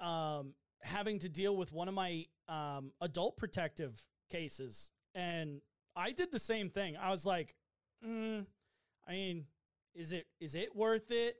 um, 0.00 0.54
having 0.82 1.18
to 1.20 1.28
deal 1.28 1.56
with 1.56 1.72
one 1.72 1.88
of 1.88 1.94
my 1.94 2.26
um, 2.48 2.92
adult 3.00 3.36
protective 3.36 4.04
cases, 4.30 4.90
and 5.14 5.60
I 5.96 6.12
did 6.12 6.30
the 6.32 6.38
same 6.38 6.70
thing. 6.70 6.96
I 6.96 7.10
was 7.10 7.24
like, 7.26 7.54
mm, 8.04 8.46
I 9.06 9.12
mean, 9.12 9.46
is 9.98 10.12
it 10.12 10.26
is 10.40 10.54
it 10.54 10.74
worth 10.74 11.10
it? 11.10 11.36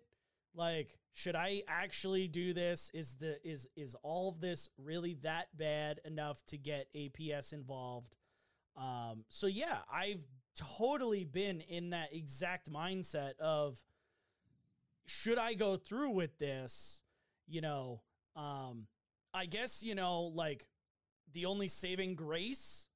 Like, 0.55 0.99
should 1.13 1.37
I 1.37 1.63
actually 1.69 2.27
do 2.27 2.53
this? 2.53 2.91
Is 2.93 3.15
the 3.15 3.39
is 3.49 3.69
is 3.77 3.95
all 4.03 4.29
of 4.29 4.41
this 4.41 4.69
really 4.77 5.15
that 5.23 5.47
bad 5.57 6.01
enough 6.05 6.45
to 6.47 6.59
get 6.59 6.93
APS 6.95 7.53
involved? 7.53 8.17
Um, 8.77 9.25
so 9.29 9.47
yeah, 9.47 9.79
I've 9.93 10.27
totally 10.57 11.25
been 11.25 11.61
in 11.61 11.91
that 11.91 12.13
exact 12.13 12.71
mindset 12.71 13.39
of 13.39 13.79
should 15.07 15.39
I 15.39 15.55
go 15.55 15.77
through 15.77 16.11
with 16.11 16.39
this? 16.39 17.01
You 17.47 17.61
know, 17.61 18.03
um, 18.37 18.87
I 19.33 19.47
guess, 19.47 19.83
you 19.83 19.95
know, 19.95 20.23
like 20.23 20.67
the 21.33 21.47
only 21.47 21.69
saving 21.69 22.17
grace, 22.17 22.87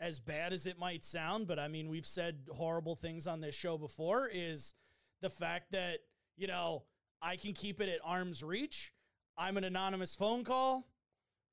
as 0.00 0.18
bad 0.20 0.52
as 0.52 0.66
it 0.66 0.78
might 0.78 1.04
sound, 1.04 1.46
but 1.46 1.58
I 1.58 1.68
mean, 1.68 1.88
we've 1.88 2.06
said 2.06 2.40
horrible 2.52 2.96
things 2.96 3.26
on 3.26 3.40
this 3.40 3.54
show 3.54 3.78
before, 3.78 4.28
is 4.32 4.74
the 5.22 5.30
fact 5.30 5.72
that, 5.72 6.00
you 6.36 6.46
know, 6.46 6.84
I 7.22 7.36
can 7.36 7.52
keep 7.52 7.80
it 7.80 7.88
at 7.88 8.00
arm's 8.04 8.42
reach. 8.42 8.92
I'm 9.36 9.56
an 9.56 9.64
anonymous 9.64 10.14
phone 10.14 10.44
call. 10.44 10.86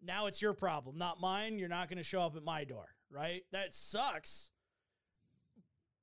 Now 0.01 0.25
it's 0.27 0.41
your 0.41 0.53
problem, 0.53 0.97
not 0.97 1.21
mine. 1.21 1.59
You're 1.59 1.69
not 1.69 1.87
going 1.87 1.97
to 1.97 2.03
show 2.03 2.21
up 2.21 2.35
at 2.35 2.43
my 2.43 2.63
door, 2.63 2.87
right? 3.09 3.43
That 3.51 3.73
sucks. 3.73 4.51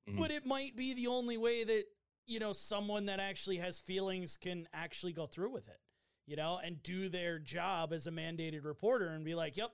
Mm-hmm. 0.09 0.19
But 0.19 0.31
it 0.31 0.45
might 0.45 0.75
be 0.75 0.93
the 0.93 1.07
only 1.07 1.37
way 1.37 1.63
that, 1.63 1.83
you 2.25 2.39
know, 2.39 2.53
someone 2.53 3.05
that 3.07 3.19
actually 3.19 3.57
has 3.57 3.79
feelings 3.79 4.37
can 4.37 4.67
actually 4.73 5.13
go 5.13 5.27
through 5.27 5.51
with 5.51 5.67
it, 5.67 5.79
you 6.25 6.35
know, 6.35 6.59
and 6.63 6.81
do 6.81 7.09
their 7.09 7.39
job 7.39 7.91
as 7.91 8.07
a 8.07 8.11
mandated 8.11 8.65
reporter 8.65 9.07
and 9.07 9.25
be 9.25 9.35
like, 9.35 9.57
yep, 9.57 9.71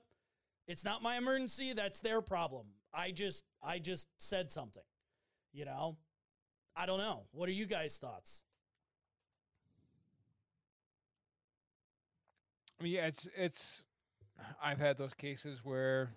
it's 0.68 0.84
not 0.84 1.04
my 1.04 1.18
emergency. 1.18 1.74
That's 1.74 2.00
their 2.00 2.22
problem. 2.22 2.66
I 2.94 3.12
just, 3.12 3.44
I 3.62 3.80
just 3.80 4.08
said 4.18 4.52
something, 4.52 4.84
you 5.54 5.66
know? 5.66 5.98
I 6.76 6.86
don't 6.86 6.99
know. 6.99 7.23
What 7.32 7.47
are 7.49 7.53
you 7.53 7.65
guys' 7.65 7.97
thoughts? 7.97 8.43
I 12.80 12.84
mean, 12.84 12.93
yeah, 12.93 13.07
it's 13.07 13.28
it's. 13.36 13.86
I've 14.61 14.80
had 14.80 14.97
those 14.97 15.13
cases 15.13 15.59
where 15.63 16.11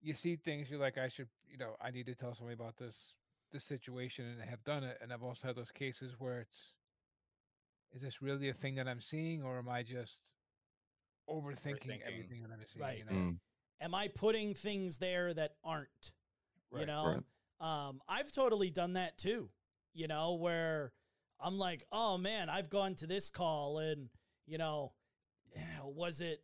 you 0.00 0.14
see 0.14 0.36
things 0.36 0.70
you're 0.70 0.78
like, 0.78 0.98
I 0.98 1.08
should, 1.08 1.26
you 1.50 1.58
know, 1.58 1.74
I 1.80 1.90
need 1.90 2.06
to 2.06 2.14
tell 2.14 2.32
somebody 2.34 2.54
about 2.54 2.76
this 2.76 3.14
this 3.52 3.64
situation, 3.64 4.24
and 4.26 4.48
have 4.48 4.62
done 4.64 4.84
it. 4.84 4.98
And 5.02 5.12
I've 5.12 5.22
also 5.22 5.48
had 5.48 5.56
those 5.56 5.70
cases 5.72 6.14
where 6.18 6.40
it's, 6.40 6.74
is 7.94 8.02
this 8.02 8.22
really 8.22 8.48
a 8.48 8.54
thing 8.54 8.76
that 8.76 8.86
I'm 8.86 9.00
seeing, 9.00 9.42
or 9.42 9.58
am 9.58 9.68
I 9.68 9.82
just 9.82 10.20
overthinking 11.28 11.66
Overthinking. 11.88 12.00
everything 12.06 12.42
that 12.42 12.50
I'm 12.52 12.64
seeing? 12.72 12.82
Right. 12.84 12.98
You 12.98 13.04
know, 13.04 13.12
Mm. 13.12 13.36
Am 13.80 13.94
I 13.94 14.08
putting 14.08 14.54
things 14.54 14.98
there 14.98 15.34
that 15.34 15.52
aren't? 15.62 16.12
You 16.72 16.78
Right, 16.78 16.86
know, 16.86 17.20
um, 17.60 18.00
I've 18.08 18.32
totally 18.32 18.70
done 18.70 18.94
that 18.94 19.16
too. 19.18 19.50
You 19.94 20.08
know, 20.08 20.34
where 20.34 20.92
I'm 21.40 21.58
like, 21.58 21.84
oh 21.90 22.18
man, 22.18 22.48
I've 22.50 22.68
gone 22.70 22.94
to 22.96 23.06
this 23.06 23.30
call 23.30 23.78
and 23.78 24.08
you 24.46 24.58
know, 24.58 24.92
was 25.84 26.20
it? 26.20 26.42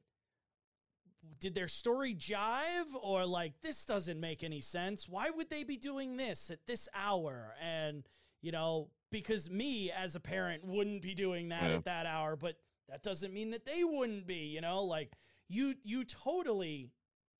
Did 1.38 1.54
their 1.54 1.68
story 1.68 2.14
jive 2.14 2.94
or 3.00 3.24
like 3.26 3.60
this 3.62 3.84
doesn't 3.84 4.18
make 4.18 4.42
any 4.42 4.60
sense? 4.60 5.08
Why 5.08 5.30
would 5.30 5.50
they 5.50 5.64
be 5.64 5.76
doing 5.76 6.16
this 6.16 6.50
at 6.50 6.66
this 6.66 6.88
hour? 6.94 7.54
And 7.62 8.04
you 8.40 8.50
know, 8.52 8.90
because 9.10 9.50
me 9.50 9.90
as 9.90 10.16
a 10.16 10.20
parent 10.20 10.64
wouldn't 10.64 11.02
be 11.02 11.14
doing 11.14 11.48
that 11.50 11.64
Yeah. 11.70 11.76
at 11.76 11.84
that 11.84 12.06
hour, 12.06 12.34
but 12.36 12.56
that 12.88 13.02
doesn't 13.02 13.32
mean 13.32 13.50
that 13.50 13.66
they 13.66 13.84
wouldn't 13.84 14.26
be. 14.26 14.46
You 14.46 14.60
know, 14.60 14.84
like 14.84 15.12
you 15.48 15.74
you 15.84 16.04
totally, 16.04 16.90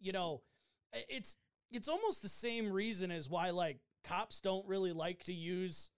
you 0.01 0.13
know, 0.13 0.43
it's 1.09 1.37
it's 1.73 1.89
almost 1.89 2.23
the 2.23 2.29
same 2.29 2.71
reason 2.71 3.11
as 3.11 3.29
why 3.29 3.51
like 3.51 3.79
cops 4.05 4.41
don't 4.41 4.67
really 4.67 4.93
like 4.93 5.23
to 5.25 5.33
use 5.33 5.91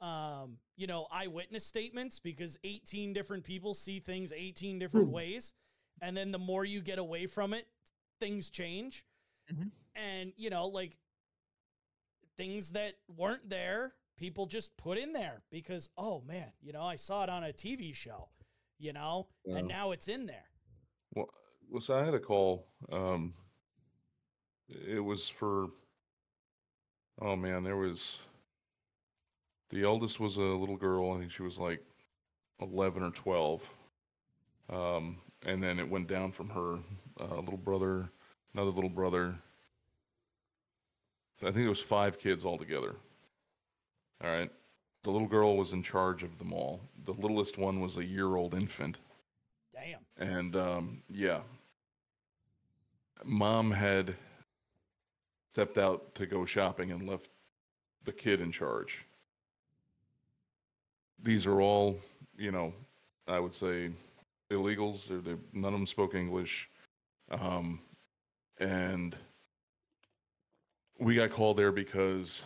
um 0.00 0.58
you 0.76 0.86
know 0.86 1.06
eyewitness 1.10 1.64
statements 1.64 2.18
because 2.18 2.58
18 2.64 3.12
different 3.12 3.44
people 3.44 3.72
see 3.74 3.98
things 3.98 4.32
18 4.32 4.78
different 4.78 5.08
ways 5.08 5.54
and 6.02 6.16
then 6.16 6.32
the 6.32 6.38
more 6.38 6.64
you 6.64 6.80
get 6.82 6.98
away 6.98 7.26
from 7.26 7.54
it 7.54 7.66
things 8.20 8.50
change 8.50 9.04
Mhm. 9.52 9.70
and 9.94 10.32
you 10.36 10.50
know 10.50 10.66
like 10.68 10.96
things 12.36 12.72
that 12.72 12.94
weren't 13.16 13.48
there 13.48 13.94
people 14.16 14.46
just 14.46 14.76
put 14.76 14.98
in 14.98 15.12
there 15.12 15.42
because 15.50 15.88
oh 15.96 16.20
man 16.26 16.52
you 16.60 16.72
know 16.72 16.82
i 16.82 16.96
saw 16.96 17.22
it 17.22 17.30
on 17.30 17.44
a 17.44 17.52
tv 17.52 17.94
show 17.94 18.28
you 18.78 18.92
know, 18.92 19.28
Yeah. 19.46 19.56
and 19.56 19.68
now 19.68 19.92
it's 19.92 20.06
in 20.06 20.26
there. 20.26 20.44
Well, 21.14 21.30
well, 21.70 21.80
so 21.80 21.94
I 21.98 22.04
had 22.04 22.12
a 22.12 22.20
call. 22.20 22.66
Um, 22.92 23.32
it 24.68 25.00
was 25.00 25.28
for. 25.28 25.68
Oh 27.20 27.36
man, 27.36 27.62
there 27.64 27.76
was. 27.76 28.18
The 29.70 29.82
eldest 29.82 30.20
was 30.20 30.36
a 30.36 30.40
little 30.40 30.76
girl. 30.76 31.12
I 31.12 31.18
think 31.18 31.32
she 31.32 31.42
was 31.42 31.58
like 31.58 31.82
eleven 32.60 33.02
or 33.02 33.10
twelve. 33.10 33.62
Um, 34.70 35.18
and 35.44 35.62
then 35.62 35.78
it 35.78 35.88
went 35.88 36.08
down 36.08 36.32
from 36.32 36.48
her. 36.50 36.78
Uh, 37.20 37.36
little 37.36 37.56
brother, 37.56 38.10
another 38.54 38.70
little 38.70 38.90
brother. 38.90 39.34
I 41.42 41.50
think 41.50 41.66
it 41.66 41.68
was 41.68 41.80
five 41.80 42.18
kids 42.18 42.44
altogether. 42.44 42.96
All 44.22 44.30
right. 44.30 44.50
The 45.04 45.10
little 45.10 45.28
girl 45.28 45.56
was 45.56 45.72
in 45.72 45.82
charge 45.82 46.22
of 46.22 46.38
them 46.38 46.52
all. 46.52 46.80
The 47.04 47.12
littlest 47.12 47.58
one 47.58 47.80
was 47.80 47.96
a 47.96 48.04
year-old 48.04 48.54
infant. 48.54 48.98
Damn. 49.72 50.00
And 50.18 50.56
um, 50.56 51.02
yeah, 51.08 51.40
mom 53.24 53.70
had 53.70 54.16
stepped 55.56 55.78
out 55.78 56.14
to 56.14 56.26
go 56.26 56.44
shopping 56.44 56.92
and 56.92 57.08
left 57.08 57.30
the 58.04 58.12
kid 58.12 58.42
in 58.42 58.52
charge. 58.52 59.06
These 61.22 61.46
are 61.46 61.62
all, 61.62 61.98
you 62.36 62.52
know, 62.52 62.74
I 63.26 63.40
would 63.40 63.54
say 63.54 63.90
illegals. 64.50 65.08
They're, 65.08 65.22
they're, 65.22 65.38
none 65.54 65.72
of 65.72 65.80
them 65.80 65.86
spoke 65.86 66.14
English. 66.14 66.68
Um, 67.30 67.80
and 68.60 69.16
we 71.00 71.14
got 71.14 71.30
called 71.30 71.56
there 71.56 71.72
because 71.72 72.42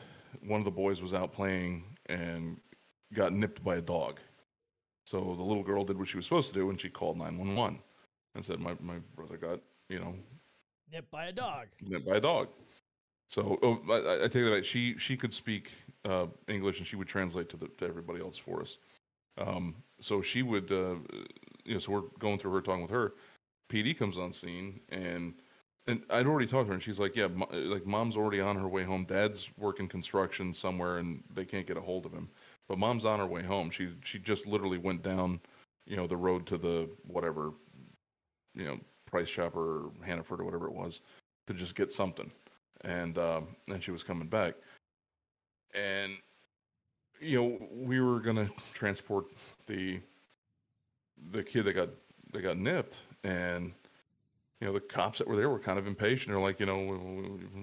one 0.47 0.61
of 0.61 0.65
the 0.65 0.71
boys 0.71 1.03
was 1.03 1.13
out 1.13 1.33
playing 1.33 1.83
and 2.07 2.61
got 3.13 3.33
nipped 3.33 3.65
by 3.65 3.79
a 3.79 3.83
dog. 3.83 4.21
So 5.05 5.19
the 5.19 5.43
little 5.43 5.65
girl 5.65 5.85
did 5.85 5.99
what 5.99 6.07
she 6.07 6.17
was 6.17 6.27
supposed 6.27 6.47
to 6.51 6.55
do, 6.55 6.71
and 6.71 6.81
she 6.81 6.89
called 6.89 7.19
911 7.19 7.81
and 8.37 8.45
said, 8.45 8.61
"My 8.61 8.77
my 8.79 9.01
brother 9.17 9.37
got 9.37 9.59
you 9.89 9.99
know 9.99 10.15
Nipped 10.93 11.11
by 11.11 11.27
a 11.27 11.33
dog. 11.33 11.67
nipped 11.81 12.07
by 12.07 12.19
a 12.19 12.21
dog." 12.21 12.47
So 13.31 13.59
oh, 13.63 13.81
I, 13.93 14.25
I- 14.25 14.29
take 14.29 14.45
that 14.45 14.53
back. 14.55 14.67
She 14.67 14.99
she 14.99 15.17
could 15.17 15.35
speak 15.35 15.73
uh, 16.05 16.27
English, 16.49 16.79
and 16.79 16.87
she 16.87 16.97
would 16.97 17.09
translate 17.09 17.49
to 17.51 17.59
the 17.59 17.69
to 17.79 17.87
everybody 17.87 18.21
else 18.21 18.39
for 18.39 18.63
us. 18.63 18.79
Um, 19.39 19.77
so 20.01 20.23
she 20.23 20.43
would, 20.43 20.71
uh, 20.73 20.97
you 21.65 21.75
know, 21.75 21.79
so 21.81 21.93
we're 21.93 22.03
going 22.21 22.39
through 22.39 22.53
her 22.53 22.63
talking 22.63 22.83
with 22.83 22.91
her. 22.93 23.15
PD 23.71 23.97
comes 23.99 24.19
on 24.19 24.33
scene, 24.33 24.81
and 24.91 25.35
and 25.87 26.03
I'd 26.11 26.27
already 26.27 26.47
talked 26.47 26.67
to 26.67 26.69
her, 26.69 26.75
and 26.75 26.83
she's 26.83 26.99
like, 26.99 27.17
"Yeah, 27.17 27.29
like 27.53 27.87
mom's 27.87 28.17
already 28.17 28.41
on 28.41 28.57
her 28.57 28.69
way 28.69 28.85
home. 28.85 29.07
Dad's 29.07 29.51
working 29.59 29.89
construction 29.89 30.55
somewhere, 30.55 30.99
and 30.99 31.23
they 31.35 31.45
can't 31.45 31.67
get 31.67 31.77
a 31.77 31.81
hold 31.83 32.07
of 32.07 32.13
him. 32.13 32.29
But 32.69 32.79
mom's 32.79 33.05
on 33.05 33.21
her 33.21 33.27
way 33.27 33.43
home. 33.45 33.71
She 33.71 33.91
she 34.05 34.19
just 34.19 34.47
literally 34.47 34.79
went 34.79 35.03
down, 35.03 35.41
you 35.87 35.97
know, 35.97 36.07
the 36.09 36.17
road 36.17 36.47
to 36.49 36.59
the 36.59 36.89
whatever, 37.07 37.53
you 38.55 38.65
know, 38.65 38.79
Price 39.07 39.31
Chopper 39.31 39.87
or 39.87 39.93
Hannaford 40.05 40.41
or 40.41 40.45
whatever 40.45 40.67
it 40.67 40.75
was, 40.75 41.01
to 41.47 41.55
just 41.55 41.75
get 41.75 41.93
something, 41.93 42.31
and 42.83 43.19
um, 43.19 43.49
and 43.69 43.83
she 43.83 43.91
was 43.91 44.03
coming 44.03 44.29
back, 44.29 44.55
and 45.75 46.13
you 47.21 47.41
know, 47.41 47.69
we 47.73 48.01
were 48.01 48.21
gonna 48.21 48.51
transport 48.75 49.27
the 49.67 50.01
the 51.33 51.43
kid 51.43 51.65
that 51.65 51.75
got 51.75 51.91
that 52.33 52.43
got 52.43 52.57
nipped, 52.57 52.99
and 53.25 53.73
you 54.61 54.67
know, 54.67 54.75
the 54.75 54.81
cops 54.81 55.19
that 55.19 55.27
were 55.27 55.37
there 55.37 55.49
were 55.49 55.59
kind 55.59 55.79
of 55.79 55.87
impatient. 55.87 56.29
They're 56.29 56.41
like, 56.41 56.61
you 56.61 56.67
know, 56.67 56.79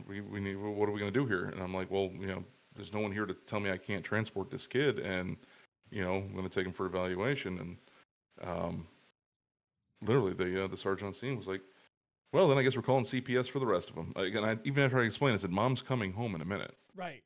we, 0.07 0.21
we, 0.21 0.21
we 0.21 0.39
need, 0.39 0.55
what 0.55 0.89
are 0.89 0.91
we 0.91 0.99
to 1.13 1.19
do 1.19 1.27
here? 1.27 1.45
And 1.45 1.61
I'm 1.61 1.73
like, 1.73 1.91
well, 1.91 2.09
you 2.19 2.25
know, 2.25 2.43
there's 2.75 2.91
no 2.91 2.99
one 2.99 3.11
here 3.11 3.27
to 3.27 3.35
tell 3.45 3.59
me 3.59 3.69
I 3.69 3.77
can't 3.77 4.03
transport 4.03 4.49
this 4.49 4.65
kid. 4.65 4.97
And, 4.99 5.37
you 5.91 6.03
know, 6.03 6.15
I'm 6.15 6.33
to 6.43 6.49
take 6.49 6.65
him 6.65 6.73
for 6.73 6.87
evaluation. 6.87 7.59
And, 7.59 8.49
um, 8.49 8.87
literally 10.01 10.33
the, 10.33 10.65
uh, 10.65 10.67
the 10.67 10.77
sergeant 10.77 11.09
on 11.09 11.13
scene 11.13 11.37
was 11.37 11.47
like, 11.47 11.61
well, 12.33 12.47
then 12.47 12.57
I 12.57 12.63
guess 12.63 12.75
we're 12.75 12.81
calling 12.81 13.05
CPS 13.05 13.49
for 13.49 13.59
the 13.59 13.65
rest 13.65 13.89
of 13.89 13.95
them. 13.95 14.13
Like, 14.15 14.33
and 14.35 14.45
I, 14.45 14.57
even 14.63 14.83
after 14.83 14.99
I 14.99 15.05
explained, 15.05 15.35
I 15.35 15.37
said, 15.37 15.51
mom's 15.51 15.81
coming 15.81 16.13
home 16.13 16.35
in 16.35 16.41
a 16.41 16.45
minute. 16.45 16.75
Right. 16.95 17.23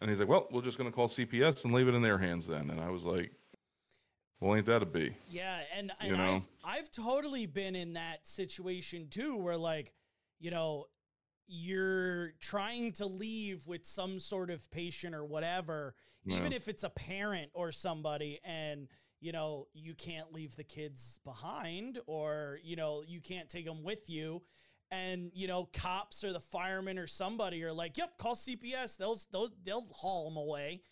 And 0.00 0.10
he's 0.10 0.20
like, 0.20 0.28
well, 0.28 0.46
we're 0.50 0.62
just 0.62 0.78
going 0.78 0.90
to 0.90 0.94
call 0.94 1.08
CPS 1.08 1.64
and 1.64 1.72
leave 1.72 1.88
it 1.88 1.94
in 1.94 2.02
their 2.02 2.18
hands 2.18 2.46
then. 2.46 2.70
And 2.70 2.80
I 2.80 2.90
was 2.90 3.02
like, 3.02 3.32
well, 4.40 4.54
ain't 4.54 4.66
that 4.66 4.82
a 4.82 4.86
B? 4.86 5.12
Yeah, 5.30 5.60
and, 5.74 5.90
You 6.02 6.16
know? 6.16 6.36
I've 6.36 6.46
I've 6.62 6.90
totally 6.90 7.46
been 7.46 7.74
in 7.74 7.94
that 7.94 8.26
situation 8.26 9.08
too, 9.08 9.36
where 9.36 9.56
like, 9.56 9.94
you 10.38 10.50
know, 10.50 10.86
you're 11.48 12.32
trying 12.40 12.92
to 12.92 13.06
leave 13.06 13.66
with 13.66 13.86
some 13.86 14.20
sort 14.20 14.50
of 14.50 14.70
patient 14.70 15.14
or 15.14 15.24
whatever, 15.24 15.94
even 16.26 16.52
if 16.52 16.66
it's 16.66 16.82
a 16.82 16.90
parent 16.90 17.50
or 17.54 17.70
somebody, 17.70 18.40
and 18.44 18.88
you 19.20 19.32
know 19.32 19.66
you 19.74 19.94
can't 19.94 20.32
leave 20.32 20.54
the 20.56 20.64
kids 20.64 21.18
behind, 21.24 21.98
or 22.06 22.58
you 22.62 22.76
know 22.76 23.02
you 23.06 23.20
can't 23.20 23.48
take 23.48 23.64
them 23.64 23.82
with 23.82 24.08
you. 24.10 24.42
And 24.90 25.32
you 25.34 25.48
know, 25.48 25.68
cops 25.72 26.22
or 26.22 26.32
the 26.32 26.40
firemen 26.40 26.96
or 26.98 27.06
somebody 27.08 27.62
are 27.64 27.72
like, 27.72 27.96
"Yep, 27.98 28.18
call 28.18 28.34
CPS. 28.36 28.96
They'll 28.96 29.18
they'll 29.32 29.50
they'll 29.64 29.86
haul 29.92 30.28
them 30.30 30.36
away." 30.36 30.82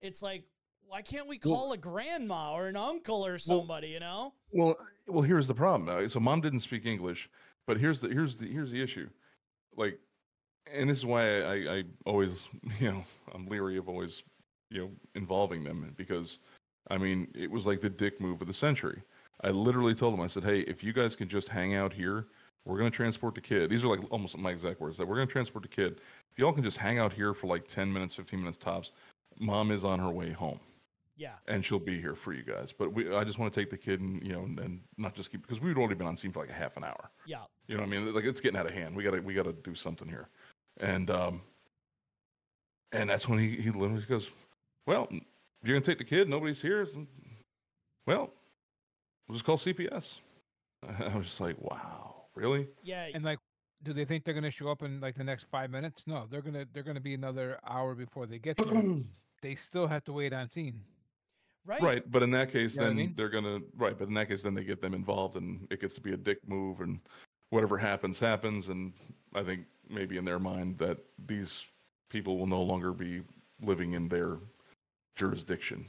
It's 0.00 0.22
like, 0.22 0.44
why 0.86 1.02
can't 1.02 1.28
we 1.28 1.38
Well- 1.44 1.54
call 1.54 1.72
a 1.72 1.76
grandma 1.78 2.54
or 2.54 2.66
an 2.68 2.76
uncle 2.76 3.24
or 3.26 3.38
somebody? 3.38 3.88
you 3.88 4.00
know? 4.00 4.32
Well, 4.52 4.76
well, 5.06 5.22
here's 5.22 5.46
the 5.48 5.54
problem. 5.54 6.08
So 6.08 6.18
mom 6.18 6.40
didn't 6.40 6.60
speak 6.60 6.86
English, 6.86 7.28
but 7.66 7.78
here's 7.78 8.00
the 8.00 8.08
here's 8.08 8.36
the 8.36 8.46
here's 8.46 8.70
the 8.70 8.82
issue. 8.82 9.08
Like, 9.76 9.98
and 10.72 10.88
this 10.88 10.98
is 10.98 11.06
why 11.06 11.40
I, 11.42 11.42
I, 11.42 11.54
I 11.78 11.82
always, 12.06 12.46
you 12.80 12.90
know, 12.92 13.04
I'm 13.34 13.46
leery 13.46 13.76
of 13.76 13.88
always, 13.88 14.22
you 14.70 14.80
know, 14.80 14.90
involving 15.14 15.62
them 15.64 15.92
because, 15.96 16.38
I 16.90 16.98
mean, 16.98 17.28
it 17.34 17.50
was 17.50 17.66
like 17.66 17.80
the 17.80 17.90
dick 17.90 18.20
move 18.20 18.40
of 18.40 18.46
the 18.48 18.54
century. 18.54 19.02
I 19.42 19.50
literally 19.50 19.94
told 19.94 20.14
them, 20.14 20.20
I 20.20 20.26
said, 20.26 20.44
hey, 20.44 20.60
if 20.60 20.84
you 20.84 20.92
guys 20.92 21.16
can 21.16 21.28
just 21.28 21.48
hang 21.48 21.74
out 21.74 21.92
here, 21.92 22.26
we're 22.64 22.78
gonna 22.78 22.90
transport 22.90 23.34
the 23.34 23.40
kid. 23.40 23.70
These 23.70 23.82
are 23.84 23.88
like 23.88 24.00
almost 24.10 24.36
my 24.38 24.50
exact 24.50 24.80
words. 24.80 24.96
That 24.98 25.06
we're 25.08 25.16
gonna 25.16 25.26
transport 25.26 25.62
the 25.62 25.68
kid. 25.68 26.00
If 26.30 26.38
y'all 26.38 26.52
can 26.52 26.62
just 26.62 26.76
hang 26.76 26.98
out 26.98 27.12
here 27.12 27.34
for 27.34 27.46
like 27.48 27.66
10 27.66 27.92
minutes, 27.92 28.14
15 28.14 28.38
minutes 28.38 28.56
tops, 28.56 28.92
mom 29.38 29.70
is 29.72 29.82
on 29.84 29.98
her 29.98 30.10
way 30.10 30.30
home 30.30 30.60
Yeah. 31.16 31.32
and 31.48 31.64
she'll 31.64 31.78
be 31.80 32.00
here 32.00 32.14
for 32.14 32.32
you 32.32 32.42
guys. 32.44 32.72
But 32.76 32.92
we, 32.92 33.12
I 33.14 33.24
just 33.24 33.38
want 33.38 33.52
to 33.52 33.60
take 33.60 33.70
the 33.70 33.76
kid 33.76 34.00
and 34.00 34.22
you 34.22 34.32
know, 34.32 34.42
and, 34.44 34.58
and 34.60 34.80
not 34.96 35.14
just 35.14 35.32
keep 35.32 35.42
because 35.42 35.60
we'd 35.60 35.76
already 35.76 35.94
been 35.96 36.06
on 36.06 36.16
scene 36.16 36.30
for 36.30 36.40
like 36.40 36.50
a 36.50 36.54
half 36.54 36.76
an 36.76 36.84
hour. 36.84 37.10
Yeah. 37.26 37.38
You 37.66 37.74
know 37.76 37.82
what 37.82 37.88
I 37.88 37.90
mean? 37.90 38.14
Like 38.14 38.24
it's 38.24 38.40
getting 38.40 38.58
out 38.58 38.66
of 38.66 38.72
hand. 38.72 38.94
We 38.94 39.02
gotta 39.02 39.20
we 39.20 39.34
gotta 39.34 39.52
do 39.52 39.74
something 39.74 40.06
here. 40.08 40.28
And 40.78 41.10
um, 41.10 41.40
and 42.92 43.10
that's 43.10 43.26
when 43.28 43.38
he 43.38 43.56
he 43.56 43.70
literally 43.70 44.02
goes, 44.02 44.30
well, 44.86 45.08
you're 45.62 45.74
gonna 45.76 45.84
take 45.84 45.98
the 45.98 46.04
kid. 46.04 46.28
Nobody's 46.28 46.60
here. 46.60 46.86
So, 46.86 47.06
well, 48.06 48.30
we'll 49.28 49.34
just 49.34 49.44
call 49.44 49.56
CPS. 49.56 50.18
I 50.82 51.16
was 51.16 51.26
just 51.26 51.40
like, 51.40 51.56
wow, 51.60 52.24
really? 52.34 52.68
Yeah. 52.82 53.06
And 53.14 53.24
like, 53.24 53.38
do 53.82 53.92
they 53.92 54.04
think 54.04 54.24
they're 54.24 54.34
gonna 54.34 54.50
show 54.50 54.68
up 54.68 54.82
in 54.82 55.00
like 55.00 55.16
the 55.16 55.24
next 55.24 55.46
five 55.50 55.70
minutes? 55.70 56.04
No, 56.06 56.26
they're 56.30 56.42
gonna 56.42 56.66
they're 56.72 56.82
gonna 56.82 57.00
be 57.00 57.14
another 57.14 57.58
hour 57.66 57.94
before 57.94 58.26
they 58.26 58.38
get 58.38 58.56
there. 58.56 58.66
they 59.42 59.54
still 59.54 59.86
have 59.86 60.04
to 60.04 60.12
wait 60.12 60.32
on 60.32 60.48
scene. 60.48 60.80
Right. 61.64 61.80
Right, 61.80 62.10
but 62.10 62.24
in 62.24 62.32
that 62.32 62.50
case, 62.50 62.74
You 62.74 62.80
know 62.80 62.86
what 62.86 62.90
I 62.92 62.94
then 62.94 62.96
mean? 62.96 63.14
they're 63.16 63.28
gonna 63.28 63.60
right. 63.76 63.96
But 63.96 64.08
in 64.08 64.14
that 64.14 64.28
case, 64.28 64.42
then 64.42 64.54
they 64.54 64.64
get 64.64 64.80
them 64.80 64.94
involved, 64.94 65.36
and 65.36 65.66
it 65.70 65.80
gets 65.80 65.94
to 65.94 66.00
be 66.00 66.12
a 66.12 66.16
dick 66.16 66.38
move, 66.48 66.80
and 66.80 66.98
whatever 67.50 67.78
happens, 67.78 68.18
happens. 68.18 68.68
And 68.68 68.92
I 69.34 69.44
think 69.44 69.66
maybe 69.88 70.16
in 70.16 70.24
their 70.24 70.40
mind 70.40 70.78
that 70.78 70.98
these 71.26 71.64
people 72.10 72.36
will 72.36 72.48
no 72.48 72.62
longer 72.62 72.92
be 72.92 73.22
living 73.62 73.92
in 73.92 74.08
their 74.08 74.38
jurisdiction. 75.16 75.86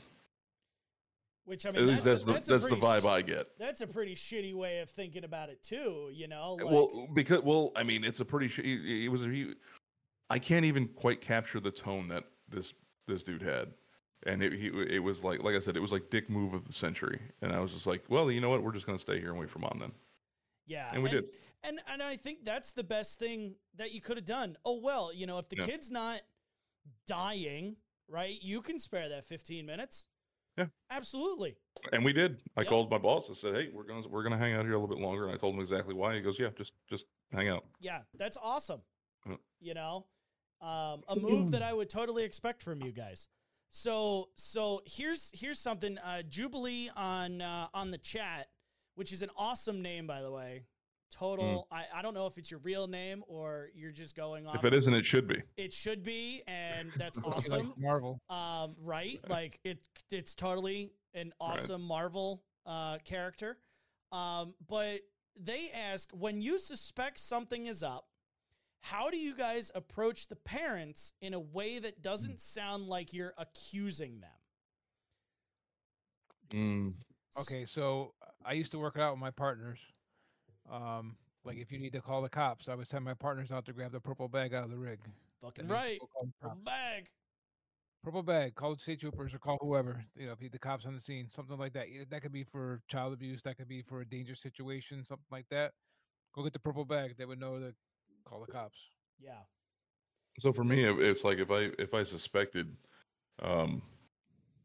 Which 1.46 1.66
I 1.66 1.72
mean, 1.72 1.82
At 1.82 1.88
least 1.88 2.06
that's, 2.06 2.24
that's, 2.24 2.48
a, 2.48 2.54
the 2.54 2.58
that's, 2.58 2.70
the 2.70 2.76
vibe 2.78 3.02
sh- 3.02 3.06
I 3.06 3.22
get. 3.22 3.48
That's 3.60 3.82
a 3.82 3.88
pretty 3.88 4.16
shitty 4.16 4.54
way 4.54 4.80
of 4.80 4.90
thinking 4.90 5.26
about 5.26 5.50
it 5.50 5.62
too. 5.62 6.10
You 6.14 6.28
know, 6.30 6.54
like, 6.54 6.72
well, 6.72 7.08
because 7.14 7.42
well, 7.44 7.72
I 7.76 7.84
mean, 7.84 8.04
it's 8.06 8.22
a 8.22 8.26
pretty. 8.26 8.48
Sh- 8.48 8.60
it 8.64 9.12
was. 9.12 9.24
He, 9.24 9.54
I 10.30 10.40
can't 10.40 10.64
even 10.66 10.88
quite 10.88 11.20
capture 11.20 11.60
the 11.60 11.72
tone 11.72 12.08
that 12.08 12.24
this 12.48 12.74
this 13.10 13.24
dude 13.24 13.42
had, 13.42 13.74
and 14.26 14.42
it 14.42 14.54
he, 14.54 14.68
it 14.68 15.00
was 15.04 15.22
like 15.22 15.44
like 15.44 15.54
I 15.56 15.60
said, 15.60 15.76
it 15.76 15.82
was 15.82 15.92
like 15.92 16.10
dick 16.10 16.30
move 16.30 16.54
of 16.54 16.66
the 16.66 16.72
century, 16.74 17.20
and 17.42 17.52
I 17.52 17.60
was 17.60 17.74
just 17.74 17.86
like, 17.88 18.06
well, 18.08 18.32
you 18.32 18.40
know 18.40 18.50
what, 18.50 18.64
we're 18.64 18.72
just 18.72 18.86
gonna 18.86 18.98
stay 18.98 19.20
here 19.20 19.32
and 19.32 19.38
wait 19.40 19.50
for 19.50 19.60
mom 19.60 19.80
then. 19.82 19.92
yeah, 20.66 20.92
and 20.94 21.04
we 21.04 21.10
did. 21.10 21.26
And 21.66 21.82
and 21.92 22.02
I 22.02 22.16
think 22.16 22.46
that's 22.46 22.72
the 22.72 22.84
best 22.86 23.20
thing 23.20 23.56
that 23.76 23.92
you 23.94 24.00
could 24.00 24.16
have 24.16 24.26
done. 24.26 24.56
Oh 24.64 24.80
well, 24.82 25.12
you 25.14 25.26
know, 25.28 25.40
if 25.40 25.50
the 25.50 25.58
Yeah. 25.58 25.66
kid's 25.66 25.92
not 25.92 26.22
dying, 27.06 27.76
right? 28.08 28.36
You 28.42 28.62
can 28.62 28.80
spare 28.80 29.10
that 29.10 29.26
15 29.26 29.66
minutes. 29.66 30.06
Yeah. 30.58 30.68
Absolutely. 30.92 31.56
And 31.94 32.06
we 32.06 32.14
did. 32.14 32.40
I 32.56 32.62
Yep. 32.62 32.70
called 32.70 32.92
my 32.92 33.00
boss. 33.00 33.28
I 33.30 33.34
said, 33.34 33.56
"Hey, 33.56 33.70
we're 33.74 33.84
gonna 33.84 34.08
we're 34.08 34.22
gonna 34.24 34.38
hang 34.38 34.54
out 34.54 34.66
here 34.66 34.76
a 34.76 34.80
little 34.80 34.96
bit 34.96 35.04
longer." 35.04 35.26
And 35.26 35.34
I 35.34 35.38
told 35.38 35.56
him 35.56 35.62
exactly 35.62 35.96
why. 35.96 36.14
He 36.16 36.22
goes, 36.22 36.38
"Yeah, 36.40 36.50
just 36.56 36.74
just 36.88 37.06
hang 37.32 37.50
out." 37.50 37.66
Yeah, 37.80 38.02
that's 38.14 38.38
awesome. 38.42 38.82
Yeah. 39.28 39.38
You 39.60 39.74
know, 39.74 40.06
um, 40.62 41.04
a 41.08 41.16
move 41.20 41.52
that 41.52 41.64
I 41.64 41.74
would 41.74 41.90
totally 41.90 42.24
expect 42.24 42.62
from 42.62 42.84
you 42.84 42.92
guys. 42.92 43.28
So, 43.70 44.30
so 44.38 44.84
here's 44.86 45.32
here's 45.34 45.60
something. 45.60 45.98
Uh, 45.98 46.22
Jubilee 46.22 46.92
on 46.96 47.42
uh, 47.42 47.70
on 47.74 47.90
the 47.90 47.98
chat, 47.98 48.50
which 48.94 49.12
is 49.12 49.24
an 49.24 49.32
awesome 49.36 49.82
name, 49.82 50.06
by 50.06 50.22
the 50.22 50.32
way. 50.32 50.66
Total. 51.14 51.68
I, 51.72 51.84
I 51.96 52.02
don't 52.02 52.14
know 52.14 52.26
if 52.26 52.38
it's 52.38 52.50
your 52.50 52.60
real 52.62 52.88
name 52.88 53.24
or 53.28 53.70
you're 53.76 53.92
just 53.92 54.16
going 54.16 54.48
off. 54.48 54.56
If 54.56 54.66
it 54.66 54.74
isn't, 54.74 54.94
it 54.94 55.06
should 55.06 55.28
be. 55.28 55.42
it 55.58 55.74
should 55.74 56.04
be, 56.04 56.42
and 56.48 56.92
that's 56.98 57.18
Like 57.20 57.36
awesome. 57.36 57.74
Marvel. 57.78 58.20
Um, 58.30 58.76
right? 58.82 59.20
Like 59.30 59.60
it, 59.64 59.80
it's 60.12 60.34
totally 60.36 60.92
an 61.14 61.32
awesome 61.40 61.82
Marvel 61.84 62.44
uh, 62.66 62.98
character. 63.04 63.58
Um, 64.12 64.54
but 64.68 65.02
they 65.40 65.72
ask 65.92 66.10
when 66.12 66.42
you 66.42 66.58
suspect 66.60 67.20
something 67.20 67.66
is 67.68 67.84
up, 67.84 68.06
how 68.82 69.10
do 69.10 69.18
you 69.18 69.36
guys 69.36 69.72
approach 69.74 70.28
the 70.28 70.36
parents 70.36 71.14
in 71.22 71.34
a 71.34 71.40
way 71.40 71.80
that 71.80 72.02
doesn't 72.02 72.42
sound 72.42 72.88
like 72.88 73.14
you're 73.14 73.34
accusing 73.38 74.20
them? 74.20 74.30
Mm, 76.54 76.94
Okay, 77.40 77.66
so 77.66 78.14
I 78.46 78.54
used 78.54 78.72
to 78.74 78.78
work 78.78 78.96
it 78.96 79.02
out 79.02 79.14
with 79.14 79.20
my 79.20 79.32
partners. 79.32 79.80
Um, 80.72 81.16
like 81.46 81.58
if 81.58 81.72
you 81.72 81.80
need 81.80 81.94
to 81.94 82.02
call 82.02 82.22
the 82.22 82.30
cops, 82.30 82.70
I 82.70 82.76
would 82.76 82.88
send 82.88 83.04
my 83.04 83.14
partners 83.14 83.52
out 83.52 83.66
to 83.66 83.74
grab 83.74 83.92
the 83.92 84.00
purple 84.00 84.28
bag 84.28 84.54
out 84.54 84.64
of 84.64 84.70
the 84.70 84.78
rig. 84.78 85.00
Fucking 85.42 85.68
right. 85.68 86.00
go 86.00 86.08
call 86.14 86.26
the 86.26 86.32
Purple 86.42 86.62
bag. 86.64 87.08
Purple 88.04 88.24
bag. 88.24 88.56
Call 88.56 88.76
the 88.76 88.82
state 88.82 89.02
troopers 89.02 89.34
or 89.34 89.40
call 89.40 89.58
whoever. 89.62 90.04
You 90.16 90.28
know, 90.28 90.32
if 90.32 90.42
you 90.42 90.50
the 90.50 90.60
cops 90.60 90.86
on 90.86 90.94
the 90.94 91.00
scene, 91.00 91.28
something 91.30 91.58
like 91.58 91.74
that. 91.74 91.88
That 92.10 92.22
could 92.22 92.32
be 92.32 92.44
for 92.44 92.82
child 92.88 93.14
abuse. 93.14 93.42
That 93.44 93.58
could 93.58 93.68
be 93.68 93.82
for 93.82 94.02
a 94.02 94.06
dangerous 94.06 94.42
situation, 94.42 95.04
something 95.04 95.26
like 95.32 95.46
that. 95.52 95.72
Go 96.34 96.44
get 96.44 96.54
the 96.54 96.60
purple 96.60 96.86
bag. 96.86 97.16
They 97.18 97.26
would 97.26 97.40
know 97.40 97.60
to 97.60 97.74
call 98.26 98.44
the 98.46 98.52
cops. 98.52 98.80
Yeah. 99.20 99.32
So 100.40 100.52
for 100.52 100.64
me, 100.64 100.86
it's 100.86 101.24
like 101.24 101.40
if 101.40 101.52
I 101.52 101.70
if 101.78 101.94
I 101.94 102.04
suspected, 102.04 102.76
um, 103.42 103.82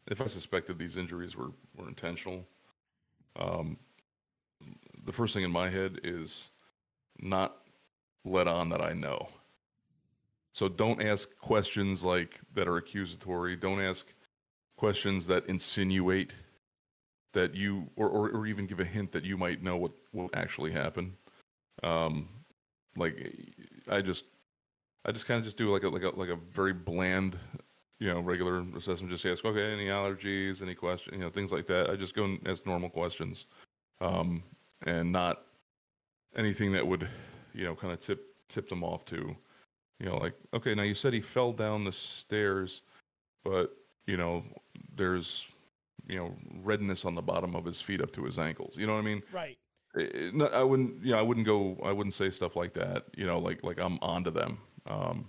if 0.07 0.21
I 0.21 0.27
suspected 0.27 0.79
these 0.79 0.97
injuries 0.97 1.37
were 1.37 1.51
were 1.77 1.89
intentional, 1.89 2.47
um, 3.37 3.77
the 5.09 5.15
first 5.15 5.33
thing 5.33 5.43
in 5.43 5.51
my 5.51 5.71
head 5.71 6.01
is 6.05 6.45
not 7.19 7.57
let 8.27 8.47
on 8.47 8.69
that 8.69 8.83
I 8.83 8.93
know. 8.93 9.29
So 10.53 10.69
don't 10.69 11.03
ask 11.03 11.35
questions 11.39 12.05
like 12.05 12.39
that 12.55 12.69
are 12.69 12.77
accusatory. 12.77 13.57
Don't 13.57 13.81
ask 13.81 14.13
questions 14.77 15.27
that 15.29 15.47
insinuate 15.47 16.35
that 17.33 17.55
you 17.55 17.89
or, 17.97 18.07
or, 18.11 18.29
or 18.29 18.47
even 18.47 18.67
give 18.67 18.81
a 18.81 18.85
hint 18.85 19.13
that 19.13 19.25
you 19.25 19.39
might 19.39 19.63
know 19.63 19.79
what 19.79 19.93
what 20.13 20.29
actually 20.35 20.73
happened. 20.73 21.15
Um, 21.83 22.29
like 22.95 23.17
I 23.89 24.03
just 24.03 24.25
I 25.07 25.13
just 25.13 25.25
kind 25.25 25.39
of 25.39 25.45
just 25.45 25.57
do 25.57 25.73
like 25.73 25.85
a 25.85 25.89
like 25.89 26.03
a 26.03 26.11
like 26.11 26.29
a 26.29 26.37
very 26.37 26.75
bland, 26.75 27.39
you 27.99 28.13
know, 28.13 28.21
regular 28.21 28.63
assessment. 28.77 29.11
Just 29.11 29.25
ask, 29.25 29.43
okay, 29.43 29.73
any 29.73 29.87
allergies, 29.87 30.61
any 30.61 30.75
question, 30.75 31.15
you 31.15 31.21
know, 31.21 31.31
things 31.31 31.51
like 31.51 31.67
that. 31.69 31.89
I 31.89 31.97
just 31.97 32.15
go 32.15 32.25
and 32.25 32.47
ask 32.47 32.67
normal 32.67 32.91
questions, 32.91 33.47
um, 34.03 34.43
and 34.87 35.13
not 35.13 35.43
anything 36.37 36.73
that 36.73 36.87
would, 36.87 37.09
you 37.55 37.65
know, 37.65 37.75
kind 37.75 37.93
of 37.93 38.01
tip 38.01 38.25
tip 38.49 38.69
them 38.69 38.83
off 38.83 39.05
to, 39.05 39.37
you 40.01 40.07
know, 40.07 40.17
like, 40.17 40.35
okay, 40.55 40.75
now 40.75 40.83
you 40.83 40.95
said 40.95 41.13
he 41.13 41.21
fell 41.21 41.53
down 41.53 41.85
the 41.85 41.93
stairs, 41.93 42.83
but 43.45 43.77
you 44.07 44.17
know, 44.17 44.43
there's, 44.97 45.47
you 46.07 46.17
know, 46.17 46.35
redness 46.63 47.05
on 47.05 47.15
the 47.15 47.23
bottom 47.23 47.55
of 47.55 47.65
his 47.65 47.81
feet 47.81 48.01
up 48.01 48.13
to 48.13 48.25
his 48.25 48.39
ankles. 48.39 48.77
You 48.77 48.87
know 48.87 48.95
what 48.95 49.01
I 49.01 49.03
mean? 49.03 49.23
Right. 49.33 49.59
Eh, 49.99 50.31
no, 50.33 50.47
I 50.47 50.63
wouldn't. 50.63 51.05
You 51.05 51.13
know, 51.13 51.19
I 51.19 51.23
wouldn't 51.23 51.47
go. 51.47 51.79
I 51.85 51.93
wouldn't 51.93 52.15
say 52.15 52.31
stuff 52.31 52.57
like 52.57 52.75
that. 52.75 53.05
You 53.17 53.27
know, 53.27 53.39
like 53.39 53.63
like 53.63 53.79
I'm 53.79 53.99
onto 54.01 54.31
them. 54.31 54.59
Um, 54.87 55.29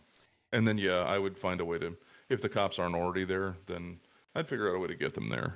and 0.54 0.68
then 0.68 0.78
yeah, 0.78 1.04
I 1.04 1.18
would 1.18 1.38
find 1.38 1.62
a 1.62 1.66
way 1.66 1.78
to. 1.80 1.96
If 2.30 2.42
the 2.42 2.50
cops 2.50 2.78
aren't 2.78 2.96
already 2.96 3.26
there, 3.26 3.56
then 3.66 4.00
I'd 4.36 4.48
figure 4.48 4.70
out 4.70 4.76
a 4.76 4.80
way 4.80 4.88
to 4.88 4.96
get 4.96 5.14
them 5.14 5.30
there 5.30 5.56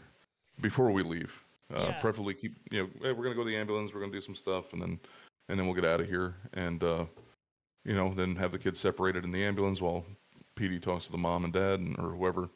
before 0.59 0.91
we 0.91 1.03
leave. 1.03 1.43
Uh, 1.73 1.79
Yeah. 1.89 2.01
Preferably 2.01 2.33
keep. 2.33 2.55
You 2.71 2.83
know, 2.83 2.89
hey, 3.01 3.11
we're 3.11 3.23
gonna 3.23 3.35
go 3.35 3.43
to 3.43 3.49
the 3.49 3.55
ambulance. 3.55 3.93
We're 3.93 4.01
gonna 4.01 4.11
do 4.11 4.21
some 4.21 4.35
stuff, 4.35 4.73
and 4.73 4.81
then 4.81 4.99
and 5.49 5.59
then 5.59 5.65
we'll 5.65 5.75
get 5.75 5.85
out 5.85 6.01
of 6.01 6.07
here. 6.07 6.35
And 6.53 6.83
uh, 6.83 7.05
you 7.85 7.95
know, 7.95 8.13
then 8.13 8.35
have 8.35 8.51
the 8.51 8.59
kids 8.59 8.79
separated 8.79 9.23
in 9.23 9.31
the 9.31 9.43
ambulance 9.43 9.81
while 9.81 10.05
PD 10.55 10.81
talks 10.81 11.05
to 11.05 11.11
the 11.11 11.17
mom 11.17 11.43
and 11.43 11.53
dad 11.53 11.79
and 11.79 11.97
or 11.99 12.11
whoever, 12.11 12.49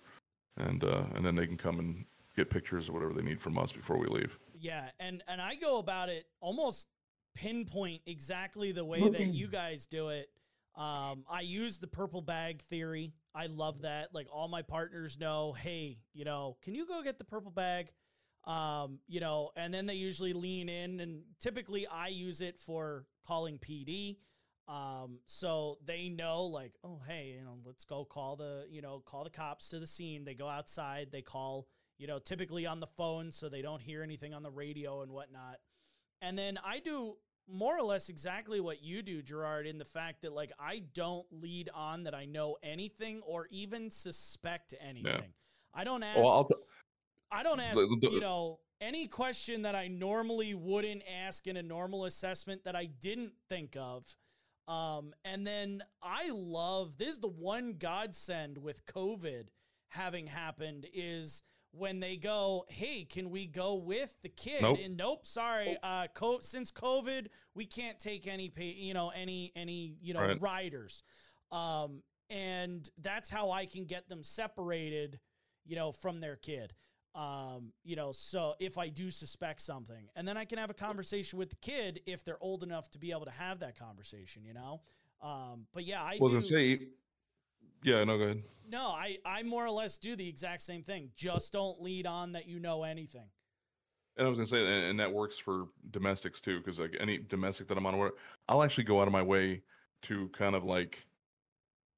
and 0.58 0.84
uh, 0.84 1.04
and 1.16 1.26
then 1.26 1.36
they 1.36 1.48
can 1.48 1.58
come 1.58 1.80
and 1.80 2.06
get 2.36 2.50
pictures 2.50 2.88
or 2.90 2.94
whatever 2.94 3.14
they 3.14 3.24
need 3.24 3.42
from 3.42 3.58
us 3.58 3.72
before 3.72 3.98
we 3.98 4.08
leave. 4.08 4.38
Yeah, 4.60 4.90
and 5.00 5.24
and 5.28 5.42
I 5.42 5.56
go 5.56 5.80
about 5.80 6.10
it 6.10 6.26
almost 6.40 6.88
pinpoint 7.36 8.02
exactly 8.06 8.72
the 8.72 8.86
way 8.86 9.00
that 9.10 9.28
you 9.28 9.48
guys 9.48 9.86
do 9.86 10.10
it. 10.10 10.30
Um, 10.76 11.26
I 11.30 11.42
use 11.42 11.80
the 11.80 11.88
purple 11.88 12.22
bag 12.22 12.62
theory. 12.64 13.14
I 13.34 13.48
love 13.48 13.82
that. 13.82 14.14
Like 14.14 14.28
all 14.32 14.48
my 14.48 14.62
partners 14.62 15.18
know, 15.20 15.54
hey, 15.54 15.98
you 16.14 16.24
know, 16.24 16.58
can 16.64 16.76
you 16.76 16.86
go 16.86 17.02
get 17.02 17.18
the 17.18 17.24
purple 17.24 17.52
bag? 17.52 17.92
Um, 18.46 19.00
you 19.08 19.20
know, 19.20 19.52
and 19.56 19.74
then 19.74 19.86
they 19.88 19.96
usually 19.96 20.34
lean 20.34 20.70
in, 20.70 21.00
and 21.00 21.22
typically 21.40 21.86
I 21.86 22.08
use 22.08 22.40
it 22.40 22.60
for 22.60 23.06
calling 23.26 23.60
PD. 23.60 24.18
Um, 24.70 25.20
so 25.26 25.78
they 25.86 26.10
know, 26.10 26.44
like, 26.44 26.74
oh, 26.84 27.02
hey, 27.08 27.36
you 27.38 27.44
know, 27.44 27.58
let's 27.66 27.86
go 27.86 28.04
call 28.06 28.36
the, 28.36 28.66
you 28.70 28.82
know, 28.82 29.02
call 29.06 29.24
the 29.24 29.30
cops 29.30 29.70
to 29.70 29.80
the 29.80 29.88
scene. 29.88 30.26
They 30.26 30.34
go 30.34 30.48
outside, 30.48 31.08
they 31.12 31.22
call, 31.22 31.68
you 31.98 32.08
know, 32.08 32.20
typically 32.20 32.66
on 32.66 32.80
the 32.80 32.88
phone 32.88 33.32
so 33.32 33.48
they 33.48 33.62
don't 33.62 33.82
hear 33.82 34.04
anything 34.04 34.34
on 34.34 34.44
the 34.44 34.52
radio 34.52 35.02
and 35.02 35.12
whatnot. 35.12 35.58
And 36.22 36.38
then 36.38 36.60
I 36.66 36.80
do 36.80 37.16
more 37.50 37.78
or 37.78 37.84
less 37.84 38.10
exactly 38.10 38.60
what 38.60 38.84
you 38.84 39.02
do, 39.02 39.22
Gerard, 39.22 39.68
in 39.68 39.78
the 39.78 39.86
fact 39.86 40.22
that 40.24 40.34
like 40.34 40.52
I 40.60 40.84
don't 40.94 41.26
lead 41.32 41.70
on 41.74 42.04
that 42.04 42.14
I 42.14 42.26
know 42.26 42.58
anything 42.62 43.22
or 43.26 43.48
even 43.52 43.90
suspect 43.90 44.74
anything. 44.86 45.34
I 45.74 45.84
don't 45.84 46.04
ask. 46.04 46.18
Well, 46.18 46.30
I'll, 46.30 46.50
I 47.32 47.44
don't 47.44 47.60
ask. 47.60 47.78
You 48.14 48.20
know, 48.20 48.60
any 48.80 49.08
question 49.08 49.64
that 49.64 49.76
I 49.76 49.88
normally 49.88 50.54
wouldn't 50.54 51.04
ask 51.26 51.48
in 51.48 51.58
a 51.58 51.64
normal 51.64 52.06
assessment 52.06 52.64
that 52.66 52.76
I 52.76 52.86
didn't 52.86 53.34
think 53.50 53.76
of. 53.76 54.06
Um, 54.68 55.14
and 55.24 55.48
then 55.48 55.82
I 56.02 56.30
love 56.32 56.98
this 56.98 57.10
is 57.10 57.20
the 57.20 57.28
one 57.30 57.76
godsend 57.80 58.58
with 58.58 58.86
COVID 58.86 59.48
having 59.90 60.28
happened 60.28 60.86
is 60.94 61.42
when 61.72 62.00
they 62.00 62.18
go, 62.18 62.66
hey, 62.70 63.06
can 63.06 63.30
we 63.30 63.46
go 63.46 63.76
with 63.76 64.14
the 64.24 64.30
kid? 64.30 64.62
Nope. 64.62 64.80
And 64.84 64.98
nope, 64.98 65.26
sorry, 65.26 65.78
uh, 65.84 66.08
co- 66.14 66.40
since 66.42 66.72
COVID, 66.72 67.28
we 67.56 67.66
can't 67.66 68.00
take 68.00 68.28
any 68.28 68.50
pay, 68.50 68.72
you 68.72 68.94
know, 68.94 69.10
any 69.10 69.52
any 69.56 69.98
you 70.02 70.14
know 70.14 70.22
Right. 70.22 70.42
riders. 70.42 71.04
Um, 71.52 72.04
and 72.30 72.90
that's 72.98 73.30
how 73.30 73.52
I 73.52 73.66
can 73.66 73.86
get 73.86 74.10
them 74.10 74.22
separated, 74.24 75.20
you 75.66 75.76
know, 75.78 75.92
from 75.94 76.20
their 76.20 76.36
kid. 76.36 76.74
Um, 77.18 77.74
you 77.84 77.96
know, 77.96 78.12
so 78.12 78.54
if 78.60 78.78
I 78.78 78.90
do 78.90 79.10
suspect 79.10 79.62
something, 79.62 80.08
and 80.16 80.28
then 80.28 80.38
I 80.38 80.46
can 80.46 80.60
have 80.60 80.70
a 80.70 80.76
conversation 80.76 81.40
with 81.40 81.50
the 81.50 81.56
kid 81.56 82.00
if 82.06 82.24
they're 82.24 82.42
old 82.42 82.62
enough 82.62 82.92
to 82.92 83.00
be 83.00 83.10
able 83.10 83.26
to 83.26 83.32
have 83.32 83.60
that 83.62 83.78
conversation, 83.78 84.46
you 84.46 84.54
know. 84.54 84.82
Um, 85.24 85.66
but 85.74 85.84
yeah, 85.84 86.04
I 86.04 86.20
well, 86.22 86.30
do. 86.30 86.36
then 86.36 86.44
say, 86.44 86.80
yeah, 87.84 88.04
no, 88.04 88.20
go 88.20 88.24
ahead. 88.26 88.44
No, 88.70 88.90
I, 88.90 89.18
I 89.26 89.42
more 89.42 89.66
or 89.66 89.72
less 89.72 89.98
do 89.98 90.16
the 90.16 90.30
exact 90.30 90.62
same 90.62 90.84
thing. 90.84 91.10
Just 91.16 91.52
don't 91.52 91.82
lead 91.82 92.06
on 92.06 92.34
that 92.34 92.48
you 92.48 92.60
know 92.60 92.84
anything. 92.84 93.26
And 94.18 94.28
I 94.28 94.30
was 94.30 94.38
gonna 94.38 94.48
say, 94.48 94.60
and, 94.60 94.86
and 94.86 95.00
that 95.00 95.12
works 95.12 95.40
for 95.40 95.70
domestics 95.90 96.40
too, 96.40 96.60
because 96.60 96.78
like 96.78 96.96
any 97.00 97.18
domestic 97.18 97.68
that 97.70 97.80
I'm 97.80 97.86
on, 97.88 98.12
I'll 98.48 98.62
actually 98.62 98.84
go 98.84 99.02
out 99.02 99.08
of 99.08 99.14
my 99.14 99.24
way 99.24 99.64
to 100.04 100.30
kind 100.38 100.56
of 100.56 100.64
like 100.64 101.04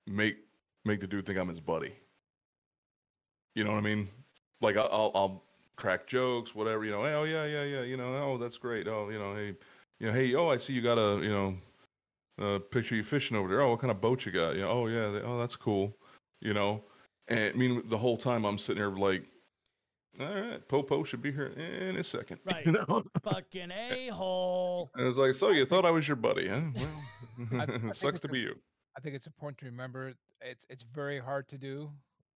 make 0.07 0.37
make 0.85 1.01
the 1.01 1.07
dude 1.07 1.25
think 1.25 1.37
I'm 1.37 1.49
his 1.49 1.59
buddy. 1.59 1.93
You 3.53 3.65
know 3.65 3.71
what 3.71 3.79
I 3.79 3.81
mean? 3.81 4.07
Like 4.61 4.77
I'll 4.77 4.89
I'll, 4.91 5.11
I'll 5.15 5.43
crack 5.75 6.07
jokes, 6.07 6.53
whatever. 6.53 6.83
You 6.85 6.91
know, 6.91 7.03
hey, 7.03 7.13
oh 7.13 7.23
yeah, 7.23 7.45
yeah, 7.45 7.63
yeah. 7.63 7.81
You 7.81 7.97
know, 7.97 8.15
oh 8.15 8.37
that's 8.37 8.57
great. 8.57 8.87
Oh, 8.87 9.09
you 9.09 9.19
know, 9.19 9.35
hey, 9.35 9.55
you 9.99 10.07
know, 10.07 10.13
hey, 10.13 10.33
oh 10.35 10.49
I 10.49 10.57
see 10.57 10.73
you 10.73 10.81
got 10.81 10.97
a 10.97 11.21
you 11.23 11.29
know, 11.29 11.57
a 12.55 12.59
picture 12.59 12.95
of 12.95 12.97
you 12.97 13.03
fishing 13.03 13.37
over 13.37 13.47
there. 13.49 13.61
Oh, 13.61 13.71
what 13.71 13.79
kind 13.81 13.91
of 13.91 14.01
boat 14.01 14.25
you 14.25 14.31
got? 14.31 14.55
You 14.55 14.61
know, 14.61 14.69
oh 14.69 14.87
yeah, 14.87 15.09
they- 15.11 15.21
oh 15.25 15.39
that's 15.39 15.55
cool. 15.55 15.95
You 16.41 16.53
know, 16.53 16.83
and 17.27 17.39
I 17.53 17.53
mean 17.53 17.83
the 17.87 17.97
whole 17.97 18.17
time 18.17 18.45
I'm 18.45 18.57
sitting 18.57 18.81
there 18.81 18.89
like, 18.91 19.23
all 20.19 20.25
right, 20.33 20.65
Popo 20.67 21.03
should 21.03 21.21
be 21.21 21.31
here 21.31 21.47
in 21.47 21.95
a 21.97 22.03
second. 22.03 22.39
Right. 22.45 22.65
You 22.65 22.73
know. 22.73 23.03
Fucking 23.23 23.71
a 23.71 24.07
hole. 24.09 24.89
And 24.95 25.07
it's 25.07 25.17
like, 25.17 25.35
so 25.35 25.51
you 25.51 25.65
thought 25.65 25.85
I 25.85 25.91
was 25.91 26.07
your 26.07 26.17
buddy, 26.17 26.47
huh? 26.49 26.61
Well, 27.51 27.61
I- 27.61 27.87
I 27.89 27.91
sucks 27.93 28.19
to 28.21 28.27
a- 28.27 28.31
be 28.31 28.39
you. 28.39 28.55
I 28.97 29.01
think 29.01 29.15
it's 29.15 29.27
important 29.27 29.57
to 29.59 29.65
remember 29.65 30.13
it's 30.41 30.65
it's 30.69 30.83
very 30.93 31.19
hard 31.19 31.47
to 31.49 31.57
do, 31.57 31.89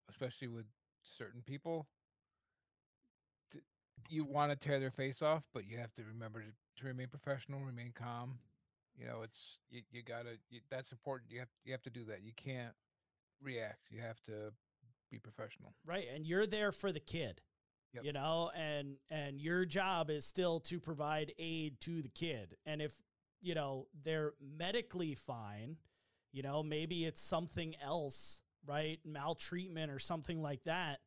especially 0.08 0.48
with 0.48 0.64
certain 1.02 1.42
people. 1.46 1.86
You 4.08 4.24
want 4.24 4.50
to 4.52 4.56
tear 4.56 4.80
their 4.80 4.90
face 4.90 5.22
off, 5.22 5.44
but 5.52 5.66
you 5.66 5.78
have 5.78 5.94
to 5.94 6.02
remember 6.04 6.40
to, 6.40 6.82
to 6.82 6.86
remain 6.86 7.08
professional, 7.08 7.60
remain 7.60 7.92
calm. 7.94 8.38
You 8.98 9.06
know, 9.06 9.22
it's 9.22 9.58
you, 9.70 9.82
you 9.90 10.02
gotta. 10.02 10.36
You, 10.50 10.60
that's 10.70 10.92
important. 10.92 11.30
You 11.32 11.40
have 11.40 11.48
you 11.64 11.72
have 11.72 11.82
to 11.82 11.90
do 11.90 12.04
that. 12.04 12.22
You 12.22 12.32
can't 12.36 12.74
react. 13.42 13.90
You 13.90 14.00
have 14.00 14.20
to 14.22 14.52
be 15.10 15.18
professional. 15.18 15.74
Right. 15.86 16.06
And 16.14 16.26
you're 16.26 16.46
there 16.46 16.72
for 16.72 16.92
the 16.92 17.00
kid. 17.00 17.40
Yep. 17.94 18.04
You 18.04 18.12
know, 18.12 18.50
and 18.56 18.96
and 19.10 19.40
your 19.40 19.64
job 19.64 20.10
is 20.10 20.24
still 20.24 20.60
to 20.60 20.80
provide 20.80 21.32
aid 21.38 21.80
to 21.82 22.02
the 22.02 22.08
kid. 22.08 22.56
And 22.66 22.82
if, 22.82 22.92
you 23.40 23.54
know, 23.54 23.86
they're 24.02 24.32
medically 24.40 25.14
fine, 25.14 25.76
you 26.32 26.42
know, 26.42 26.62
maybe 26.62 27.04
it's 27.04 27.22
something 27.22 27.76
else, 27.80 28.42
right? 28.66 28.98
Maltreatment 29.04 29.92
or 29.92 30.00
something 30.00 30.42
like 30.42 30.64
that, 30.64 31.00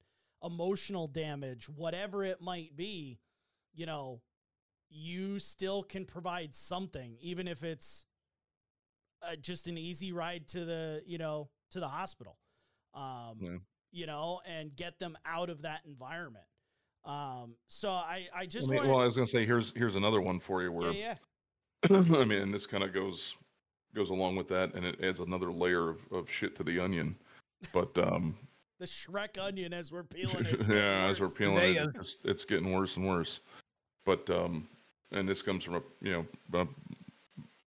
emotional 0.44 1.08
damage, 1.08 1.68
whatever 1.70 2.24
it 2.24 2.42
might 2.42 2.76
be, 2.76 3.20
you 3.74 3.86
know, 3.86 4.22
you 4.90 5.40
still 5.40 5.84
can 5.84 6.06
provide 6.06 6.56
something, 6.56 7.18
even 7.22 7.48
if 7.48 7.64
it's 7.64 8.06
uh, 9.22 9.36
just 9.36 9.68
an 9.68 9.78
easy 9.78 10.12
ride 10.12 10.48
to 10.48 10.64
the, 10.66 11.02
you 11.06 11.18
know, 11.18 11.50
to 11.72 11.80
the 11.80 11.88
hospital. 11.88 12.38
Um, 12.94 13.38
Yeah. 13.42 13.58
you 13.92 14.06
know, 14.06 14.42
and 14.46 14.76
get 14.76 15.00
them 15.00 15.18
out 15.26 15.50
of 15.50 15.62
that 15.64 15.82
environment. 15.86 16.46
Um, 17.06 17.56
so 17.68 17.90
I 17.90 18.28
I 18.34 18.42
I 18.42 18.46
just 18.46 18.68
mean, 18.70 18.78
want 18.78 18.90
well, 18.90 19.00
I 19.00 19.06
was 19.06 19.16
gonna 19.16 19.28
say 19.28 19.46
here's 19.46 19.72
here's 19.76 19.96
another 19.96 20.20
one 20.22 20.40
for 20.40 20.62
you 20.62 20.72
where 20.72 20.92
yeah 20.92 21.16
yeah 21.90 21.98
I 22.18 22.26
mean, 22.26 22.42
and 22.42 22.54
this 22.54 22.66
kind 22.66 22.84
of 22.84 22.94
goes 22.94 23.36
goes 23.96 24.10
along 24.10 24.36
with 24.36 24.48
that, 24.50 24.74
and 24.74 24.86
it 24.86 25.00
adds 25.04 25.20
another 25.20 25.52
layer 25.52 25.90
of, 25.90 26.00
of 26.12 26.30
shit 26.30 26.56
to 26.58 26.64
the 26.64 26.80
onion. 26.80 27.16
But 27.72 27.98
um, 27.98 28.36
the 28.80 28.86
Shrek 28.86 29.38
onion 29.42 29.74
as 29.74 29.92
we're 29.92 30.04
peeling 30.16 30.46
it. 30.46 30.54
it's 30.54 30.68
getting 30.68 30.76
yeah, 30.82 31.08
as 31.08 31.20
we're 31.20 31.28
worse. 31.28 31.36
peeling 31.36 31.74
There 31.76 31.84
it, 31.90 31.96
it's, 32.00 32.16
it's 32.24 32.46
getting 32.46 32.72
worse 32.74 32.96
and 32.98 33.08
worse. 33.08 33.40
But 34.06 34.30
um, 34.30 34.68
and 35.12 35.28
this 35.28 35.42
comes 35.42 35.64
from 35.64 35.76
a 35.76 35.82
you 36.02 36.12
know 36.54 36.62
a 36.62 36.68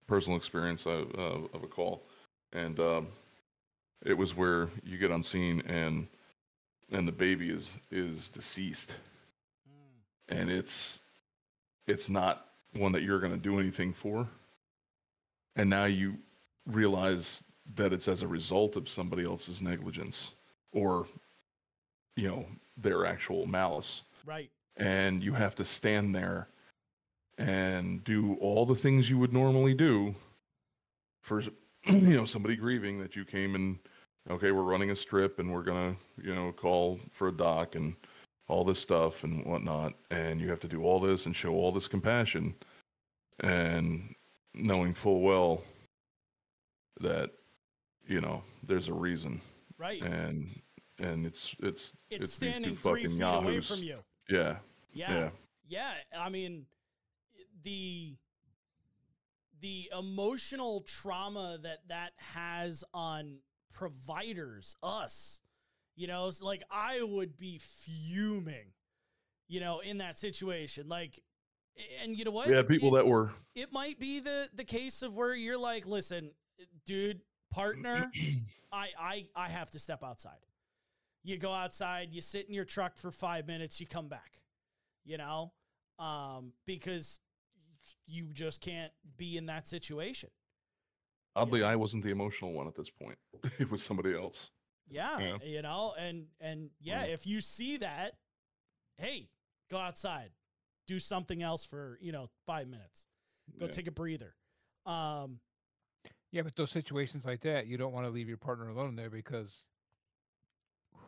personal 0.06 0.36
experience 0.36 0.86
of, 0.86 1.08
uh, 1.16 1.46
of 1.54 1.62
a 1.62 1.66
call, 1.66 2.02
and 2.52 2.78
um, 2.80 3.08
it 4.04 4.14
was 4.14 4.36
where 4.36 4.68
you 4.84 4.98
get 4.98 5.10
on 5.10 5.22
scene 5.22 5.60
and 5.66 6.06
and 6.92 7.06
the 7.06 7.12
baby 7.12 7.50
is 7.50 7.68
is 7.90 8.28
deceased, 8.28 8.94
Mm. 9.68 10.38
and 10.40 10.50
it's 10.50 10.98
it's 11.86 12.08
not 12.08 12.46
one 12.74 12.92
that 12.92 13.02
you're 13.02 13.20
going 13.20 13.32
to 13.32 13.38
do 13.38 13.58
anything 13.60 13.92
for, 13.92 14.26
and 15.56 15.68
now 15.68 15.84
you 15.84 16.16
realize 16.66 17.42
that 17.74 17.92
it's 17.92 18.08
as 18.08 18.22
a 18.22 18.28
result 18.28 18.76
of 18.76 18.88
somebody 18.88 19.24
else's 19.24 19.60
negligence 19.60 20.32
or 20.72 21.06
you 22.16 22.28
know 22.28 22.46
their 22.76 23.06
actual 23.06 23.46
malice. 23.46 24.02
Right. 24.26 24.50
and 24.76 25.24
you 25.24 25.32
have 25.32 25.54
to 25.56 25.64
stand 25.64 26.14
there 26.14 26.48
and 27.38 28.04
do 28.04 28.34
all 28.34 28.66
the 28.66 28.74
things 28.74 29.08
you 29.08 29.18
would 29.18 29.32
normally 29.32 29.74
do 29.74 30.14
for 31.22 31.40
you 31.86 32.16
know 32.16 32.26
somebody 32.26 32.54
grieving 32.54 33.00
that 33.00 33.16
you 33.16 33.24
came 33.24 33.54
and 33.54 33.78
okay 34.30 34.52
we're 34.52 34.62
running 34.62 34.90
a 34.90 34.96
strip 34.96 35.38
and 35.38 35.50
we're 35.50 35.62
gonna 35.62 35.96
you 36.22 36.34
know 36.34 36.52
call 36.52 37.00
for 37.12 37.28
a 37.28 37.32
doc 37.32 37.74
and 37.74 37.96
all 38.50 38.64
this 38.64 38.80
stuff 38.80 39.22
and 39.24 39.44
whatnot. 39.46 39.94
And 40.10 40.40
you 40.40 40.50
have 40.50 40.60
to 40.60 40.68
do 40.68 40.82
all 40.82 40.98
this 41.00 41.26
and 41.26 41.34
show 41.34 41.52
all 41.54 41.72
this 41.72 41.88
compassion. 41.88 42.54
And 43.38 44.14
knowing 44.52 44.92
full 44.92 45.20
well 45.20 45.62
that 47.00 47.30
you 48.06 48.20
know 48.20 48.42
there's 48.66 48.88
a 48.88 48.92
reason 48.92 49.40
Right. 49.80 50.02
and 50.02 50.60
and 50.98 51.24
it's 51.26 51.56
it's 51.60 51.94
it's, 52.10 52.38
these 52.38 52.38
two 52.38 52.46
standing 52.52 52.76
three 52.76 53.04
fucking 53.04 53.16
feet 53.18 53.22
away 53.24 53.52
yahoos. 53.54 53.68
from 53.68 53.82
you. 53.82 53.98
yeah 54.28 54.56
Yeah. 54.92 55.10
yeah 55.12 55.30
Yeah, 55.68 55.92
I 56.18 56.28
mean 56.28 56.66
the 57.62 58.16
the 59.60 59.90
emotional 59.98 60.82
trauma 60.86 61.58
that 61.62 61.78
that 61.88 62.12
has 62.34 62.82
on 62.94 63.38
providers, 63.72 64.74
us. 64.82 65.40
You 65.96 66.06
know, 66.06 66.28
it's 66.28 66.40
like 66.42 66.62
I 66.70 67.02
would 67.02 67.36
be 67.36 67.58
fuming, 67.58 68.72
you 69.48 69.60
know, 69.60 69.80
in 69.80 69.98
that 69.98 70.18
situation. 70.18 70.88
Like 70.88 71.20
and 72.02 72.16
you 72.18 72.24
know 72.24 72.30
what? 72.30 72.48
yeah 72.48 72.62
people 72.62 72.94
It- 72.94 72.98
that 73.00 73.06
were 73.06 73.30
it 73.54 73.72
might 73.72 73.98
be 73.98 74.20
the 74.20 74.48
the 74.54 74.64
case 74.64 75.02
of 75.02 75.14
where 75.14 75.34
you're 75.34 75.58
like, 75.58 75.86
listen, 75.86 76.30
dude, 76.86 77.20
partner, 77.50 78.10
I 78.72 78.88
I 78.98 79.26
I 79.36 79.48
have 79.48 79.70
to 79.72 79.78
step 79.78 80.02
outside. 80.04 80.44
You 81.22 81.36
go 81.36 81.52
outside, 81.52 82.08
you 82.12 82.20
sit 82.22 82.46
in 82.48 82.54
your 82.54 82.64
truck 82.64 82.96
for 82.96 83.10
five 83.10 83.46
minutes, 83.46 83.80
you 83.80 83.86
come 83.86 84.08
back. 84.08 84.40
You 85.04 85.18
know, 85.18 85.52
um, 85.98 86.52
because 86.66 87.20
you 88.06 88.32
just 88.32 88.60
can't 88.60 88.92
be 89.16 89.36
in 89.36 89.46
that 89.46 89.66
situation. 89.66 90.30
oddly 91.36 91.62
i 91.62 91.74
wasn't 91.76 92.02
the 92.02 92.10
emotional 92.10 92.52
one 92.52 92.66
at 92.66 92.74
this 92.74 92.90
point 92.90 93.16
it 93.58 93.70
was 93.70 93.82
somebody 93.82 94.14
else 94.14 94.50
Yeah, 94.88 95.18
Yeah. 95.18 95.36
you 95.44 95.62
know, 95.62 95.94
and 95.98 96.26
and 96.40 96.70
yeah, 96.80 97.04
Mm. 97.06 97.14
if 97.14 97.26
you 97.26 97.40
see 97.40 97.76
that, 97.78 98.14
hey, 98.98 99.30
go 99.70 99.78
outside, 99.78 100.30
do 100.86 100.98
something 100.98 101.42
else 101.42 101.64
for 101.64 101.96
you 102.02 102.12
know 102.12 102.28
five 102.46 102.66
minutes, 102.68 103.06
go 103.58 103.66
Yeah. 103.66 103.72
take 103.72 103.86
a 103.86 103.92
breather. 103.92 104.34
Um, 104.86 105.40
Yeah, 106.32 106.42
but 106.42 106.54
those 106.56 106.70
situations 106.70 107.24
like 107.24 107.40
that, 107.42 107.66
you 107.66 107.76
don't 107.76 107.92
want 107.92 108.06
to 108.06 108.10
leave 108.10 108.28
your 108.28 108.36
partner 108.38 108.68
alone 108.68 108.94
there 108.96 109.10
because 109.10 109.64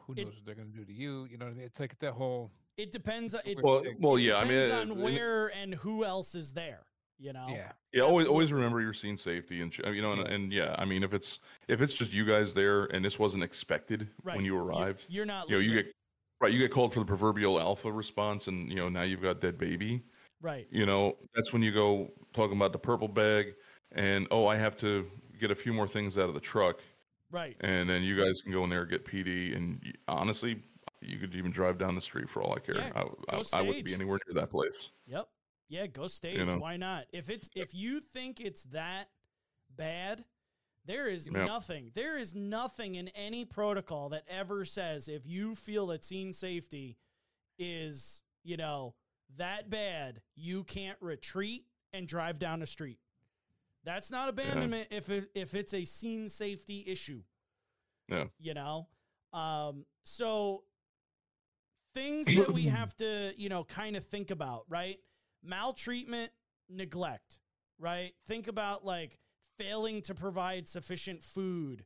who 0.07 0.15
It- 0.15 0.25
knows 0.25 0.35
what 0.35 0.45
they're 0.47 0.55
going 0.55 0.73
to 0.73 0.77
do 0.77 0.85
to 0.85 0.93
you. 0.93 1.25
You 1.31 1.39
know 1.39 1.47
what 1.47 1.53
I 1.53 1.57
mean? 1.59 1.65
It's 1.67 1.81
like 1.81 1.97
that 1.99 2.13
whole. 2.13 2.51
it 2.77 2.91
depends. 2.91 3.35
It, 3.45 3.63
well 3.63 3.85
well 4.01 4.17
it 4.17 4.23
yeah 4.23 4.37
i 4.37 4.45
mean 4.45 4.63
depends 4.63 4.71
uh, 4.71 4.77
on 4.81 4.91
and- 4.93 5.03
where 5.03 5.49
and 5.49 5.75
who 5.75 6.05
else 6.05 6.35
is 6.35 6.53
there. 6.53 6.81
You 7.19 7.33
know, 7.33 7.47
Yeah. 7.49 7.71
yeah 7.93 8.03
always 8.03 8.27
always 8.27 8.47
Absolutely. 8.47 8.55
remember 8.55 8.81
your 8.81 8.95
scene 8.95 9.17
safety 9.17 9.61
and 9.61 9.73
sh- 9.73 9.81
you 9.87 10.03
know 10.03 10.13
and, 10.13 10.23
Yeah. 10.27 10.35
and 10.35 10.53
yeah 10.53 10.75
i 10.79 10.85
mean 10.85 11.05
if 11.05 11.13
it's 11.15 11.39
if 11.69 11.81
it's 11.81 11.95
just 11.95 12.13
you 12.13 12.25
guys 12.25 12.53
there 12.53 12.87
and 12.87 13.05
this 13.05 13.17
wasn't 13.17 13.45
expected 13.45 14.09
right. 14.25 14.35
when 14.35 14.45
you 14.45 14.55
You're- 14.57 14.67
arrive 14.67 15.05
You're, 15.09 15.25
not. 15.27 15.49
you 15.49 15.55
know 15.55 15.61
you 15.61 15.71
leaving. 15.71 15.85
get 15.85 15.93
right 16.41 16.53
you 16.53 16.59
get 16.59 16.73
called 16.73 16.93
for 16.93 16.99
the 16.99 17.07
proverbial 17.07 17.61
alpha 17.61 17.93
response 17.93 18.49
and 18.49 18.69
you 18.69 18.75
know 18.75 18.89
now 18.89 19.03
you've 19.03 19.23
got 19.23 19.41
dead 19.41 19.57
baby 19.57 20.03
right. 20.41 20.67
you 20.73 20.85
know 20.85 21.17
that's 21.37 21.53
when 21.53 21.63
you 21.63 21.71
go 21.73 22.11
talking 22.33 22.57
about 22.57 22.73
the 22.73 22.79
purple 22.79 23.07
bag 23.07 23.55
and 23.95 24.27
oh 24.31 24.47
i 24.47 24.57
have 24.57 24.77
to 24.77 25.07
get 25.39 25.51
a 25.51 25.55
few 25.55 25.73
more 25.73 25.89
things 25.89 26.19
out 26.19 26.29
of 26.29 26.35
the 26.35 26.41
truck 26.41 26.77
Right. 27.31 27.57
and 27.61 27.89
then 27.89 28.03
you 28.03 28.17
guys 28.23 28.41
can 28.43 28.53
go 28.53 28.63
in 28.65 28.71
there 28.71 28.83
and 28.83 28.91
get 28.91 29.05
pd 29.07 29.57
and 29.57 29.81
honestly 30.09 30.63
you 31.01 31.19
could 31.19 31.35
even 31.35 31.51
drive 31.51 31.79
down 31.79 31.95
the 31.95 32.01
street 32.01 32.29
for 32.29 32.43
all 32.43 32.55
i 32.55 32.59
care 32.61 32.77
Yeah, 32.77 32.91
I, 32.95 33.37
I, 33.37 33.43
I 33.55 33.63
wouldn't 33.63 33.85
be 33.85 33.95
anywhere 33.95 34.19
near 34.27 34.41
that 34.41 34.51
place 34.51 34.91
Yep. 35.07 35.29
Yeah, 35.69 35.87
go 35.87 36.07
stage. 36.07 36.37
know? 36.39 36.59
Why 36.59 36.77
not? 36.77 37.07
If 37.15 37.31
it's 37.31 37.49
if 37.55 37.75
you 37.75 38.01
think 38.01 38.41
it's 38.43 38.65
that 38.65 39.09
bad, 39.75 40.23
there 40.85 41.09
is 41.09 41.27
Yeah. 41.33 41.47
nothing. 41.47 41.93
There 41.95 42.19
is 42.19 42.35
nothing 42.35 42.95
in 42.97 43.09
any 43.09 43.47
protocol 43.47 44.11
that 44.11 44.25
ever 44.29 44.67
says 44.67 45.09
if 45.09 45.25
you 45.27 45.55
feel 45.55 45.87
that 45.87 46.05
scene 46.05 46.35
safety 46.35 46.99
is, 47.59 48.23
you 48.45 48.59
know, 48.59 48.95
that 49.39 49.71
bad, 49.71 50.21
you 50.37 50.63
can't 50.65 50.99
retreat 51.01 51.65
and 51.95 52.07
drive 52.07 52.39
down 52.39 52.61
the 52.61 52.67
street. 52.67 52.99
That's 53.85 54.11
not 54.11 54.29
abandonment 54.29 54.89
if 54.91 55.11
it, 55.11 55.31
if 55.35 55.55
it's 55.55 55.75
a 55.75 55.85
scene 55.85 56.29
safety 56.29 56.85
issue. 56.87 57.23
Yeah. 58.09 58.25
You 58.39 58.55
know? 58.55 58.89
Um 59.33 59.85
so 60.05 60.65
things 61.95 62.27
that 62.37 62.51
we 62.53 62.65
have 62.65 62.97
to, 62.99 63.33
you 63.37 63.49
know, 63.49 63.65
kind 63.65 63.97
of 63.97 64.05
think 64.07 64.31
about, 64.31 64.65
right? 64.69 64.99
Maltreatment, 65.43 66.31
neglect, 66.69 67.39
right? 67.79 68.13
Think 68.27 68.49
about 68.49 68.85
like 68.85 69.19
failing 69.59 70.03
to 70.03 70.15
provide 70.15 70.69
sufficient 70.69 71.23
food, 71.23 71.85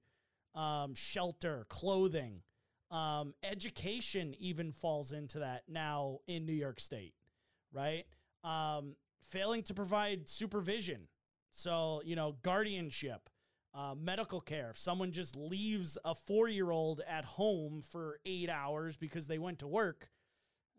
um, 0.54 0.94
shelter, 0.94 1.66
clothing, 1.68 2.42
um, 2.90 3.34
education 3.42 4.34
even 4.38 4.72
falls 4.72 5.12
into 5.12 5.40
that 5.40 5.62
now 5.68 6.18
in 6.26 6.46
New 6.46 6.52
York 6.52 6.80
State, 6.80 7.14
right? 7.72 8.04
Um, 8.44 8.94
failing 9.22 9.62
to 9.64 9.74
provide 9.74 10.28
supervision. 10.28 11.08
So, 11.56 12.02
you 12.04 12.16
know, 12.16 12.36
guardianship, 12.42 13.30
uh, 13.74 13.94
medical 13.98 14.40
care. 14.40 14.68
If 14.70 14.78
someone 14.78 15.10
just 15.10 15.34
leaves 15.34 15.96
a 16.04 16.14
four 16.14 16.48
year 16.48 16.70
old 16.70 17.00
at 17.08 17.24
home 17.24 17.82
for 17.82 18.18
eight 18.26 18.50
hours 18.50 18.98
because 18.98 19.26
they 19.26 19.38
went 19.38 19.60
to 19.60 19.66
work, 19.66 20.10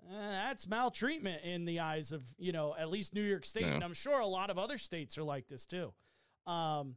uh, 0.07 0.29
that's 0.29 0.67
maltreatment 0.67 1.43
in 1.43 1.65
the 1.65 1.79
eyes 1.79 2.11
of, 2.11 2.23
you 2.37 2.51
know, 2.51 2.75
at 2.77 2.89
least 2.91 3.15
New 3.15 3.23
York 3.23 3.43
State. 3.43 3.65
Yeah. 3.65 3.73
And 3.73 3.83
I'm 3.83 3.95
sure 3.95 4.19
a 4.19 4.27
lot 4.27 4.51
of 4.51 4.59
other 4.59 4.77
states 4.77 5.17
are 5.17 5.23
like 5.23 5.47
this 5.47 5.65
too. 5.65 5.93
Um, 6.45 6.95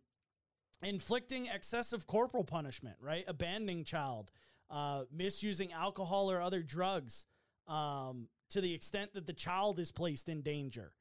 inflicting 0.82 1.46
excessive 1.46 2.06
corporal 2.06 2.44
punishment, 2.44 2.96
right? 3.00 3.24
Abandoning 3.26 3.84
child, 3.84 4.30
uh, 4.68 5.04
misusing 5.10 5.72
alcohol 5.72 6.30
or 6.30 6.42
other 6.42 6.62
drugs 6.62 7.24
um, 7.66 8.28
to 8.50 8.60
the 8.60 8.74
extent 8.74 9.14
that 9.14 9.26
the 9.26 9.32
child 9.32 9.78
is 9.78 9.90
placed 9.90 10.28
in 10.28 10.42
danger, 10.42 10.92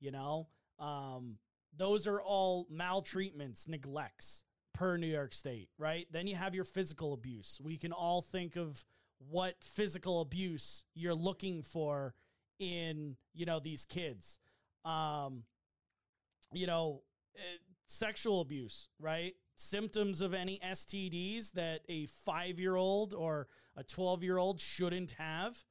you 0.00 0.10
know? 0.10 0.48
Um, 0.80 1.38
those 1.76 2.06
are 2.06 2.20
all 2.20 2.66
maltreatments, 2.70 3.66
neglects 3.68 4.44
per 4.72 4.96
New 4.96 5.06
York 5.06 5.32
State, 5.34 5.68
right? 5.78 6.06
Then 6.10 6.26
you 6.26 6.34
have 6.36 6.54
your 6.54 6.64
physical 6.64 7.12
abuse. 7.12 7.60
We 7.62 7.76
can 7.76 7.92
all 7.92 8.22
think 8.22 8.56
of 8.56 8.84
what 9.18 9.62
physical 9.62 10.20
abuse 10.20 10.84
you're 10.94 11.14
looking 11.14 11.62
for 11.62 12.14
in, 12.58 13.16
you 13.32 13.46
know, 13.46 13.60
these 13.60 13.84
kids. 13.84 14.38
Um, 14.84 15.44
you 16.52 16.66
know, 16.66 17.02
eh, 17.36 17.58
sexual 17.86 18.40
abuse, 18.40 18.88
right? 19.00 19.34
Symptoms 19.56 20.20
of 20.20 20.34
any 20.34 20.58
STDs 20.62 21.52
that 21.52 21.82
a 21.88 22.06
five 22.06 22.58
year 22.58 22.74
old 22.76 23.14
or 23.14 23.48
a 23.76 23.82
12 23.84 24.22
year 24.22 24.38
old 24.38 24.60
shouldn't 24.60 25.12
have. 25.12 25.64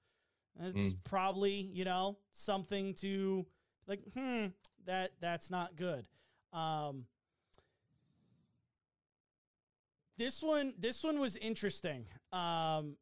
It's 0.60 0.94
Mm. 0.94 1.04
probably, 1.04 1.54
you 1.74 1.84
know, 1.84 2.18
something 2.32 2.94
to 2.96 3.46
like, 3.88 4.02
hmm, 4.16 4.48
that 4.86 5.12
that's 5.20 5.50
not 5.52 5.76
good. 5.76 6.06
Um, 6.52 7.06
this 10.18 10.42
one, 10.42 10.74
this 10.78 11.04
one 11.04 11.20
was 11.20 11.36
interesting. 11.36 12.06
Um, 12.32 12.98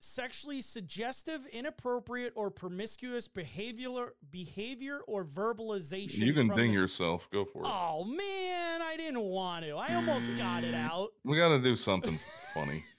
sexually 0.00 0.62
suggestive, 0.62 1.46
inappropriate, 1.46 2.32
or 2.36 2.50
promiscuous 2.50 3.28
behavior, 3.28 4.14
behavior 4.30 5.00
or 5.06 5.24
verbalization. 5.24 6.18
you 6.18 6.32
can 6.34 6.48
ding 6.48 6.68
the- 6.68 6.74
yourself 6.74 7.28
go 7.32 7.44
for 7.44 7.62
it 7.62 7.68
Oh 7.68 8.04
man, 8.04 8.82
I 8.82 8.96
didn't 8.96 9.20
want 9.20 9.64
to. 9.64 9.72
I 9.76 9.94
almost 9.94 10.34
got 10.36 10.64
it 10.64 10.74
out. 10.74 11.10
we 11.24 11.36
got 11.36 11.48
to 11.48 11.60
do 11.60 11.74
something 11.76 12.18
funny 12.54 12.84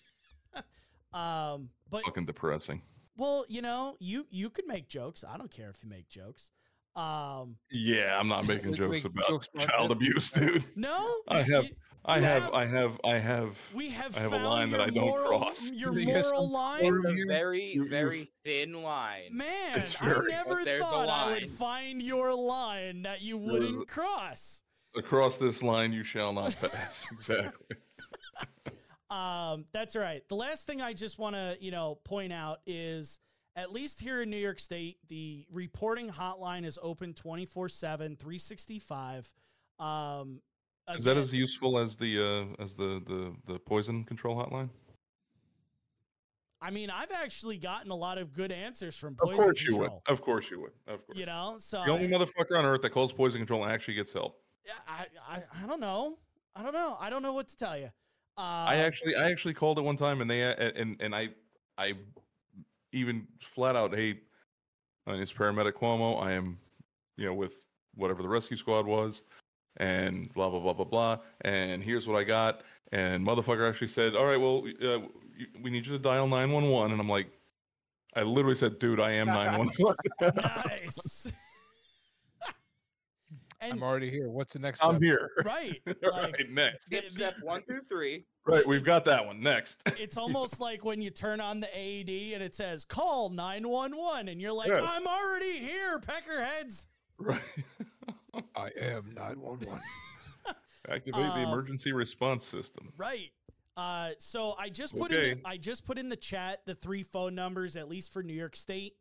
Um, 1.13 1.69
but 1.89 2.03
Fucking 2.03 2.25
depressing. 2.25 2.81
Well, 3.17 3.45
you 3.47 3.61
know, 3.61 3.95
you 3.99 4.25
you 4.29 4.49
could 4.49 4.67
make 4.67 4.87
jokes. 4.87 5.23
I 5.27 5.37
don't 5.37 5.51
care 5.51 5.69
if 5.69 5.83
you 5.83 5.89
make 5.89 6.07
jokes. 6.09 6.51
Um, 6.95 7.57
Yeah, 7.71 8.17
I'm 8.19 8.27
not 8.27 8.47
making 8.47 8.73
jokes 8.75 9.05
about 9.05 9.27
jokes 9.27 9.47
child 9.59 9.89
that. 9.89 9.93
abuse, 9.95 10.31
dude. 10.31 10.65
no, 10.75 10.97
I 11.27 11.43
have, 11.43 11.65
you- 11.65 11.75
I 12.03 12.17
you 12.17 12.23
have, 12.23 12.43
have- 12.43 12.53
I 12.53 12.65
have, 12.65 13.01
I 13.03 13.19
have. 13.19 13.57
we 13.75 13.89
have 13.89 14.17
I 14.17 14.21
have 14.21 14.33
a 14.33 14.37
line 14.39 14.71
that 14.71 14.81
I 14.81 14.87
don't 14.89 15.05
moral, 15.05 15.27
cross. 15.39 15.71
Your 15.71 15.93
You 15.99 16.11
have 16.15 16.23
moral 16.25 16.49
line. 16.49 16.79
form 16.81 17.05
It's 17.05 17.23
a 17.23 17.27
very, 17.27 17.61
you- 17.65 17.83
you- 17.83 17.89
very 17.89 18.31
thin 18.43 18.81
line. 18.81 19.29
Man, 19.31 19.77
It's 19.79 20.01
I 20.01 20.05
never 20.27 20.55
But 20.55 20.65
there's 20.65 20.81
a 20.81 20.85
thought 20.85 21.07
I 21.09 21.33
would 21.33 21.49
find 21.51 22.01
your 22.01 22.33
line 22.33 23.03
that 23.03 23.21
you 23.21 23.37
wouldn't 23.37 23.83
a- 23.83 23.85
cross. 23.85 24.63
Across 24.95 25.37
this 25.37 25.61
line, 25.61 25.93
you 25.93 26.03
shall 26.03 26.33
not 26.33 26.55
pass. 26.59 27.05
exactly. 27.11 27.77
Um, 29.09 29.65
that's 29.71 29.95
right. 29.95 30.27
The 30.27 30.35
last 30.35 30.67
thing 30.67 30.81
I 30.81 30.93
just 30.93 31.17
want 31.17 31.35
to, 31.35 31.57
you 31.59 31.71
know, 31.71 31.99
point 32.03 32.33
out 32.33 32.59
is 32.65 33.19
at 33.55 33.71
least 33.71 34.01
here 34.01 34.21
in 34.21 34.29
New 34.29 34.37
York 34.37 34.59
State, 34.59 34.97
the 35.07 35.45
reporting 35.51 36.09
hotline 36.09 36.65
is 36.65 36.77
open 36.81 37.13
24 37.13 37.69
7, 37.69 38.15
365. 38.15 39.33
Um, 39.79 40.41
Is 40.95 41.03
that 41.05 41.17
as 41.17 41.33
useful 41.33 41.77
as 41.77 41.95
the 41.95 42.19
uh, 42.19 42.63
as 42.63 42.75
the, 42.75 43.01
the 43.05 43.53
the 43.53 43.59
poison 43.59 44.03
control 44.03 44.35
hotline? 44.35 44.69
I 46.59 46.71
mean, 46.71 46.89
I've 46.89 47.11
actually 47.11 47.57
gotten 47.57 47.91
a 47.91 47.95
lot 47.95 48.17
of 48.17 48.33
good 48.33 48.51
answers 48.51 48.97
from 48.97 49.13
Of 49.21 49.29
poison 49.29 49.35
course 49.37 49.63
you 49.63 49.77
would. 49.77 49.91
Of 50.07 50.21
course 50.21 50.49
you 50.49 50.61
would. 50.61 50.71
Of 50.87 51.05
course. 51.05 51.17
You 51.17 51.27
know, 51.27 51.55
so 51.59 51.83
the 51.85 51.91
only 51.91 52.13
I, 52.13 52.17
motherfucker 52.17 52.57
on 52.57 52.65
earth 52.65 52.81
that 52.81 52.89
calls 52.89 53.13
poison 53.13 53.39
control 53.39 53.63
and 53.63 53.71
actually 53.71 53.93
gets 53.93 54.11
help. 54.11 54.41
yeah, 54.65 54.73
I, 54.87 55.05
I, 55.29 55.43
I 55.63 55.67
don't 55.67 55.79
know. 55.79 56.17
I 56.55 56.63
don't 56.63 56.73
know. 56.73 56.97
I 56.99 57.09
don't 57.11 57.21
know 57.21 57.33
what 57.33 57.47
to 57.49 57.57
tell 57.57 57.77
you. 57.77 57.91
Uh, 58.37 58.65
I 58.67 58.75
actually 58.77 59.15
I 59.15 59.31
actually 59.31 59.55
called 59.55 59.79
it 59.79 59.81
one 59.81 59.95
time 59.97 60.21
and 60.21 60.29
they 60.29 60.43
uh, 60.43 60.53
and 60.53 60.95
and 60.99 61.15
I 61.15 61.29
I 61.77 61.93
even 62.93 63.27
flat 63.41 63.75
out 63.75 63.95
hey, 63.95 64.19
my 65.05 65.13
name 65.13 65.23
is 65.23 65.33
paramedic 65.33 65.73
Cuomo. 65.73 66.21
I 66.21 66.33
am 66.33 66.59
you 67.17 67.25
know 67.25 67.33
with 67.33 67.65
whatever 67.95 68.21
the 68.21 68.29
rescue 68.29 68.57
squad 68.57 68.85
was 68.85 69.23
and 69.77 70.31
blah 70.33 70.49
blah 70.49 70.59
blah 70.59 70.73
blah 70.73 70.85
blah 70.85 71.17
and 71.41 71.83
here's 71.83 72.07
what 72.07 72.17
I 72.17 72.23
got 72.23 72.61
and 72.91 73.25
motherfucker 73.25 73.67
actually 73.67 73.89
said 73.89 74.15
all 74.15 74.25
right 74.25 74.37
well 74.37 74.63
uh, 74.83 74.99
we 75.61 75.69
need 75.69 75.85
you 75.85 75.93
to 75.93 75.99
dial 75.99 76.27
911 76.27 76.91
and 76.91 77.01
I'm 77.01 77.09
like 77.09 77.27
I 78.15 78.21
literally 78.21 78.55
said 78.55 78.79
dude 78.79 78.99
I 78.99 79.11
am 79.11 79.27
911 80.19 80.41
nice. 80.65 81.31
And 83.61 83.73
I'm 83.73 83.83
already 83.83 84.09
here. 84.09 84.29
What's 84.29 84.53
the 84.53 84.59
next 84.59 84.81
one? 84.83 84.95
I'm 84.95 85.01
step? 85.01 85.03
here 85.03 85.29
right, 85.45 85.81
like, 85.85 85.97
right 86.03 86.33
next 86.51 86.85
Skip 86.87 87.11
step 87.11 87.35
one 87.41 87.63
through 87.63 87.81
three. 87.89 88.25
right 88.45 88.65
we've 88.67 88.83
got 88.83 89.05
that 89.05 89.25
one 89.25 89.41
next 89.41 89.81
it's 89.97 90.17
almost 90.17 90.59
like 90.59 90.83
when 90.85 91.01
you 91.01 91.09
turn 91.09 91.39
on 91.41 91.59
the 91.59 91.67
AED 91.75 92.33
and 92.33 92.43
it 92.43 92.55
says 92.55 92.85
call 92.85 93.29
911 93.29 94.27
and 94.29 94.41
you're 94.41 94.51
like, 94.53 94.67
Yes. 94.69 94.83
I'm 94.85 95.07
already 95.07 95.57
here, 95.57 95.99
peckerheads. 95.99 96.85
right 97.17 97.41
I 98.55 98.69
am 98.79 99.13
911. 99.15 99.79
activate 100.89 101.13
the 101.33 101.39
Um, 101.43 101.49
emergency 101.49 101.91
response 101.91 102.45
system 102.45 102.91
Right. 102.97 103.31
Uh, 103.75 104.11
so 104.17 104.55
I 104.57 104.69
just 104.69 104.95
put 104.97 105.11
in 105.11 105.19
Okay. 105.19 105.33
the, 105.35 105.41
I 105.47 105.57
just 105.57 105.85
put 105.85 105.99
in 105.99 106.09
the 106.09 106.15
chat 106.15 106.61
the 106.65 106.73
three 106.73 107.03
phone 107.03 107.35
numbers 107.35 107.75
at 107.75 107.87
least 107.87 108.11
for 108.11 108.23
New 108.23 108.33
York 108.33 108.55
State. 108.55 108.93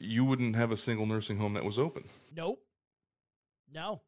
you 0.00 0.24
wouldn't 0.24 0.56
have 0.56 0.72
a 0.72 0.76
single 0.76 1.06
nursing 1.06 1.38
home 1.38 1.54
that 1.54 1.64
was 1.64 1.78
open. 1.78 2.04
Nope. 2.34 2.60
No. 3.72 4.02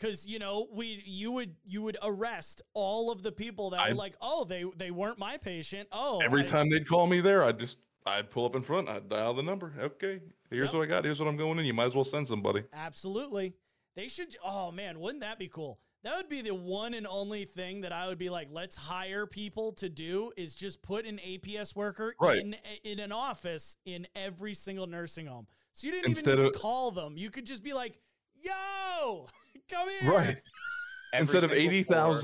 Cause 0.00 0.26
you 0.26 0.38
know 0.38 0.68
we 0.72 1.02
you 1.04 1.32
would 1.32 1.56
you 1.64 1.82
would 1.82 1.98
arrest 2.02 2.62
all 2.72 3.10
of 3.10 3.24
the 3.24 3.32
people 3.32 3.70
that 3.70 3.80
I- 3.80 3.88
were 3.88 3.94
like 3.96 4.14
oh 4.20 4.44
they 4.44 4.64
they 4.76 4.92
weren't 4.92 5.18
my 5.18 5.36
patient 5.38 5.88
oh 5.90 6.20
Every 6.24 6.42
I- 6.42 6.46
time 6.46 6.70
they'd 6.70 6.86
call 6.88 7.08
me 7.08 7.20
there, 7.20 7.42
I'd 7.42 7.58
just 7.58 7.78
I'd 8.06 8.30
pull 8.30 8.46
up 8.46 8.54
in 8.54 8.62
front, 8.62 8.88
I'd 8.88 9.08
dial 9.08 9.34
the 9.34 9.42
number. 9.42 9.74
Okay, 9.78 10.20
here's 10.50 10.68
Yep. 10.68 10.74
what 10.74 10.82
I 10.82 10.86
got. 10.86 11.04
Here's 11.04 11.18
what 11.18 11.26
I'm 11.28 11.36
going 11.36 11.58
in. 11.58 11.64
You 11.64 11.74
might 11.74 11.86
as 11.86 11.94
well 11.96 12.04
send 12.04 12.28
somebody. 12.28 12.62
absolutely 12.72 13.54
they 13.96 14.06
should 14.06 14.36
oh 14.44 14.70
man 14.70 15.00
wouldn't 15.00 15.22
that 15.22 15.36
be 15.38 15.48
cool 15.48 15.80
that 16.04 16.16
would 16.16 16.28
be 16.28 16.42
the 16.42 16.54
one 16.54 16.94
and 16.94 17.06
only 17.06 17.44
thing 17.44 17.80
that 17.82 17.92
I 17.92 18.08
would 18.08 18.18
be 18.18 18.30
like 18.30 18.48
let's 18.50 18.76
hire 18.76 19.26
people 19.26 19.72
to 19.74 19.88
do 19.88 20.32
is 20.36 20.54
just 20.54 20.82
put 20.82 21.06
an 21.06 21.18
APS 21.18 21.74
worker 21.76 22.14
Right. 22.20 22.38
in 22.40 22.56
in 22.84 22.98
an 23.00 23.12
office 23.12 23.76
in 23.84 24.06
every 24.16 24.54
single 24.54 24.86
nursing 24.86 25.26
home 25.26 25.46
so 25.72 25.86
you 25.86 25.92
didn't 25.92 26.10
Instead 26.10 26.28
even 26.34 26.38
need 26.40 26.46
of- 26.48 26.52
to 26.54 26.58
call 26.58 26.90
them 26.90 27.16
you 27.16 27.30
could 27.30 27.46
just 27.46 27.62
be 27.62 27.72
like 27.72 27.98
yo 28.34 29.26
come 29.70 29.88
here 30.00 30.10
Right. 30.12 30.40
Every 31.14 31.22
instead 31.22 31.42
of 31.44 31.50
single 31.50 31.64
eighty 31.66 31.82
floor. 31.84 32.14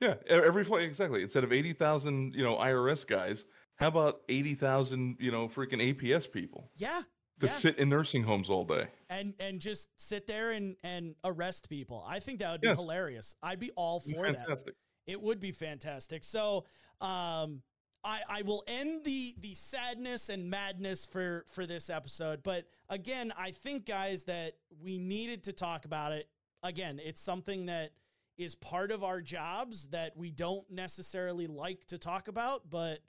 Yeah, 0.00 0.14
every 0.28 0.64
flight 0.64 0.82
exactly. 0.82 1.22
Instead 1.22 1.44
of 1.44 1.52
eighty 1.52 1.72
thousand, 1.72 2.34
you 2.34 2.42
know, 2.42 2.56
IRS 2.56 3.06
guys, 3.06 3.44
how 3.76 3.88
about 3.88 4.20
eighty 4.28 4.54
thousand, 4.54 5.16
you 5.20 5.30
know, 5.30 5.48
freaking 5.48 5.80
APS 5.94 6.30
people 6.30 6.70
yeah 6.76 7.02
to 7.40 7.46
yeah. 7.46 7.52
sit 7.52 7.78
in 7.78 7.88
nursing 7.88 8.22
homes 8.22 8.48
all 8.50 8.64
day? 8.64 8.86
and 9.10 9.34
and 9.38 9.60
just 9.60 9.88
sit 9.96 10.26
there 10.26 10.52
and 10.52 10.76
and 10.82 11.14
arrest 11.24 11.68
people. 11.68 12.04
I 12.06 12.20
think 12.20 12.38
that 12.40 12.52
would 12.52 12.60
be 12.60 12.68
Yes. 12.68 12.78
hilarious. 12.78 13.36
I'd 13.42 13.60
be 13.60 13.70
all 13.72 13.98
It'd 13.98 14.08
be 14.12 14.18
for 14.18 14.32
that. 14.32 14.62
It 15.06 15.20
would 15.20 15.38
be 15.40 15.52
fantastic. 15.52 16.24
So, 16.24 16.64
um, 17.00 17.62
I 18.02 18.20
I 18.28 18.42
will 18.42 18.64
end 18.66 19.04
the 19.04 19.34
the 19.38 19.54
sadness 19.54 20.28
and 20.28 20.48
madness 20.50 21.04
for 21.06 21.44
for 21.50 21.66
this 21.66 21.90
episode. 21.90 22.42
But 22.42 22.66
again, 22.88 23.32
I 23.36 23.50
think 23.50 23.86
guys 23.86 24.24
that 24.24 24.54
we 24.82 24.98
needed 24.98 25.44
to 25.44 25.52
talk 25.52 25.84
about 25.84 26.12
it. 26.12 26.28
Again, 26.62 27.00
it's 27.04 27.20
something 27.20 27.66
that 27.66 27.90
is 28.36 28.54
part 28.54 28.90
of 28.90 29.04
our 29.04 29.20
jobs 29.20 29.86
that 29.88 30.16
we 30.16 30.30
don't 30.30 30.68
necessarily 30.70 31.46
like 31.46 31.86
to 31.86 31.98
talk 31.98 32.26
about, 32.28 32.68
but 32.70 33.00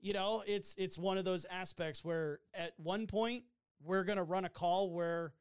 you 0.00 0.12
know, 0.12 0.42
it's 0.46 0.74
it's 0.76 0.98
one 0.98 1.18
of 1.18 1.24
those 1.24 1.44
aspects 1.46 2.04
where 2.04 2.40
at 2.54 2.72
one 2.78 3.06
point 3.06 3.44
we're 3.80 4.04
going 4.04 4.18
to 4.18 4.24
run 4.24 4.44
a 4.44 4.48
call 4.48 4.90
where 4.90 5.32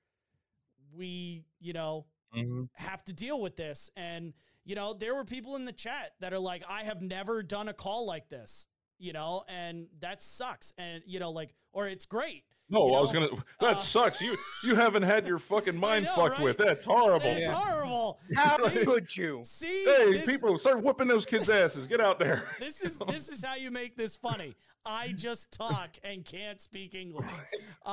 we, 0.94 1.46
you 1.60 1.74
know, 1.74 2.06
Mhm. 2.34 2.70
have 2.74 3.04
to 3.06 3.14
deal 3.14 3.40
with 3.42 3.56
this. 3.56 3.90
And, 3.96 4.34
you 4.64 4.76
know, 4.76 4.94
there 4.94 5.16
were 5.16 5.24
people 5.26 5.56
in 5.56 5.66
the 5.66 5.72
chat 5.74 6.14
that 6.20 6.34
are 6.34 6.40
like, 6.40 6.64
I 6.68 6.84
have 6.84 7.02
never 7.02 7.42
done 7.42 7.68
a 7.70 7.74
call 7.74 8.06
like 8.06 8.30
this, 8.30 8.68
you 8.98 9.14
know, 9.14 9.44
and 9.48 9.90
that 10.00 10.22
sucks. 10.22 10.74
And, 10.78 11.04
you 11.06 11.20
know, 11.20 11.32
like, 11.32 11.56
or 11.72 11.88
it's 11.88 12.06
great. 12.06 12.46
No, 12.70 12.88
you 12.88 12.94
I 12.96 13.02
was 13.02 13.12
gonna. 13.14 13.30
That 13.62 13.74
Uh, 13.74 13.76
sucks. 13.76 14.20
You 14.22 14.38
you 14.64 14.76
haven't 14.76 15.04
had 15.04 15.26
your 15.26 15.40
fucking 15.40 15.78
mind 15.78 16.06
know, 16.06 16.16
fucked 16.16 16.38
right? 16.40 16.44
with. 16.44 16.58
That's 16.58 16.84
horrible. 16.84 17.26
It's 17.30 17.48
horrible. 17.48 18.20
How 18.36 18.68
See? 18.70 18.86
could 18.86 19.16
you? 19.16 19.42
See, 19.46 19.86
Hey, 19.86 20.14
this, 20.14 20.26
people, 20.26 20.58
start 20.58 20.84
whooping 20.84 21.08
those 21.08 21.26
kids' 21.26 21.50
asses. 21.50 21.88
Get 21.88 22.02
out 22.02 22.20
there. 22.20 22.50
this 22.60 22.82
is 22.82 23.00
this 23.08 23.30
is 23.30 23.44
how 23.44 23.56
you 23.56 23.72
make 23.72 23.96
this 23.96 24.18
funny. 24.18 24.54
I 24.86 25.14
just 25.14 25.52
talk 25.52 25.92
and 26.04 26.24
can't 26.26 26.62
speak 26.62 26.94
English. 26.96 27.30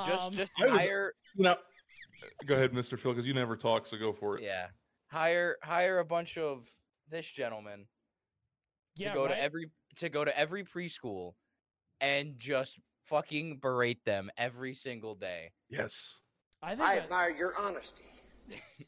Just 0.06 0.24
Um, 0.26 0.34
just 0.34 0.50
I 0.60 0.64
was- 0.66 0.80
hire 0.80 1.14
No, 1.36 1.56
go 2.46 2.54
ahead, 2.54 2.72
Mr. 2.72 2.98
Phil, 2.98 3.12
because 3.12 3.26
you 3.26 3.34
never 3.34 3.56
talk, 3.56 3.86
so 3.86 3.96
go 3.96 4.12
for 4.12 4.38
it. 4.38 4.42
yeah. 4.44 4.68
Hire 5.08 5.56
hire 5.62 5.98
a 6.00 6.04
bunch 6.04 6.36
of 6.36 6.68
this 7.08 7.26
gentleman 7.30 7.86
yeah, 8.96 9.10
to 9.10 9.14
go 9.14 9.24
right? 9.26 9.34
to 9.34 9.40
every 9.40 9.70
to 9.96 10.08
go 10.08 10.24
to 10.24 10.36
every 10.36 10.64
preschool 10.64 11.34
and 12.00 12.34
just 12.38 12.80
fucking 13.06 13.58
berate 13.58 14.04
them 14.04 14.30
every 14.36 14.74
single 14.74 15.14
day. 15.14 15.52
Yes. 15.68 16.20
I 16.62 16.70
think 16.70 16.80
I 16.80 16.94
that- 16.96 17.04
admire 17.04 17.30
your 17.30 17.54
honesty. 17.58 18.04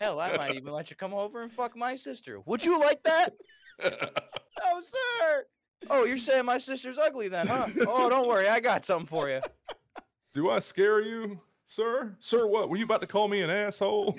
Hell, 0.00 0.18
I 0.18 0.34
might 0.36 0.54
even 0.54 0.72
let 0.72 0.88
you 0.88 0.96
come 0.96 1.12
over 1.12 1.42
and 1.42 1.52
fuck 1.52 1.76
my 1.76 1.94
sister. 1.94 2.40
Would 2.46 2.64
you 2.64 2.78
like 2.80 3.02
that? 3.02 3.34
oh, 3.82 4.82
sir. 4.82 5.44
Oh, 5.90 6.04
you're 6.04 6.16
saying 6.16 6.46
my 6.46 6.56
sister's 6.56 6.96
ugly 6.96 7.28
then, 7.28 7.46
huh? 7.46 7.66
Oh, 7.86 8.08
don't 8.08 8.26
worry, 8.26 8.48
I 8.48 8.60
got 8.60 8.84
something 8.84 9.06
for 9.06 9.28
you. 9.28 9.40
Do 10.34 10.48
I 10.48 10.60
scare 10.60 11.02
you, 11.02 11.38
sir? 11.66 12.16
Sir, 12.20 12.46
what? 12.46 12.70
Were 12.70 12.76
you 12.76 12.84
about 12.84 13.02
to 13.02 13.06
call 13.06 13.28
me 13.28 13.42
an 13.42 13.50
asshole? 13.50 14.16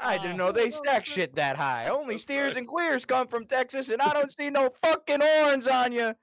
I 0.00 0.18
didn't 0.18 0.36
know 0.36 0.48
ah. 0.48 0.52
they 0.52 0.70
stack 0.70 1.06
shit 1.06 1.34
that 1.36 1.56
high. 1.56 1.88
Only 1.88 2.18
steers 2.18 2.56
and 2.56 2.66
queers 2.66 3.04
come 3.04 3.26
from 3.26 3.46
Texas, 3.46 3.88
and 3.90 4.00
I 4.00 4.12
don't 4.12 4.32
see 4.32 4.50
no 4.50 4.70
fucking 4.82 5.20
horns 5.20 5.68
on 5.68 5.92
you. 5.92 6.14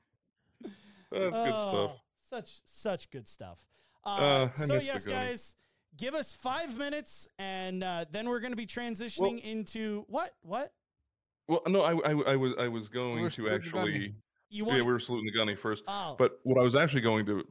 That's 1.11 1.37
good 1.37 1.55
stuff. 1.55 1.91
Oh, 1.95 1.99
Such 2.23 2.61
such 2.65 3.09
good 3.09 3.27
stuff. 3.27 3.59
Uh, 4.05 4.09
Uh, 4.09 4.49
so 4.55 4.75
yes, 4.75 5.05
guys, 5.05 5.55
give 5.97 6.13
us 6.13 6.33
five 6.33 6.77
minutes, 6.77 7.27
and 7.37 7.83
uh, 7.83 8.05
then 8.11 8.29
we're 8.29 8.39
going 8.39 8.51
to 8.51 8.57
be 8.57 8.67
transitioning 8.67 9.41
into 9.41 10.05
what? 10.07 10.35
What 10.41 10.71
Well, 11.47 11.61
no, 11.67 11.81
I, 11.81 11.93
I, 11.93 12.33
I 12.33 12.35
was 12.35 12.53
I 12.59 12.67
was 12.67 12.87
going 12.89 13.21
were 13.21 13.29
to 13.31 13.49
actually. 13.49 13.91
gunny. 13.91 14.15
you 14.49 14.65
Yeah, 14.65 14.75
we 14.75 14.81
were 14.81 14.99
saluting 14.99 15.25
the 15.25 15.37
gunny 15.37 15.55
first. 15.55 15.83
oh, 15.87 16.15
But 16.17 16.39
what 16.43 16.59
I 16.59 16.63
was 16.63 16.75
actually 16.75 17.01
going 17.01 17.25
to 17.25 17.43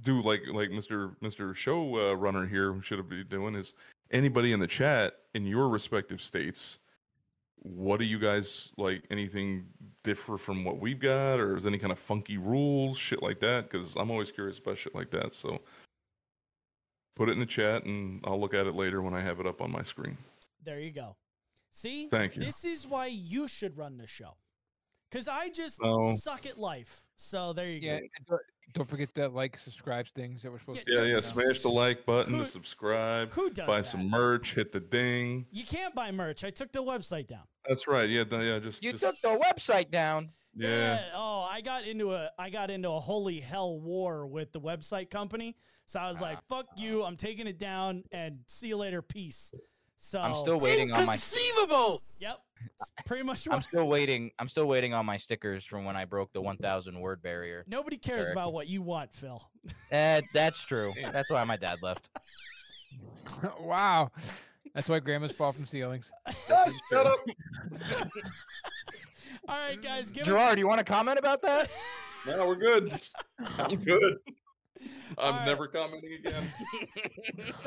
do, 0.00 0.22
like 0.22 0.42
like 0.52 0.70
Mr. 0.70 1.16
Mr. 1.22 1.54
Show 1.54 2.10
uh, 2.10 2.14
Runner 2.14 2.46
here 2.46 2.78
should 2.82 2.98
have 2.98 3.08
been 3.08 3.26
doing, 3.28 3.54
is 3.54 3.72
anybody 4.10 4.52
in 4.52 4.60
the 4.60 4.66
chat 4.66 5.14
in 5.34 5.46
your 5.46 5.68
respective 5.68 6.20
states. 6.20 6.78
What 7.64 7.98
do 7.98 8.04
you 8.04 8.18
guys 8.18 8.70
like? 8.76 9.04
Anything 9.10 9.66
differ 10.04 10.36
from 10.38 10.64
what 10.64 10.78
we've 10.80 10.98
got, 11.00 11.38
or 11.40 11.56
is 11.56 11.66
any 11.66 11.78
kind 11.78 11.92
of 11.92 11.98
funky 11.98 12.36
rules, 12.38 12.98
shit 12.98 13.22
like 13.22 13.40
that? 13.40 13.70
Because 13.70 13.94
I'm 13.96 14.10
always 14.10 14.30
curious 14.30 14.58
about 14.58 14.78
shit 14.78 14.94
like 14.94 15.10
that. 15.10 15.34
So 15.34 15.60
put 17.16 17.28
it 17.28 17.32
in 17.32 17.38
the 17.40 17.46
chat, 17.46 17.84
and 17.84 18.20
I'll 18.24 18.40
look 18.40 18.54
at 18.54 18.66
it 18.66 18.74
later 18.74 19.02
when 19.02 19.14
I 19.14 19.20
have 19.20 19.40
it 19.40 19.46
up 19.46 19.60
on 19.60 19.70
my 19.70 19.82
screen. 19.82 20.16
there 20.64 20.78
you 20.80 20.92
go. 20.92 21.16
See, 21.72 22.06
Thank 22.08 22.36
you. 22.36 22.42
This 22.42 22.64
is 22.64 22.86
why 22.86 23.06
you 23.06 23.48
should 23.48 23.76
run 23.76 23.96
the 23.96 24.06
show, 24.06 24.36
because 25.10 25.26
I 25.26 25.48
just 25.48 25.80
No. 25.80 26.14
suck 26.16 26.46
at 26.46 26.58
life. 26.58 27.02
So 27.16 27.52
there 27.52 27.68
you 27.68 27.80
Yeah, 27.80 27.98
go. 28.00 28.06
don't, 28.28 28.40
don't 28.74 28.88
forget 28.90 29.12
that 29.14 29.32
like, 29.32 29.56
subscribe 29.58 30.06
things 30.08 30.42
that 30.42 30.52
we're 30.52 30.58
supposed 30.60 30.82
Yeah, 30.86 31.00
to. 31.00 31.06
Yeah, 31.08 31.14
yeah. 31.14 31.20
Smash 31.20 31.60
the 31.60 31.70
like 31.70 32.04
button, 32.06 32.34
Who- 32.34 32.40
to 32.44 32.46
subscribe, 32.46 33.30
Who 33.32 33.50
does 33.50 33.66
buy 33.66 33.78
that? 33.78 33.86
some 33.86 34.08
merch, 34.10 34.54
hit 34.54 34.70
the 34.72 34.80
ding. 34.80 35.46
You 35.50 35.64
can't 35.64 35.94
buy 35.94 36.10
merch. 36.12 36.44
I 36.44 36.50
took 36.50 36.72
the 36.72 36.82
website 36.82 37.26
down. 37.26 37.46
That's 37.68 37.86
right. 37.86 38.08
Yeah, 38.08 38.24
th- 38.24 38.42
yeah. 38.42 38.58
Just, 38.58 38.82
You 38.82 38.92
just 38.92 39.02
took 39.04 39.20
the 39.22 39.38
website 39.38 39.90
down. 39.90 40.30
yeah. 40.54 41.04
Oh, 41.14 41.46
I 41.50 41.60
got 41.60 41.84
into 41.84 42.12
a 42.12 42.30
I 42.38 42.50
got 42.50 42.70
into 42.70 42.90
a 42.90 43.00
holy 43.00 43.40
hell 43.40 43.78
war 43.80 44.26
with 44.26 44.52
the 44.52 44.60
website 44.60 45.10
company. 45.10 45.56
So 45.86 45.98
I 46.00 46.08
was 46.08 46.20
like, 46.20 46.38
Ah. 46.38 46.56
"Fuck 46.56 46.66
you! 46.76 47.02
I'm 47.04 47.16
taking 47.16 47.46
it 47.46 47.58
down, 47.58 48.04
and 48.12 48.38
see 48.46 48.68
you 48.68 48.76
later, 48.76 49.02
peace." 49.02 49.52
So 49.98 50.20
I'm 50.20 50.34
still 50.36 50.58
waiting 50.58 50.92
on 50.92 51.06
my. 51.06 51.14
Inconceivable! 51.14 52.02
Yep, 52.18 52.38
it's 52.80 52.90
pretty 53.06 53.22
much 53.24 53.46
I'm 53.50 53.62
still 53.62 53.86
waiting. 53.86 54.30
I'm 54.38 54.48
still 54.48 54.66
waiting 54.66 54.94
on 54.94 55.06
my 55.06 55.16
stickers 55.18 55.64
from 55.64 55.84
when 55.84 55.94
I 55.96 56.04
broke 56.04 56.32
the 56.32 56.40
1,000 56.40 56.98
word 56.98 57.22
barrier. 57.22 57.64
Nobody 57.68 57.96
cares 57.98 58.26
Eric. 58.26 58.32
about 58.32 58.52
what 58.52 58.66
you 58.68 58.82
want, 58.82 59.14
Phil. 59.14 59.40
Eh, 59.92 60.20
that's 60.34 60.64
true. 60.64 60.92
That's 61.12 61.30
why 61.30 61.44
my 61.44 61.56
dad 61.56 61.78
left. 61.82 62.08
wow, 63.60 64.10
that's 64.74 64.88
why 64.88 64.98
grandmas 65.00 65.32
fall 65.32 65.52
from 65.52 65.66
ceilings. 65.66 66.10
Shut 66.48 67.06
up. 67.06 67.18
All 69.48 69.58
right, 69.58 69.80
guys, 69.82 70.12
give 70.12 70.22
us 70.22 70.28
Gerard, 70.28 70.58
you 70.58 70.66
want 70.68 70.78
to 70.78 70.84
comment 70.84 71.18
about 71.18 71.42
that? 71.42 71.70
No, 72.24 72.46
we're 72.46 72.54
good. 72.54 73.00
I'm 73.58 73.74
good. 73.82 74.18
I'm 74.80 74.86
All 75.18 75.30
right. 75.32 75.44
never 75.44 75.66
commenting 75.66 76.20
again. 76.24 76.44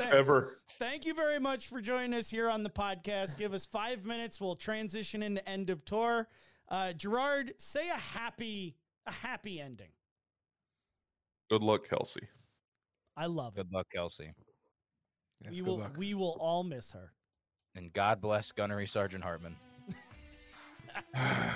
Ever. 0.00 0.62
Thank 0.78 1.04
you 1.04 1.12
very 1.12 1.38
much 1.38 1.66
for 1.68 1.82
joining 1.82 2.14
us 2.14 2.30
here 2.30 2.48
on 2.48 2.62
the 2.62 2.70
podcast. 2.70 3.36
Give 3.36 3.52
us 3.52 3.66
five 3.66 4.06
minutes. 4.06 4.40
We'll 4.40 4.56
transition 4.56 5.22
into 5.22 5.46
end 5.46 5.68
of 5.68 5.84
tour. 5.84 6.28
Uh, 6.70 6.94
Gerard, 6.94 7.52
say 7.58 7.90
a 7.90 7.98
happy, 7.98 8.76
a 9.06 9.12
happy 9.12 9.60
ending. 9.60 9.90
Good 11.50 11.60
luck, 11.60 11.86
Kelsey. 11.86 12.26
I 13.14 13.26
love 13.26 13.58
it. 13.58 13.64
Good 13.64 13.72
luck, 13.74 13.88
Kelsey. 13.92 14.32
Yes, 15.44 15.54
we 15.54 15.62
will, 15.62 15.78
luck. 15.78 15.92
we 15.96 16.14
will 16.14 16.36
all 16.40 16.64
miss 16.64 16.92
her. 16.92 17.12
And 17.74 17.92
God 17.92 18.20
bless 18.20 18.52
Gunnery 18.52 18.86
Sergeant 18.86 19.22
Hartman. 19.22 19.56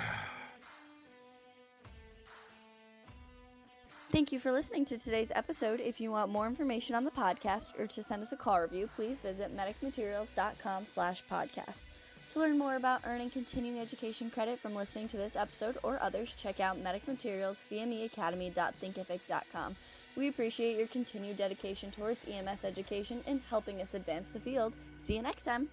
Thank 4.11 4.31
you 4.33 4.39
for 4.39 4.51
listening 4.51 4.83
to 4.85 4.97
today's 4.97 5.31
episode. 5.33 5.79
If 5.79 6.01
you 6.01 6.11
want 6.11 6.31
more 6.31 6.45
information 6.45 6.95
on 6.95 7.05
the 7.05 7.11
podcast 7.11 7.79
or 7.79 7.87
to 7.87 8.03
send 8.03 8.21
us 8.21 8.33
a 8.33 8.35
call 8.35 8.59
review, 8.59 8.89
please 8.93 9.21
visit 9.21 9.55
medicmaterials.com 9.55 10.85
slash 10.85 11.23
podcast. 11.31 11.83
To 12.33 12.39
learn 12.39 12.57
more 12.57 12.75
about 12.75 13.01
earning 13.05 13.29
continuing 13.29 13.79
education 13.79 14.29
credit 14.29 14.59
from 14.59 14.75
listening 14.75 15.07
to 15.09 15.17
this 15.17 15.37
episode 15.37 15.77
or 15.81 16.01
others, 16.01 16.33
check 16.33 16.59
out 16.59 16.77
Medic 16.79 17.07
Materials 17.07 17.57
CMEacademy.thinkific.com. 17.57 19.75
We 20.15 20.27
appreciate 20.27 20.77
your 20.77 20.87
continued 20.87 21.37
dedication 21.37 21.91
towards 21.91 22.25
EMS 22.27 22.65
education 22.65 23.23
and 23.25 23.41
helping 23.49 23.81
us 23.81 23.93
advance 23.93 24.29
the 24.29 24.39
field. 24.39 24.73
See 24.99 25.15
you 25.15 25.21
next 25.21 25.43
time. 25.43 25.69